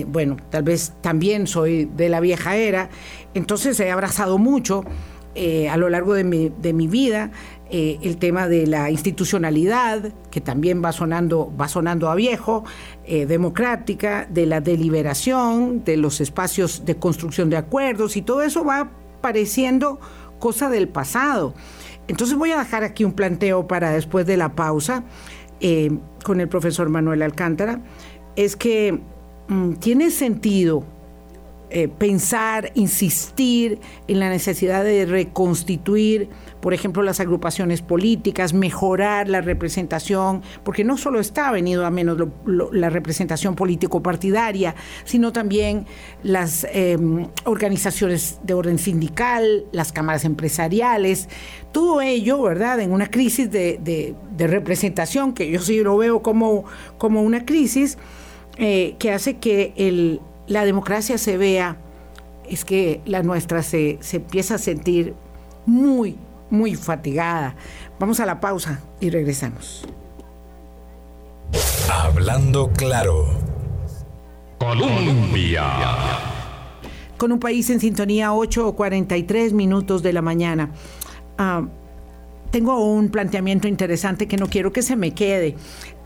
bueno, 0.07 0.37
tal 0.49 0.63
vez 0.63 0.93
también 1.01 1.45
soy 1.45 1.85
de 1.85 2.07
la 2.07 2.21
vieja 2.21 2.55
era, 2.55 2.89
entonces 3.33 3.77
he 3.81 3.91
abrazado 3.91 4.37
mucho 4.37 4.85
a 5.69 5.77
lo 5.77 5.89
largo 5.89 6.13
de 6.13 6.23
mi, 6.23 6.87
vida 6.87 7.31
eh, 7.71 7.99
el 8.01 8.17
tema 8.17 8.47
de 8.47 8.65
la 8.65 8.89
institucionalidad, 8.89 10.11
que 10.31 10.41
también 10.41 10.83
va 10.83 10.91
sonando, 10.91 11.53
va 11.55 11.67
sonando 11.67 12.09
a 12.09 12.15
viejo, 12.15 12.63
eh, 13.05 13.27
democrática, 13.27 14.27
de 14.27 14.47
la 14.47 14.59
deliberación, 14.59 15.83
de 15.83 15.95
los 15.95 16.19
espacios 16.19 16.83
de 16.85 16.95
construcción 16.95 17.51
de 17.51 17.57
acuerdos, 17.57 18.17
y 18.17 18.23
todo 18.23 18.41
eso 18.41 18.65
va 18.65 18.89
pareciendo 19.21 19.99
cosa 20.39 20.67
del 20.69 20.87
pasado. 20.87 21.53
Entonces 22.07 22.35
voy 22.35 22.51
a 22.51 22.57
dejar 22.57 22.83
aquí 22.83 23.05
un 23.05 23.13
planteo 23.13 23.67
para 23.67 23.91
después 23.91 24.25
de 24.25 24.35
la 24.35 24.55
pausa 24.55 25.03
eh, 25.59 25.91
con 26.23 26.41
el 26.41 26.47
profesor 26.47 26.89
Manuel 26.89 27.21
Alcántara. 27.21 27.81
Es 28.35 28.55
que 28.55 28.99
mm, 29.47 29.73
tiene 29.73 30.09
sentido 30.09 30.83
eh, 31.71 31.87
pensar, 31.87 32.71
insistir 32.73 33.79
en 34.07 34.19
la 34.19 34.29
necesidad 34.29 34.83
de 34.83 35.05
reconstituir, 35.05 36.27
por 36.61 36.73
ejemplo, 36.73 37.03
las 37.03 37.19
agrupaciones 37.19 37.83
políticas, 37.83 38.53
mejorar 38.53 39.29
la 39.29 39.41
representación, 39.41 40.41
porque 40.63 40.83
no 40.83 40.97
solo 40.97 41.19
está 41.19 41.51
venido 41.51 41.85
a 41.85 41.91
menos 41.91 42.17
la 42.71 42.89
representación 42.89 43.53
político-partidaria, 43.53 44.73
sino 45.05 45.31
también 45.31 45.85
las 46.23 46.65
em, 46.71 47.27
organizaciones 47.45 48.39
de 48.41 48.55
orden 48.55 48.79
sindical, 48.79 49.65
las 49.71 49.91
cámaras 49.91 50.25
empresariales, 50.25 51.29
todo 51.71 52.01
ello, 52.01 52.41
¿verdad?, 52.41 52.79
en 52.79 52.91
una 52.91 53.11
crisis 53.11 53.51
de, 53.51 54.15
representación, 54.39 55.33
que 55.33 55.51
yo 55.51 55.61
sí 55.61 55.83
lo 55.83 55.97
veo 55.97 56.23
como, 56.23 56.65
como 56.97 57.21
una 57.21 57.45
crisis, 57.45 57.99
eh, 58.57 58.95
que 58.97 59.11
hace 59.11 59.37
que 59.37 59.73
el, 59.77 60.19
la 60.49 60.65
democracia 60.65 61.17
se 61.17 61.37
vea, 61.37 61.77
es 62.49 62.65
que 62.65 63.01
la 63.05 63.23
nuestra 63.23 63.63
se, 63.63 63.99
empieza 64.11 64.55
a 64.55 64.57
sentir 64.57 65.13
muy, 65.65 66.17
muy 66.49 66.75
fatigada. 66.75 67.55
Vamos 67.99 68.19
a 68.19 68.25
la 68.25 68.41
pausa 68.41 68.81
y 68.99 69.11
regresamos. 69.11 69.85
Hablando 71.89 72.71
claro. 72.71 73.27
Colombia. 74.57 75.63
Con 77.17 77.31
un 77.31 77.39
país 77.39 77.69
en 77.69 77.79
sintonía, 77.79 78.33
8 78.33 78.67
o 78.67 78.75
43 78.75 79.53
minutos 79.53 80.01
de 80.01 80.13
la 80.13 80.21
mañana. 80.21 80.71
Ah, 81.37 81.63
tengo 82.51 82.83
un 82.83 83.09
planteamiento 83.09 83.67
interesante 83.67 84.27
que 84.27 84.37
no 84.37 84.47
quiero 84.47 84.73
que 84.73 84.81
se 84.81 84.95
me 84.95 85.13
quede 85.13 85.55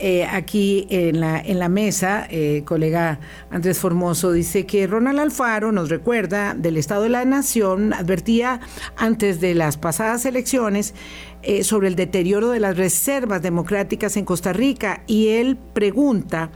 eh, 0.05 0.25
aquí 0.25 0.85
en 0.89 1.21
la, 1.21 1.39
en 1.39 1.59
la 1.59 1.69
mesa. 1.69 2.27
Eh, 2.29 2.63
colega 2.65 3.21
Andrés 3.49 3.79
Formoso 3.79 4.33
dice 4.33 4.65
que 4.65 4.85
Ronald 4.85 5.17
Alfaro 5.17 5.71
nos 5.71 5.89
recuerda 5.89 6.53
del 6.55 6.75
Estado 6.75 7.03
de 7.03 7.09
la 7.09 7.23
Nación, 7.23 7.93
advertía 7.93 8.59
antes 8.97 9.39
de 9.39 9.55
las 9.55 9.77
pasadas 9.77 10.25
elecciones 10.25 10.93
eh, 11.41 11.63
sobre 11.63 11.87
el 11.87 11.95
deterioro 11.95 12.49
de 12.49 12.59
las 12.59 12.75
reservas 12.75 13.41
democráticas 13.41 14.17
en 14.17 14.25
Costa 14.25 14.51
Rica 14.51 15.03
y 15.07 15.29
él 15.29 15.57
pregunta 15.71 16.51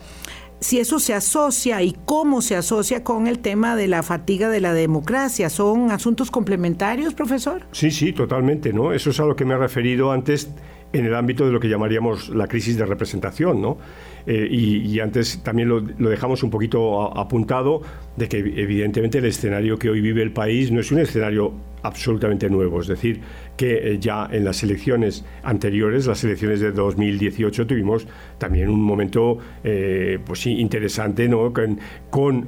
si 0.60 0.80
eso 0.80 1.00
se 1.00 1.14
asocia 1.14 1.82
y 1.84 1.95
cómo 2.04 2.41
se 2.41 2.58
asocia 2.58 3.06
con 3.06 3.28
el 3.28 3.39
tema 3.39 3.78
de 3.78 3.88
la 3.88 4.04
fatiga 4.04 4.50
de 4.50 4.60
la 4.60 4.74
democracia. 4.74 5.50
¿Son 5.50 5.89
asuntos 5.91 6.32
complementarios, 6.32 7.14
profesor? 7.14 7.66
Sí, 7.72 7.91
sí, 7.91 8.12
totalmente, 8.12 8.74
¿no? 8.74 8.91
Eso 8.91 9.12
es 9.12 9.22
a 9.22 9.24
lo 9.24 9.38
que 9.38 9.45
me 9.45 9.54
he 9.54 9.58
referido 9.58 10.12
antes 10.12 10.50
en 10.94 11.06
el 11.06 11.16
ámbito 11.16 11.46
de 11.46 11.52
lo 11.52 11.60
que 11.60 11.70
llamaríamos 11.70 12.30
la 12.30 12.48
crisis 12.48 12.78
de 12.78 12.86
representación, 12.86 13.62
¿no? 13.62 13.78
Eh, 14.26 14.48
y, 14.52 15.00
antes 15.00 15.42
también 15.42 15.70
lo, 15.70 15.80
dejamos 15.80 16.44
un 16.44 16.50
poquito 16.50 17.18
apuntado 17.18 17.82
de 18.18 18.28
que 18.28 18.40
evidentemente 18.40 19.20
el 19.20 19.26
escenario 19.26 19.80
que 19.80 19.90
hoy 19.90 20.02
vive 20.02 20.22
el 20.22 20.32
país 20.32 20.70
no 20.70 20.82
es 20.82 20.92
un 20.92 21.00
escenario 21.00 21.54
absolutamente 21.84 22.50
nuevo, 22.50 22.82
es 22.82 22.88
decir, 22.88 23.22
que 23.56 23.94
eh, 23.94 24.00
ya 24.00 24.28
en 24.30 24.44
las 24.44 24.64
elecciones 24.64 25.24
anteriores, 25.44 26.08
las 26.08 26.26
elecciones 26.26 26.60
de 26.60 26.74
2018, 26.74 27.68
tuvimos 27.68 28.06
también 28.38 28.68
un 28.68 28.82
momento 28.82 29.38
eh, 29.64 30.20
pues 30.26 30.46
interesante 30.46 31.30
¿no? 31.30 31.54
con, 31.54 31.80
con 32.10 32.48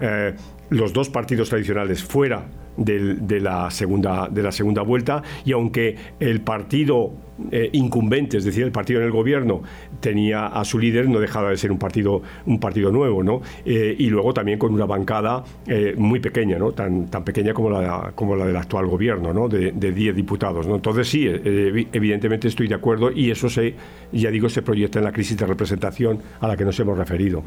los 0.69 0.91
dos 0.91 1.09
partidos 1.09 1.47
tradicionales 1.47 2.03
fuera 2.03 2.45
de, 2.79 3.39
la 3.39 3.69
segunda, 3.71 4.27
de 4.29 4.43
la 4.43 4.51
segunda 4.51 4.81
vuelta 4.81 5.21
y 5.45 5.51
aunque 5.51 5.95
el 6.19 6.41
partido 6.41 7.11
eh, 7.51 7.69
incumbente, 7.73 8.37
es 8.37 8.43
decir, 8.43 8.63
el 8.63 8.71
partido 8.71 8.99
en 8.99 9.05
el 9.05 9.11
gobierno, 9.11 9.61
tenía 10.01 10.47
a 10.47 10.65
su 10.65 10.77
líder, 10.77 11.07
no 11.07 11.19
dejaba 11.19 11.49
de 11.51 11.57
ser 11.57 11.71
un 11.71 11.79
partido, 11.79 12.21
un 12.45 12.59
partido 12.59 12.91
nuevo, 12.91 13.23
¿no? 13.23 13.41
Eh, 13.65 13.95
y 13.97 14.09
luego 14.09 14.33
también 14.33 14.59
con 14.59 14.73
una 14.73 14.85
bancada 14.85 15.43
eh, 15.65 15.93
muy 15.97 16.19
pequeña, 16.19 16.57
¿no? 16.57 16.73
Tan, 16.73 17.07
tan 17.07 17.23
pequeña 17.23 17.53
como 17.53 17.69
la, 17.69 18.11
como 18.13 18.35
la 18.35 18.45
del 18.45 18.57
actual 18.57 18.87
gobierno, 18.87 19.33
¿no? 19.33 19.47
De 19.47 19.71
10 19.71 20.15
diputados, 20.15 20.67
¿no? 20.67 20.75
Entonces 20.75 21.07
sí, 21.07 21.25
evidentemente 21.27 22.49
estoy 22.49 22.67
de 22.67 22.75
acuerdo 22.75 23.11
y 23.11 23.31
eso 23.31 23.49
se, 23.49 23.73
ya 24.11 24.29
digo, 24.29 24.49
se 24.49 24.61
proyecta 24.61 24.99
en 24.99 25.05
la 25.05 25.11
crisis 25.11 25.37
de 25.37 25.45
representación 25.45 26.19
a 26.41 26.47
la 26.47 26.57
que 26.57 26.65
nos 26.65 26.79
hemos 26.79 26.97
referido. 26.97 27.41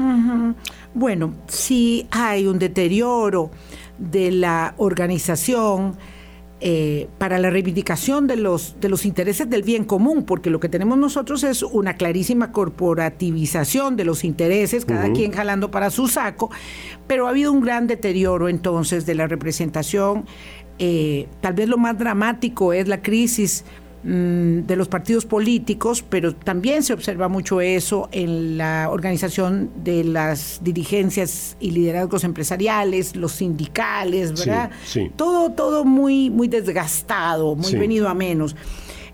Bueno, 0.94 1.34
si 1.48 2.06
hay 2.10 2.46
un 2.46 2.58
deterioro 2.58 3.50
de 4.10 4.30
la 4.30 4.74
organización 4.78 5.96
eh, 6.64 7.08
para 7.18 7.38
la 7.38 7.50
reivindicación 7.50 8.28
de 8.28 8.36
los, 8.36 8.76
de 8.80 8.88
los 8.88 9.04
intereses 9.04 9.50
del 9.50 9.64
bien 9.64 9.84
común, 9.84 10.22
porque 10.24 10.48
lo 10.48 10.60
que 10.60 10.68
tenemos 10.68 10.96
nosotros 10.96 11.42
es 11.42 11.64
una 11.64 11.96
clarísima 11.96 12.52
corporativización 12.52 13.96
de 13.96 14.04
los 14.04 14.22
intereses, 14.22 14.84
cada 14.84 15.12
quien 15.12 15.32
jalando 15.32 15.72
para 15.72 15.90
su 15.90 16.06
saco, 16.06 16.50
pero 17.08 17.26
ha 17.26 17.30
habido 17.30 17.50
un 17.50 17.62
gran 17.62 17.88
deterioro 17.88 18.48
entonces 18.48 19.06
de 19.06 19.16
la 19.16 19.26
representación. 19.26 20.24
Eh, 20.78 21.26
tal 21.40 21.54
vez 21.54 21.68
lo 21.68 21.78
más 21.78 21.98
dramático 21.98 22.72
es 22.72 22.86
la 22.86 23.02
crisis 23.02 23.64
de 24.04 24.74
los 24.74 24.88
partidos 24.88 25.24
políticos, 25.26 26.04
pero 26.08 26.34
también 26.34 26.82
se 26.82 26.92
observa 26.92 27.28
mucho 27.28 27.60
eso 27.60 28.08
en 28.10 28.58
la 28.58 28.88
organización 28.90 29.70
de 29.84 30.02
las 30.02 30.60
dirigencias 30.62 31.56
y 31.60 31.70
liderazgos 31.70 32.24
empresariales, 32.24 33.14
los 33.14 33.32
sindicales, 33.32 34.32
¿verdad? 34.36 34.70
Todo, 35.14 35.52
todo 35.52 35.84
muy, 35.84 36.30
muy 36.30 36.48
desgastado, 36.48 37.54
muy 37.54 37.74
venido 37.76 38.08
a 38.08 38.14
menos. 38.14 38.56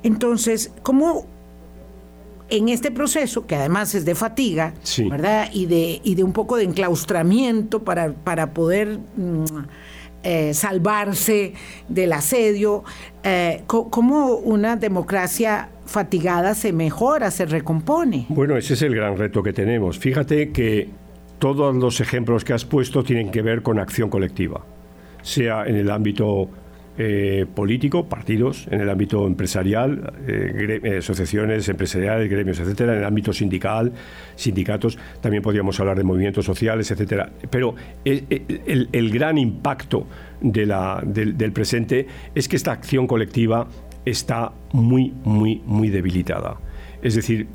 Entonces, 0.03 0.71
¿cómo 0.83 1.27
en 2.49 2.71
este 2.71 2.91
proceso, 2.91 3.47
que 3.47 3.57
además 3.57 3.95
es 3.95 4.07
de 4.07 4.15
fatiga, 4.15 4.73
¿verdad? 5.11 5.51
Y 5.53 5.67
de, 5.67 6.01
y 6.03 6.15
de 6.15 6.23
un 6.23 6.33
poco 6.33 6.57
de 6.57 6.65
enclaustramiento 6.65 7.85
para, 7.85 8.13
para 8.15 8.55
poder... 8.55 8.99
Mm, 9.17 9.45
eh, 10.23 10.53
salvarse 10.55 11.55
del 11.89 12.13
asedio, 12.13 12.85
eh, 13.23 13.63
¿cómo 13.67 14.37
una 14.37 14.77
democracia 14.77 15.69
fatigada 15.87 16.55
se 16.55 16.73
mejora, 16.73 17.31
se 17.31 17.47
recompone? 17.47 18.27
Bueno, 18.29 18.57
ese 18.57 18.75
es 18.75 18.83
el 18.83 18.95
gran 18.95 19.17
reto 19.17 19.43
que 19.43 19.53
tenemos. 19.53 19.99
Fíjate 19.99 20.51
que 20.51 20.89
todos 21.39 21.75
los 21.75 22.01
ejemplos 22.01 22.45
que 22.45 22.53
has 22.53 22.65
puesto 22.65 23.03
tienen 23.03 23.31
que 23.31 23.43
ver 23.43 23.63
con 23.63 23.79
acción 23.79 24.11
colectiva, 24.11 24.65
sea 25.23 25.67
en 25.67 25.77
el 25.77 25.91
ámbito 25.91 26.51
eh, 27.01 27.47
político, 27.55 28.09
partidos, 28.09 28.67
en 28.73 28.81
el 28.81 28.91
ámbito 28.91 29.25
empresarial, 29.25 30.15
eh, 30.27 30.81
eh, 30.83 30.97
asociaciones 30.99 31.69
empresariales, 31.69 32.29
gremios, 32.29 32.59
etcétera, 32.59 32.93
en 32.95 32.99
el 32.99 33.05
ámbito 33.05 33.33
sindical, 33.33 33.93
sindicatos, 34.35 34.99
también 35.21 35.41
podríamos 35.41 35.79
hablar 35.79 35.97
de 35.97 36.03
movimientos 36.03 36.45
sociales, 36.45 36.91
etcétera. 36.91 37.31
Pero 37.51 37.77
el, 38.05 39.11
gran 39.13 39.39
impacto 39.39 40.09
del, 40.41 41.53
presente 41.53 42.05
es 42.35 42.49
que 42.49 42.57
esta 42.57 42.73
acción 42.73 43.07
colectiva 43.07 43.69
está 44.05 44.51
muy, 44.73 45.15
muy, 45.23 45.63
muy 45.67 45.91
debilitada. 45.91 46.59
Es 47.01 47.15
decir, 47.15 47.47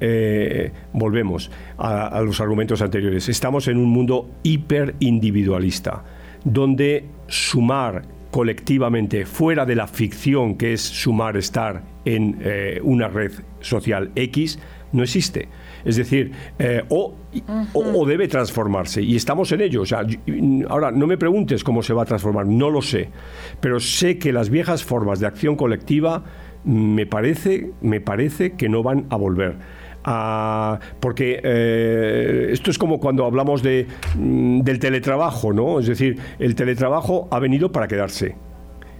volvemos 0.93 1.51
a, 1.77 2.21
los 2.21 2.39
argumentos 2.39 2.81
anteriores. 2.81 3.27
Estamos 3.27 3.67
en 3.67 3.75
un 3.75 3.89
mundo 3.89 4.29
hiperindividualista, 4.43 6.01
donde 6.45 7.09
sumar 7.27 8.12
colectivamente 8.33 9.27
fuera 9.27 9.63
de 9.63 9.75
la 9.75 9.85
ficción 9.85 10.57
que 10.57 10.73
es 10.73 10.81
sumar 10.81 11.37
estar 11.37 11.83
en 12.03 12.39
eh, 12.41 12.79
una 12.81 13.07
red 13.07 13.31
social 13.59 14.11
X, 14.15 14.57
no 14.91 15.03
existe. 15.03 15.49
Es 15.85 15.97
decir, 15.97 16.31
eh, 16.57 16.81
o, 16.89 17.13
o, 17.73 18.05
debe 18.07 18.27
transformarse 18.27 19.03
y 19.03 19.15
estamos 19.15 19.51
en 19.51 19.61
ello. 19.61 19.83
ahora, 20.67 20.89
no 20.89 21.05
me 21.05 21.15
preguntes 21.15 21.63
cómo 21.63 21.83
se 21.83 21.93
va 21.93 22.01
a 22.01 22.05
transformar, 22.05 22.47
no 22.47 22.71
lo 22.71 22.81
sé, 22.81 23.09
pero 23.59 23.79
sé 23.79 24.17
que 24.17 24.33
las 24.33 24.49
viejas 24.49 24.83
formas 24.83 25.19
de 25.19 25.27
acción 25.27 25.55
colectiva 25.55 26.23
me 26.63 27.05
parece, 27.05 27.69
me 27.81 28.01
parece 28.01 28.53
que 28.53 28.67
no 28.67 28.81
van 28.81 29.05
a 29.11 29.15
volver 29.15 29.57
porque 30.99 31.39
eh, 31.43 32.49
esto 32.51 32.71
es 32.71 32.77
como 32.77 32.99
cuando 32.99 33.25
hablamos 33.25 33.63
de, 33.63 33.87
mm, 34.15 34.61
del 34.61 34.79
teletrabajo, 34.79 35.53
¿no? 35.53 35.79
Es 35.79 35.87
decir, 35.87 36.17
el 36.39 36.55
teletrabajo 36.55 37.27
ha 37.31 37.39
venido 37.39 37.71
para 37.71 37.87
quedarse. 37.87 38.35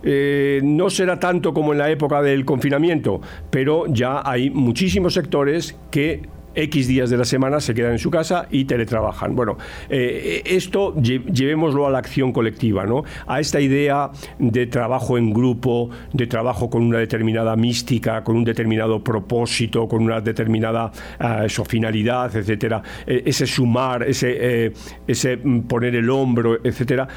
Eh, 0.06 0.60
no 0.64 0.90
será 0.90 1.18
tanto 1.18 1.54
como 1.54 1.72
en 1.72 1.80
la 1.80 1.90
época 1.90 2.22
del 2.22 2.44
confinamiento, 2.44 3.22
pero 3.50 3.86
ya 3.88 4.22
hay 4.26 4.50
muchísimos 4.50 5.14
sectores 5.14 5.78
que 5.92 6.24
X 6.56 6.88
días 6.88 7.10
de 7.10 7.18
la 7.18 7.26
semana 7.26 7.60
se 7.60 7.74
quedan 7.74 7.94
en 7.94 8.00
su 8.00 8.12
casa 8.12 8.48
y 8.50 8.66
teletrabajan. 8.66 9.36
Bueno, 9.36 9.58
eh, 9.90 10.42
esto 10.46 10.96
llevémoslo 10.96 11.88
a 11.88 11.92
la 11.92 12.00
acción 12.00 12.32
colectiva, 12.32 12.86
¿no? 12.86 13.04
A 13.28 13.40
esta 13.40 13.60
idea 13.60 14.12
de 14.40 14.68
trabajo 14.68 15.18
en 15.18 15.34
grupo, 15.34 15.90
de 16.12 16.28
trabajo 16.28 16.70
con 16.70 16.84
una 16.84 17.00
determinada 17.00 17.56
mística, 17.56 18.24
con 18.24 18.36
un 18.36 18.44
determinado 18.44 19.04
propósito, 19.04 19.88
con 19.88 20.04
una 20.04 20.22
determinada 20.22 20.92
uh, 21.20 21.64
finalidad, 21.66 22.36
etcétera. 22.36 22.82
Eh, 23.06 23.24
ese 23.26 23.48
sumar, 23.48 24.04
ese, 24.04 24.74
ese 25.08 25.38
poner 25.38 25.96
el 25.96 26.10
hombro, 26.10 26.60
etcétera. 26.64 27.08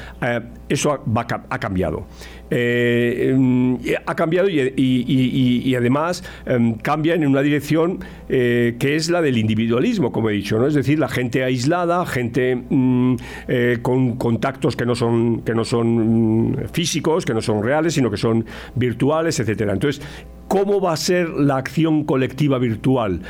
eso 0.67 1.03
ha 1.49 1.59
cambiado. 1.59 2.07
Eh, 2.49 3.31
em, 3.31 3.77
ha 4.05 4.15
cambiado 4.15 4.47
y, 4.49 5.75
además 5.75 6.23
em, 6.45 6.75
cambia 6.75 7.15
en 7.15 7.27
una 7.27 7.41
dirección 7.41 7.99
eh, 8.29 8.75
que 8.79 8.95
es 8.95 9.09
la 9.09 9.21
del 9.21 9.37
individualismo, 9.37 10.11
como 10.11 10.29
he 10.29 10.33
dicho, 10.33 10.65
es 10.65 10.73
decir, 10.73 10.97
la 10.99 11.09
gente 11.09 11.43
aislada, 11.43 12.05
gente 12.05 12.55
mm, 12.55 13.15
eh, 13.47 13.79
con 13.81 14.15
contactos 14.15 14.75
que 14.75 14.85
no 14.85 14.95
son, 14.95 15.41
que 15.41 15.53
no 15.53 15.65
son 15.65 16.51
mm, 16.51 16.69
físicos, 16.71 17.25
que 17.25 17.33
no 17.33 17.41
son 17.41 17.63
reales, 17.63 17.93
sino 17.95 18.09
que 18.09 18.17
son 18.17 18.45
virtuales, 18.75 19.39
etcétera. 19.39 19.73
Entonces, 19.73 20.01
¿cómo 20.47 20.79
va 20.79 20.93
a 20.93 20.97
ser 20.97 21.29
la 21.29 21.57
acción 21.57 22.05
colectiva 22.05 22.59
virtual? 22.59 23.21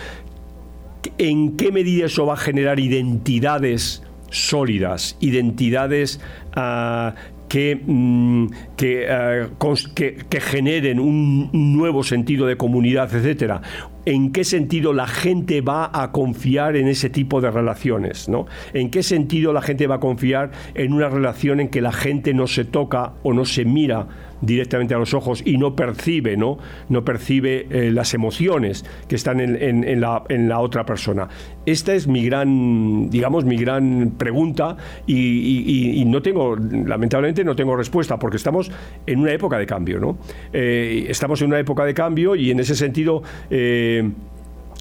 ¿En 1.17 1.57
qué 1.57 1.71
medida 1.71 2.05
eso 2.05 2.25
va 2.25 2.33
a 2.33 2.37
generar 2.37 2.79
identidades 2.79 4.03
sólidas, 4.29 5.17
identidades 5.21 6.19
uh, 6.55 7.11
Mm, 7.53 8.47
eh, 8.81 9.47
que, 9.95 10.25
que, 10.29 10.41
generen 10.41 10.99
un 10.99 11.49
nuevo 11.53 12.03
sentido 12.03 12.45
de 12.45 12.57
comunidad, 12.57 13.13
etcétera, 13.13 13.61
en 14.05 14.31
qué 14.31 14.43
sentido 14.43 14.93
la 14.93 15.07
gente 15.07 15.61
va 15.61 15.89
a 15.93 16.11
confiar 16.11 16.75
en 16.75 16.87
ese 16.87 17.09
tipo 17.09 17.39
de 17.41 17.51
relaciones, 17.51 18.27
¿no? 18.27 18.45
En 18.73 18.89
qué 18.89 19.01
sentido 19.03 19.53
la 19.53 19.61
gente 19.61 19.87
va 19.87 19.95
a 19.95 19.99
confiar 19.99 20.51
en 20.75 20.93
una 20.93 21.09
relación 21.09 21.59
en 21.59 21.69
que 21.69 21.81
la 21.81 21.91
gente 21.91 22.33
no 22.33 22.47
se 22.47 22.65
toca 22.65 23.13
o 23.23 23.33
no 23.33 23.45
se 23.45 23.65
mira 23.65 24.07
directamente 24.41 24.93
a 24.93 24.97
los 24.97 25.13
ojos 25.13 25.41
y 25.45 25.57
no 25.57 25.75
percibe, 25.75 26.37
¿no? 26.37 26.57
No 26.89 27.03
percibe 27.03 27.67
eh, 27.69 27.91
las 27.91 28.13
emociones 28.13 28.85
que 29.07 29.15
están 29.15 29.39
en, 29.39 30.01
la, 30.01 30.59
otra 30.59 30.85
persona. 30.85 31.27
Esta 31.65 31.93
es 31.93 32.07
mi 32.07 32.25
gran, 32.25 33.09
digamos, 33.09 33.45
mi 33.45 33.57
gran 33.57 34.13
pregunta 34.17 34.77
y, 35.05 36.03
no 36.07 36.21
tengo, 36.21 36.55
lamentablemente 36.55 37.43
no 37.43 37.55
tengo 37.55 37.75
respuesta 37.75 38.17
porque 38.17 38.37
estamos 38.37 38.71
en 39.05 39.19
una 39.19 39.33
época 39.33 39.57
de 39.57 39.65
cambio, 39.65 39.99
¿no? 39.99 40.17
Eh, 40.53 41.05
estamos 41.09 41.41
en 41.41 41.47
una 41.47 41.59
época 41.59 41.85
de 41.85 41.93
cambio 41.93 42.35
y 42.35 42.51
en 42.51 42.59
ese 42.59 42.75
sentido... 42.75 43.21
Eh, 43.49 44.09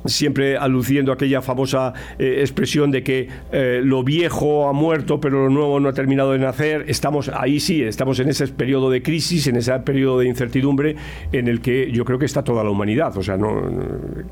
siempre 0.08 0.56
aluciendo 0.56 1.12
a 1.12 1.14
aquella 1.14 1.42
famosa 1.42 1.92
eh, 2.18 2.38
expresión 2.40 2.90
de 2.90 3.02
que 3.02 3.28
eh, 3.52 3.80
lo 3.82 4.02
viejo 4.02 4.68
ha 4.68 4.72
muerto, 4.72 5.20
pero 5.20 5.44
lo 5.44 5.50
nuevo 5.50 5.80
no 5.80 5.88
ha 5.88 5.92
terminado 5.92 6.32
de 6.32 6.38
nacer. 6.38 6.84
Estamos 6.88 7.30
ahí 7.34 7.60
sí, 7.60 7.82
estamos 7.82 8.18
en 8.20 8.28
ese 8.28 8.48
periodo 8.48 8.90
de 8.90 9.02
crisis, 9.02 9.46
en 9.46 9.56
ese 9.56 9.72
periodo 9.80 10.20
de 10.20 10.26
incertidumbre 10.26 10.96
en 11.32 11.48
el 11.48 11.60
que 11.60 11.90
yo 11.90 12.04
creo 12.04 12.18
que 12.18 12.26
está 12.26 12.42
toda 12.42 12.64
la 12.64 12.70
humanidad. 12.70 13.16
O 13.16 13.22
sea, 13.22 13.36
no, 13.36 13.62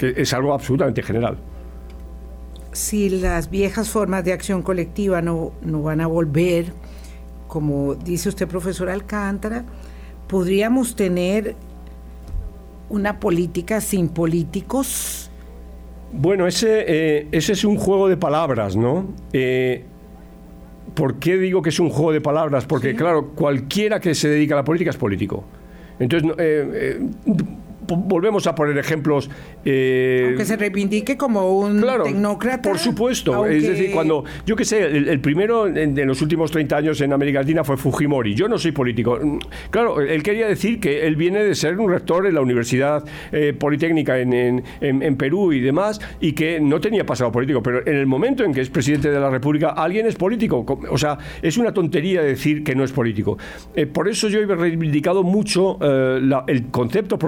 es 0.01 0.33
algo 0.33 0.55
absolutamente 0.55 1.03
general. 1.03 1.39
Si 2.73 3.09
las 3.09 3.51
viejas 3.51 3.89
formas 3.89 4.25
de 4.25 4.33
acción 4.33 4.63
colectiva 4.63 5.23
no, 5.23 5.53
no 5.63 5.83
van 5.83 6.01
a 6.01 6.07
volver, 6.07 6.73
como 7.47 7.95
dice 7.95 8.29
usted, 8.29 8.49
profesor 8.49 8.91
Alcántara, 8.91 9.65
podríamos 10.27 10.97
tener 10.97 11.55
una 12.89 13.21
política 13.21 13.81
sin 13.81 14.09
políticos 14.09 15.24
bueno, 16.17 16.47
ese, 16.47 16.85
eh, 16.87 17.29
ese 17.33 17.53
es 17.53 17.65
un 17.65 17.77
juego 17.77 18.09
de 18.09 18.17
palabras, 18.17 18.77
¿no? 18.77 19.09
Eh, 19.33 19.85
¿Por 20.95 21.19
qué 21.19 21.37
digo 21.37 21.61
que 21.61 21.71
es 21.71 21.81
un 21.81 21.91
juego 21.91 22.13
de 22.13 22.21
palabras? 22.21 22.67
Porque, 22.67 22.95
claro, 22.95 23.33
cualquiera 23.35 23.99
que 23.99 24.15
se 24.15 24.29
dedica 24.29 24.55
a 24.55 24.59
la 24.59 24.65
política 24.65 24.91
es 24.91 24.97
político. 24.97 25.45
Entonces, 25.99 26.31
eh, 26.39 27.01
volvemos 27.87 28.47
a 28.47 28.55
poner 28.55 28.77
ejemplos. 28.79 29.31
Eh, 29.65 30.25
aunque 30.29 30.45
se 30.45 30.57
reivindique 30.57 31.17
como 31.17 31.59
un 31.59 31.85
tecnócrata. 32.05 32.69
Por 32.69 32.79
supuesto. 32.79 33.47
Es 33.47 33.67
decir, 33.67 33.91
cuando, 33.93 34.25
yo 34.47 34.57
qué 34.57 34.65
sé, 34.65 34.85
el, 34.85 35.21
primero 35.21 35.67
en, 35.67 35.95
los 36.07 36.21
últimos 36.23 36.51
30 36.51 36.77
años 36.77 37.01
en 37.01 37.13
América 37.13 37.41
Latina 37.41 37.65
fue 37.65 37.77
Fujimori. 37.77 38.35
Yo 38.35 38.49
no 38.49 38.59
soy 38.59 38.73
político. 38.73 39.19
Claro, 39.71 40.01
él 40.01 40.23
quería 40.23 40.47
decir 40.47 40.81
que 40.81 41.07
él 41.07 41.17
viene 41.17 41.43
de 41.43 41.55
ser 41.55 41.79
un 41.79 41.91
rector 41.91 42.27
en 42.27 42.35
la 42.35 42.41
Universidad 42.41 43.05
eh, 43.33 43.53
Politécnica 43.53 44.19
en, 44.19 44.63
en, 44.81 45.17
Perú 45.17 45.53
y 45.53 45.61
demás, 45.61 46.01
y 46.21 46.33
que 46.33 46.61
no 46.61 46.81
tenía 46.81 47.07
pasado 47.07 47.31
político. 47.31 47.63
Pero 47.63 47.87
en 47.87 47.97
el 47.97 48.07
momento 48.07 48.45
en 48.45 48.53
que 48.53 48.61
es 48.61 48.71
presidente 48.71 49.11
de 49.11 49.21
la 49.21 49.31
República, 49.31 49.71
alguien 49.71 50.07
es 50.07 50.17
político. 50.17 50.65
O 50.91 50.99
sea, 50.99 51.19
es 51.41 51.57
una 51.57 51.73
tontería 51.73 52.23
decir 52.23 52.65
que 52.65 52.75
no 52.75 52.85
es 52.85 52.93
político. 52.93 53.39
Eh, 53.75 53.87
por 53.87 54.09
eso 54.09 54.29
yo 54.29 54.41
he 54.41 54.47
reivindicado 54.47 55.23
mucho 55.23 55.79
el 56.47 56.67
concepto 56.71 57.19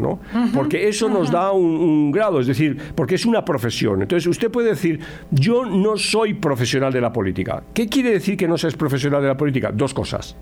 ¿no? 0.00 0.20
porque 0.54 0.88
eso 0.88 1.08
nos 1.08 1.30
da 1.30 1.52
un, 1.52 2.10
grado, 2.10 2.40
es 2.40 2.46
decir, 2.46 2.76
porque 2.94 3.16
es 3.16 3.26
una 3.26 3.44
profesión. 3.44 4.02
Entonces, 4.02 4.26
usted 4.26 4.50
puede 4.50 4.70
decir, 4.70 5.00
yo 5.30 5.64
no 5.64 5.96
soy 5.96 6.34
profesional 6.34 6.92
de 6.92 7.00
la 7.00 7.12
política. 7.12 7.62
¿Qué 7.74 7.88
quiere 7.88 8.10
decir 8.10 8.36
que 8.36 8.48
no 8.48 8.56
seas 8.56 8.76
profesional 8.76 9.22
de 9.22 9.28
la 9.28 9.36
política? 9.36 9.70
Dos 9.72 9.94
cosas. 9.94 10.36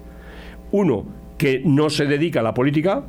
Uno, 0.72 1.06
que 1.38 1.62
no 1.64 1.90
se 1.90 2.06
dedica 2.06 2.40
a 2.40 2.42
la 2.42 2.54
política, 2.54 3.04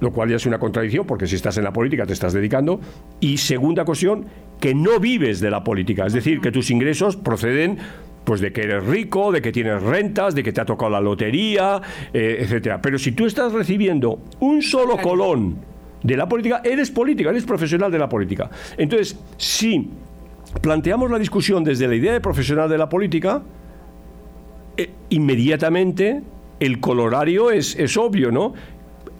lo 0.00 0.12
cual 0.12 0.30
ya 0.30 0.36
es 0.36 0.46
una 0.46 0.58
contradicción, 0.58 1.06
porque 1.06 1.26
si 1.26 1.36
estás 1.36 1.56
en 1.56 1.64
la 1.64 1.72
política 1.72 2.06
te 2.06 2.12
estás 2.12 2.32
dedicando. 2.32 2.80
Y 3.20 3.38
segunda 3.38 3.84
cuestión, 3.84 4.26
que 4.60 4.74
no 4.74 4.98
vives 5.00 5.40
de 5.40 5.50
la 5.50 5.62
política, 5.64 6.06
es 6.06 6.12
decir, 6.12 6.40
que 6.40 6.52
tus 6.52 6.70
ingresos 6.70 7.16
proceden 7.16 7.78
pues 8.24 8.40
de 8.40 8.52
que 8.52 8.62
eres 8.62 8.84
rico, 8.84 9.30
de 9.30 9.42
que 9.42 9.52
tienes 9.52 9.82
rentas, 9.82 10.34
de 10.34 10.42
que 10.42 10.52
te 10.52 10.60
ha 10.60 10.64
tocado 10.64 10.90
la 10.90 11.00
lotería, 11.00 11.80
eh, 12.12 12.38
etcétera. 12.40 12.80
Pero 12.80 12.98
si 12.98 13.12
tú 13.12 13.26
estás 13.26 13.52
recibiendo 13.52 14.20
un 14.40 14.62
solo 14.62 14.96
colón 14.96 15.58
de 16.02 16.16
la 16.16 16.28
política, 16.28 16.60
eres 16.64 16.90
política, 16.90 17.30
eres 17.30 17.44
profesional 17.44 17.90
de 17.90 17.98
la 17.98 18.08
política. 18.08 18.50
Entonces, 18.76 19.18
si 19.36 19.90
planteamos 20.60 21.10
la 21.10 21.18
discusión 21.18 21.64
desde 21.64 21.86
la 21.86 21.94
idea 21.94 22.12
de 22.12 22.20
profesional 22.20 22.68
de 22.68 22.78
la 22.78 22.88
política, 22.88 23.42
eh, 24.76 24.90
inmediatamente 25.10 26.22
el 26.60 26.80
colorario 26.80 27.50
es, 27.50 27.76
es, 27.76 27.96
obvio, 27.96 28.30
¿no? 28.30 28.54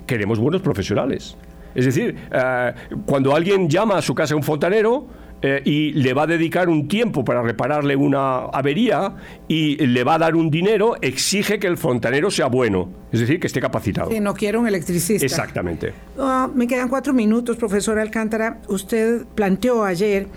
Queremos 0.06 0.38
buenos 0.38 0.62
profesionales. 0.62 1.36
Es 1.74 1.86
decir, 1.86 2.16
eh, 2.30 2.72
cuando 3.06 3.34
alguien 3.34 3.68
llama 3.68 3.98
a 3.98 4.02
su 4.02 4.14
casa 4.14 4.36
un 4.36 4.42
fontanero, 4.42 5.06
eh, 5.46 5.60
y 5.62 5.92
le 5.92 6.14
va 6.14 6.22
a 6.22 6.26
dedicar 6.26 6.70
un 6.70 6.88
tiempo 6.88 7.22
para 7.22 7.42
repararle 7.42 7.96
una 7.96 8.46
avería 8.46 9.14
y 9.46 9.76
le 9.76 10.02
va 10.02 10.14
a 10.14 10.18
dar 10.18 10.36
un 10.36 10.48
dinero, 10.48 10.96
exige 11.02 11.58
que 11.58 11.66
el 11.66 11.76
fontanero 11.76 12.30
sea 12.30 12.46
bueno, 12.46 12.88
es 13.12 13.20
decir, 13.20 13.38
que 13.40 13.48
esté 13.48 13.60
capacitado. 13.60 14.08
Que 14.08 14.20
no 14.20 14.32
quiero 14.32 14.60
un 14.60 14.68
electricista. 14.68 15.22
Exactamente. 15.22 15.92
Ah, 16.18 16.48
me 16.54 16.66
quedan 16.66 16.88
cuatro 16.88 17.12
minutos, 17.12 17.58
profesor 17.58 17.98
Alcántara. 17.98 18.62
Usted 18.68 19.26
planteó 19.34 19.84
ayer 19.84 20.28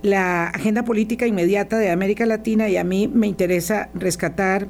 la 0.00 0.46
agenda 0.46 0.82
política 0.82 1.26
inmediata 1.26 1.76
de 1.76 1.90
América 1.90 2.24
Latina 2.24 2.66
y 2.70 2.78
a 2.78 2.84
mí 2.84 3.06
me 3.06 3.26
interesa 3.26 3.90
rescatar 3.92 4.68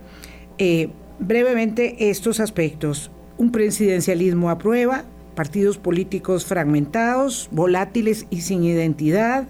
eh, 0.59 0.89
brevemente 1.21 2.11
estos 2.11 2.41
aspectos. 2.41 3.13
Un 3.39 3.53
presidencialismo 3.53 4.51
a 4.51 4.59
prueba, 4.59 5.05
partidos 5.37 5.79
políticos 5.79 6.47
fragmentados, 6.47 7.49
volátiles 7.53 8.27
y 8.31 8.41
sin 8.41 8.65
identidad, 8.65 9.47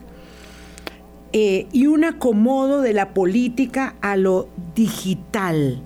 eh, 1.37 1.67
y 1.73 1.87
un 1.87 2.05
acomodo 2.05 2.81
de 2.81 2.93
la 2.93 3.09
política 3.09 3.97
a 4.01 4.17
lo 4.17 4.49
digital. 4.77 5.83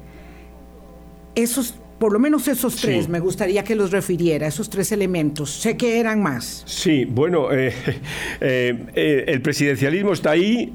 Esos, 1.34 1.74
por 1.99 2.12
lo 2.12 2.18
menos 2.18 2.49
esos 2.49 2.76
tres, 2.76 3.09
me 3.09 3.18
gustaría 3.18 3.64
que 3.64 3.74
los 3.74 3.90
refiriera, 3.90 4.46
esos 4.46 4.68
tres 4.68 4.92
elementos. 4.92 5.51
Sé 5.51 5.78
que 5.78 6.01
eran 6.01 6.22
más. 6.22 6.64
Sí, 6.66 7.07
bueno, 7.07 7.51
eh, 7.51 7.72
eh, 8.42 9.24
el 9.26 9.40
presidencialismo 9.40 10.12
está 10.12 10.32
ahí. 10.32 10.70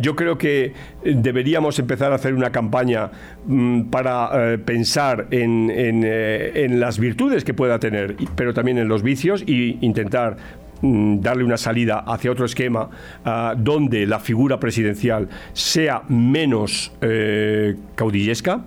yo 0.00 0.16
creo 0.16 0.38
que 0.38 0.72
deberíamos 1.04 1.78
empezar 1.78 2.10
a 2.12 2.14
hacer 2.14 2.32
una 2.32 2.50
campaña 2.50 3.10
mm, 3.44 3.90
para 3.90 4.56
pensar 4.64 5.28
en, 5.32 5.68
en 5.70 6.80
las 6.80 6.98
virtudes 6.98 7.44
que 7.44 7.52
pueda 7.52 7.78
tener, 7.78 8.16
pero 8.36 8.54
también 8.54 8.78
en 8.78 8.88
los 8.88 9.02
vicios 9.02 9.44
e 9.46 9.76
intentar 9.82 10.63
darle 10.82 11.44
una 11.44 11.56
salida 11.56 12.00
hacia 12.06 12.30
otro 12.30 12.44
esquema 12.44 12.90
ah, 13.24 13.54
donde 13.56 14.06
la 14.06 14.20
figura 14.20 14.58
presidencial 14.60 15.28
sea 15.52 16.02
menos 16.08 16.92
eh, 17.00 17.76
caudillesca. 17.94 18.64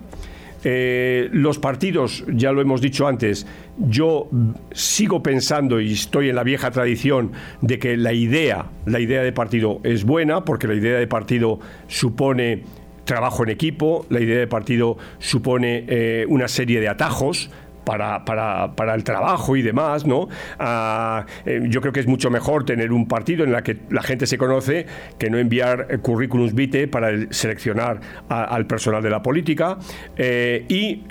Eh, 0.64 1.28
los 1.32 1.58
partidos, 1.60 2.24
ya 2.28 2.50
lo 2.50 2.60
hemos 2.60 2.80
dicho 2.80 3.06
antes, 3.06 3.46
yo 3.78 4.28
sigo 4.72 5.22
pensando 5.22 5.80
y 5.80 5.92
estoy 5.92 6.30
en 6.30 6.34
la 6.34 6.42
vieja 6.42 6.72
tradición 6.72 7.30
de 7.60 7.78
que 7.78 7.96
la 7.96 8.12
idea, 8.12 8.66
la 8.84 8.98
idea 8.98 9.22
de 9.22 9.32
partido 9.32 9.80
es 9.84 10.04
buena, 10.04 10.44
porque 10.44 10.66
la 10.66 10.74
idea 10.74 10.98
de 10.98 11.06
partido 11.06 11.60
supone 11.86 12.64
trabajo 13.04 13.44
en 13.44 13.50
equipo, 13.50 14.04
la 14.10 14.20
idea 14.20 14.38
de 14.38 14.46
partido 14.48 14.98
supone 15.18 15.84
eh, 15.86 16.26
una 16.28 16.48
serie 16.48 16.80
de 16.80 16.88
atajos, 16.88 17.50
para, 17.88 18.22
para, 18.22 18.76
para 18.76 18.94
el 18.94 19.02
trabajo 19.02 19.56
y 19.56 19.62
demás, 19.62 20.06
¿no? 20.06 20.28
Ah, 20.58 21.24
eh, 21.46 21.62
yo 21.70 21.80
creo 21.80 21.90
que 21.90 22.00
es 22.00 22.06
mucho 22.06 22.28
mejor 22.28 22.66
tener 22.66 22.92
un 22.92 23.08
partido 23.08 23.44
en 23.44 23.54
el 23.54 23.62
que 23.62 23.78
la 23.88 24.02
gente 24.02 24.26
se 24.26 24.36
conoce 24.36 24.84
que 25.16 25.30
no 25.30 25.38
enviar 25.38 25.86
eh, 25.88 25.96
currículums 25.96 26.54
vitae 26.54 26.86
para 26.86 27.08
seleccionar 27.30 27.98
al 28.28 28.66
personal 28.66 29.02
de 29.02 29.08
la 29.08 29.22
política 29.22 29.78
eh, 30.18 30.66
y 30.68 31.04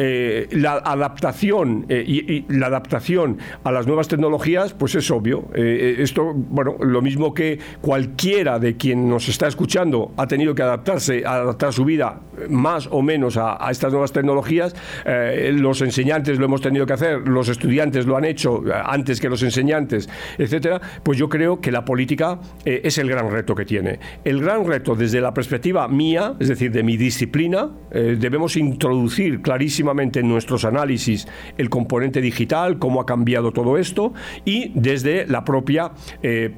la 0.56 0.74
adaptación 0.74 1.88
y, 1.90 2.46
la 2.50 2.68
adaptación 2.68 3.40
a 3.64 3.72
las 3.72 3.88
nuevas 3.88 4.08
tecnologías, 4.08 4.74
pues 4.74 4.94
es 4.94 5.10
obvio. 5.10 5.50
esto, 5.56 6.34
bueno, 6.36 6.76
lo 6.80 7.02
mismo 7.02 7.34
que 7.34 7.58
cualquiera 7.82 8.60
de 8.60 8.78
quien 8.78 9.10
nos 9.10 9.28
está 9.30 9.48
escuchando 9.48 10.12
ha 10.16 10.28
tenido 10.28 10.54
que 10.54 10.62
adaptarse, 10.62 11.26
adaptar 11.26 11.74
su 11.74 11.86
vida 11.86 12.20
más 12.50 12.88
o 12.92 13.02
menos 13.02 13.36
a, 13.38 13.66
a 13.66 13.72
estas 13.72 13.92
nuevas 13.92 14.12
tecnologías. 14.12 14.76
los 15.06 15.82
enseñantes 15.82 16.38
lo 16.38 16.46
hemos 16.46 16.62
tenido 16.68 16.86
que 16.86 16.94
hacer, 16.94 17.28
los 17.28 17.50
estudiantes 17.50 18.06
lo 18.06 18.18
han 18.18 18.26
hecho 18.26 18.64
eh, 18.68 18.72
antes 18.84 19.22
que 19.22 19.30
los 19.30 19.42
enseñantes, 19.44 20.10
etcétera, 20.38 20.82
pues 21.04 21.18
yo 21.18 21.30
creo 21.30 21.62
que 21.62 21.72
la 21.72 21.86
política 21.86 22.40
eh, 22.66 22.82
es 22.84 22.98
el 22.98 23.10
gran 23.10 23.32
reto 23.32 23.56
que 23.56 23.66
tiene. 23.66 24.00
El 24.24 24.42
gran 24.42 24.66
reto 24.66 24.96
desde 24.96 25.22
la 25.22 25.34
perspectiva 25.34 25.88
mía, 25.88 26.36
es 26.40 26.50
decir, 26.50 26.72
de 26.72 26.84
mi 26.84 26.98
disciplina, 26.98 27.70
eh, 27.92 28.18
debemos 28.20 28.58
introducir 28.58 29.42
clarísimamente 29.42 30.20
en 30.20 30.28
nuestros 30.28 30.66
análisis 30.66 31.28
el 31.58 31.70
componente 31.70 32.22
digital, 32.22 32.80
cómo 32.80 33.02
ha 33.02 33.06
cambiado 33.06 33.52
todo 33.52 33.78
esto, 33.78 34.14
y 34.44 34.72
desde 34.76 35.26
la 35.28 35.44
propia 35.46 35.92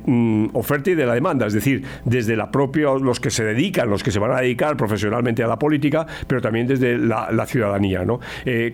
mm, 0.06 0.48
oferta 0.54 0.92
y 0.92 0.96
de 0.96 1.06
la 1.06 1.14
demanda, 1.14 1.46
es 1.46 1.54
decir, 1.54 1.84
desde 2.06 2.36
la 2.36 2.50
propia, 2.52 2.90
los 3.00 3.20
que 3.20 3.30
se 3.30 3.44
dedican, 3.44 3.90
los 3.90 4.04
que 4.04 4.12
se 4.12 4.20
van 4.20 4.32
a 4.32 4.42
dedicar 4.42 4.76
profesionalmente 4.76 5.44
a 5.44 5.48
la 5.48 5.60
política, 5.60 6.06
pero 6.28 6.42
también 6.42 6.68
desde 6.68 6.98
la, 6.98 7.46
ciudadanía. 7.46 8.06
¿no? 8.06 8.20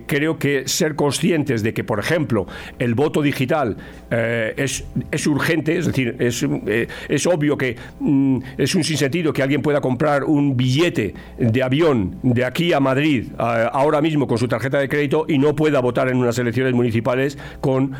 creo 0.06 0.38
que 0.38 0.68
ser 0.68 0.96
consciente 0.96 1.25
de 1.26 1.74
que, 1.74 1.84
por 1.84 2.00
ejemplo, 2.00 2.46
el 2.78 2.94
voto 2.94 3.22
digital 3.22 3.78
eh, 4.12 4.54
es, 4.58 4.86
es, 5.12 5.26
urgente, 5.26 5.76
es 5.76 5.88
decir, 5.88 6.16
es, 6.20 6.46
eh, 6.68 6.88
es 7.10 7.26
obvio 7.26 7.58
que 7.58 7.76
mm, 8.00 8.40
es 8.58 8.76
un 8.76 8.84
sinsentido 8.84 9.34
que 9.34 9.42
alguien 9.42 9.62
pueda 9.62 9.82
comprar 9.82 10.24
un 10.24 10.56
billete 10.56 11.16
de 11.38 11.64
avión 11.64 12.18
de 12.22 12.46
aquí 12.46 12.74
a 12.74 12.80
Madrid 12.80 13.30
ahora 13.38 14.02
mismo 14.02 14.28
con 14.28 14.38
su 14.38 14.48
tarjeta 14.48 14.78
de 14.78 14.88
crédito 14.88 15.26
y 15.28 15.38
no 15.38 15.56
pueda 15.56 15.80
votar 15.80 16.10
en 16.10 16.18
unas 16.18 16.38
elecciones 16.38 16.74
municipales 16.74 17.38
con, 17.60 17.96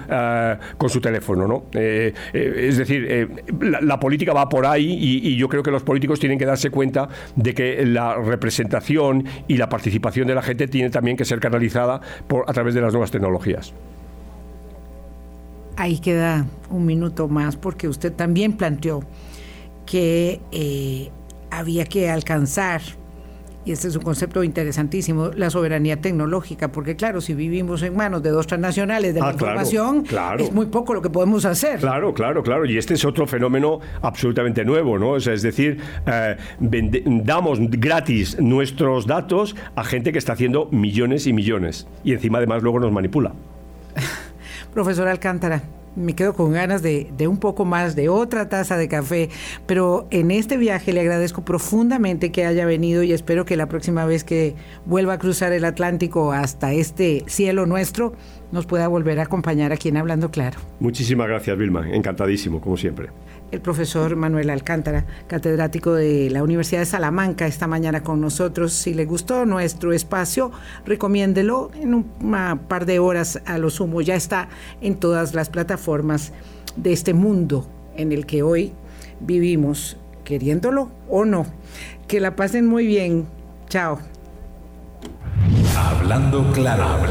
con 0.78 0.90
su 0.90 1.02
teléfono. 1.02 1.48
¿no? 1.48 1.66
es 1.74 2.78
decir, 2.78 3.30
la, 3.60 4.00
política 4.00 4.34
va 4.34 4.50
por 4.50 4.66
ahí 4.66 4.98
y, 5.00 5.30
y 5.30 5.36
yo 5.36 5.48
creo 5.50 5.64
que 5.64 5.72
los 5.72 5.84
políticos 5.84 6.20
tienen 6.20 6.38
que 6.38 6.46
darse 6.46 6.70
cuenta 6.70 7.10
de 7.36 7.54
que 7.54 7.86
la 7.86 8.16
representación 8.18 9.26
y 9.48 9.58
la 9.58 9.70
participación 9.70 10.28
de 10.28 10.36
la 10.36 10.42
gente 10.42 10.68
tiene 10.68 10.90
también 10.90 11.18
que 11.18 11.26
ser 11.26 11.40
canalizada 11.40 12.02
por, 12.28 12.46
a 12.48 12.54
través 12.54 12.74
de 12.74 12.82
las 12.82 12.94
nuevas 12.94 13.05
tecnologías. 13.12 13.74
Ahí 15.78 16.00
queda 16.00 16.46
un 16.70 16.86
minuto 16.86 17.28
más 17.28 17.58
porque 17.58 17.88
usted 17.88 18.14
también 18.14 18.54
planteó 18.54 19.02
que 19.86 20.42
eh, 20.52 21.10
había 21.52 21.86
que 21.86 22.10
alcanzar 22.10 22.82
y 23.66 23.72
este 23.72 23.88
es 23.88 23.96
un 23.96 24.04
concepto 24.04 24.44
interesantísimo, 24.44 25.32
la 25.36 25.50
soberanía 25.50 26.00
tecnológica, 26.00 26.72
porque 26.72 26.96
claro, 26.96 27.20
si 27.20 27.34
vivimos 27.34 27.82
en 27.82 27.96
manos 27.96 28.22
de 28.22 28.30
dos 28.30 28.46
transnacionales 28.48 29.14
de 29.14 29.20
la 29.20 29.30
ah, 29.30 29.34
información, 29.34 30.06
es 30.38 30.52
muy 30.52 30.68
poco 30.68 30.94
lo 30.94 31.02
que 31.02 31.10
podemos 31.10 31.46
hacer. 31.46 31.80
Claro, 31.80 32.14
claro, 32.14 32.44
claro, 32.44 32.66
y 32.66 32.78
este 32.78 32.94
es 32.94 33.04
otro 33.04 33.26
fenómeno 33.26 33.80
absolutamente 34.02 34.64
nuevo, 34.64 35.00
¿no? 35.00 35.18
es 35.18 35.42
decir, 35.42 35.80
eh, 36.06 36.38
damos 36.60 37.60
gratis 37.62 38.40
nuestros 38.40 39.08
datos 39.08 39.56
a 39.76 39.84
gente 39.84 40.12
que 40.12 40.20
está 40.20 40.34
haciendo 40.34 40.68
millones 40.72 41.26
y 41.26 41.34
millones, 41.34 41.88
y 42.04 42.14
encima 42.14 42.38
además 42.38 42.62
luego 42.62 42.80
nos 42.80 42.92
manipula. 42.92 43.34
Profesor 44.76 45.08
Alcántara, 45.08 45.64
me 45.96 46.16
quedo 46.16 46.34
con 46.34 46.52
ganas 46.52 46.82
de, 46.82 47.08
un 47.30 47.38
poco 47.38 47.64
más, 47.64 47.96
de 47.96 48.10
otra 48.10 48.50
taza 48.50 48.76
de 48.76 48.90
café, 48.90 49.30
pero 49.66 50.06
en 50.12 50.32
este 50.32 50.58
viaje 50.58 50.92
le 50.92 51.00
agradezco 51.00 51.46
profundamente 51.46 52.30
que 52.34 52.46
haya 52.46 52.66
venido 52.66 53.02
y 53.02 53.14
espero 53.14 53.46
que 53.46 53.56
la 53.56 53.70
próxima 53.70 54.04
vez 54.04 54.26
que 54.26 54.54
vuelva 54.86 55.14
a 55.14 55.18
cruzar 55.18 55.54
el 55.54 55.64
Atlántico 55.64 56.34
hasta 56.34 56.74
este 56.74 57.24
cielo 57.26 57.66
nuestro, 57.66 58.16
nos 58.52 58.66
pueda 58.66 58.90
volver 58.90 59.22
a 59.22 59.24
acompañar 59.24 59.72
aquí 59.72 59.88
en 59.88 59.96
Hablando 59.96 60.30
Claro. 60.30 60.60
Muchísimas 60.82 61.30
gracias, 61.30 61.58
Vilma. 61.58 61.90
Encantadísimo, 61.90 62.60
como 62.60 62.76
siempre 62.76 63.12
el 63.52 63.62
profesor 63.62 64.16
Manuel 64.16 64.50
Alcántara, 64.50 65.06
catedrático 65.28 65.94
de 65.94 66.30
la 66.30 66.44
Universidad 66.44 66.82
de 66.82 66.86
Salamanca, 66.86 67.48
esta 67.48 67.68
mañana 67.68 68.04
con 68.04 68.22
nosotros. 68.22 68.74
Si 68.74 68.94
le 68.94 69.06
gustó 69.06 69.46
nuestro 69.46 69.94
espacio, 69.94 70.52
recomiéndelo 70.86 71.72
en 71.76 71.94
un 71.94 72.04
par 72.68 72.86
de 72.86 73.00
horas 73.00 73.42
a 73.46 73.58
lo 73.58 73.70
sumo. 73.70 74.02
Ya 74.02 74.16
está 74.16 74.50
en 74.82 74.96
todas 74.96 75.34
las 75.34 75.50
plataformas 75.50 76.34
de 76.76 76.94
este 76.94 77.14
mundo 77.14 77.68
en 77.96 78.12
el 78.12 78.26
que 78.26 78.44
hoy 78.44 78.74
vivimos, 79.20 79.98
queriéndolo 80.24 80.90
o 81.10 81.26
no. 81.26 81.46
Que 82.08 82.20
la 82.20 82.36
pasen 82.36 82.68
muy 82.68 82.86
bien. 82.86 83.26
Chao. 83.70 84.00
Hablando 85.76 86.52
claro. 86.54 87.06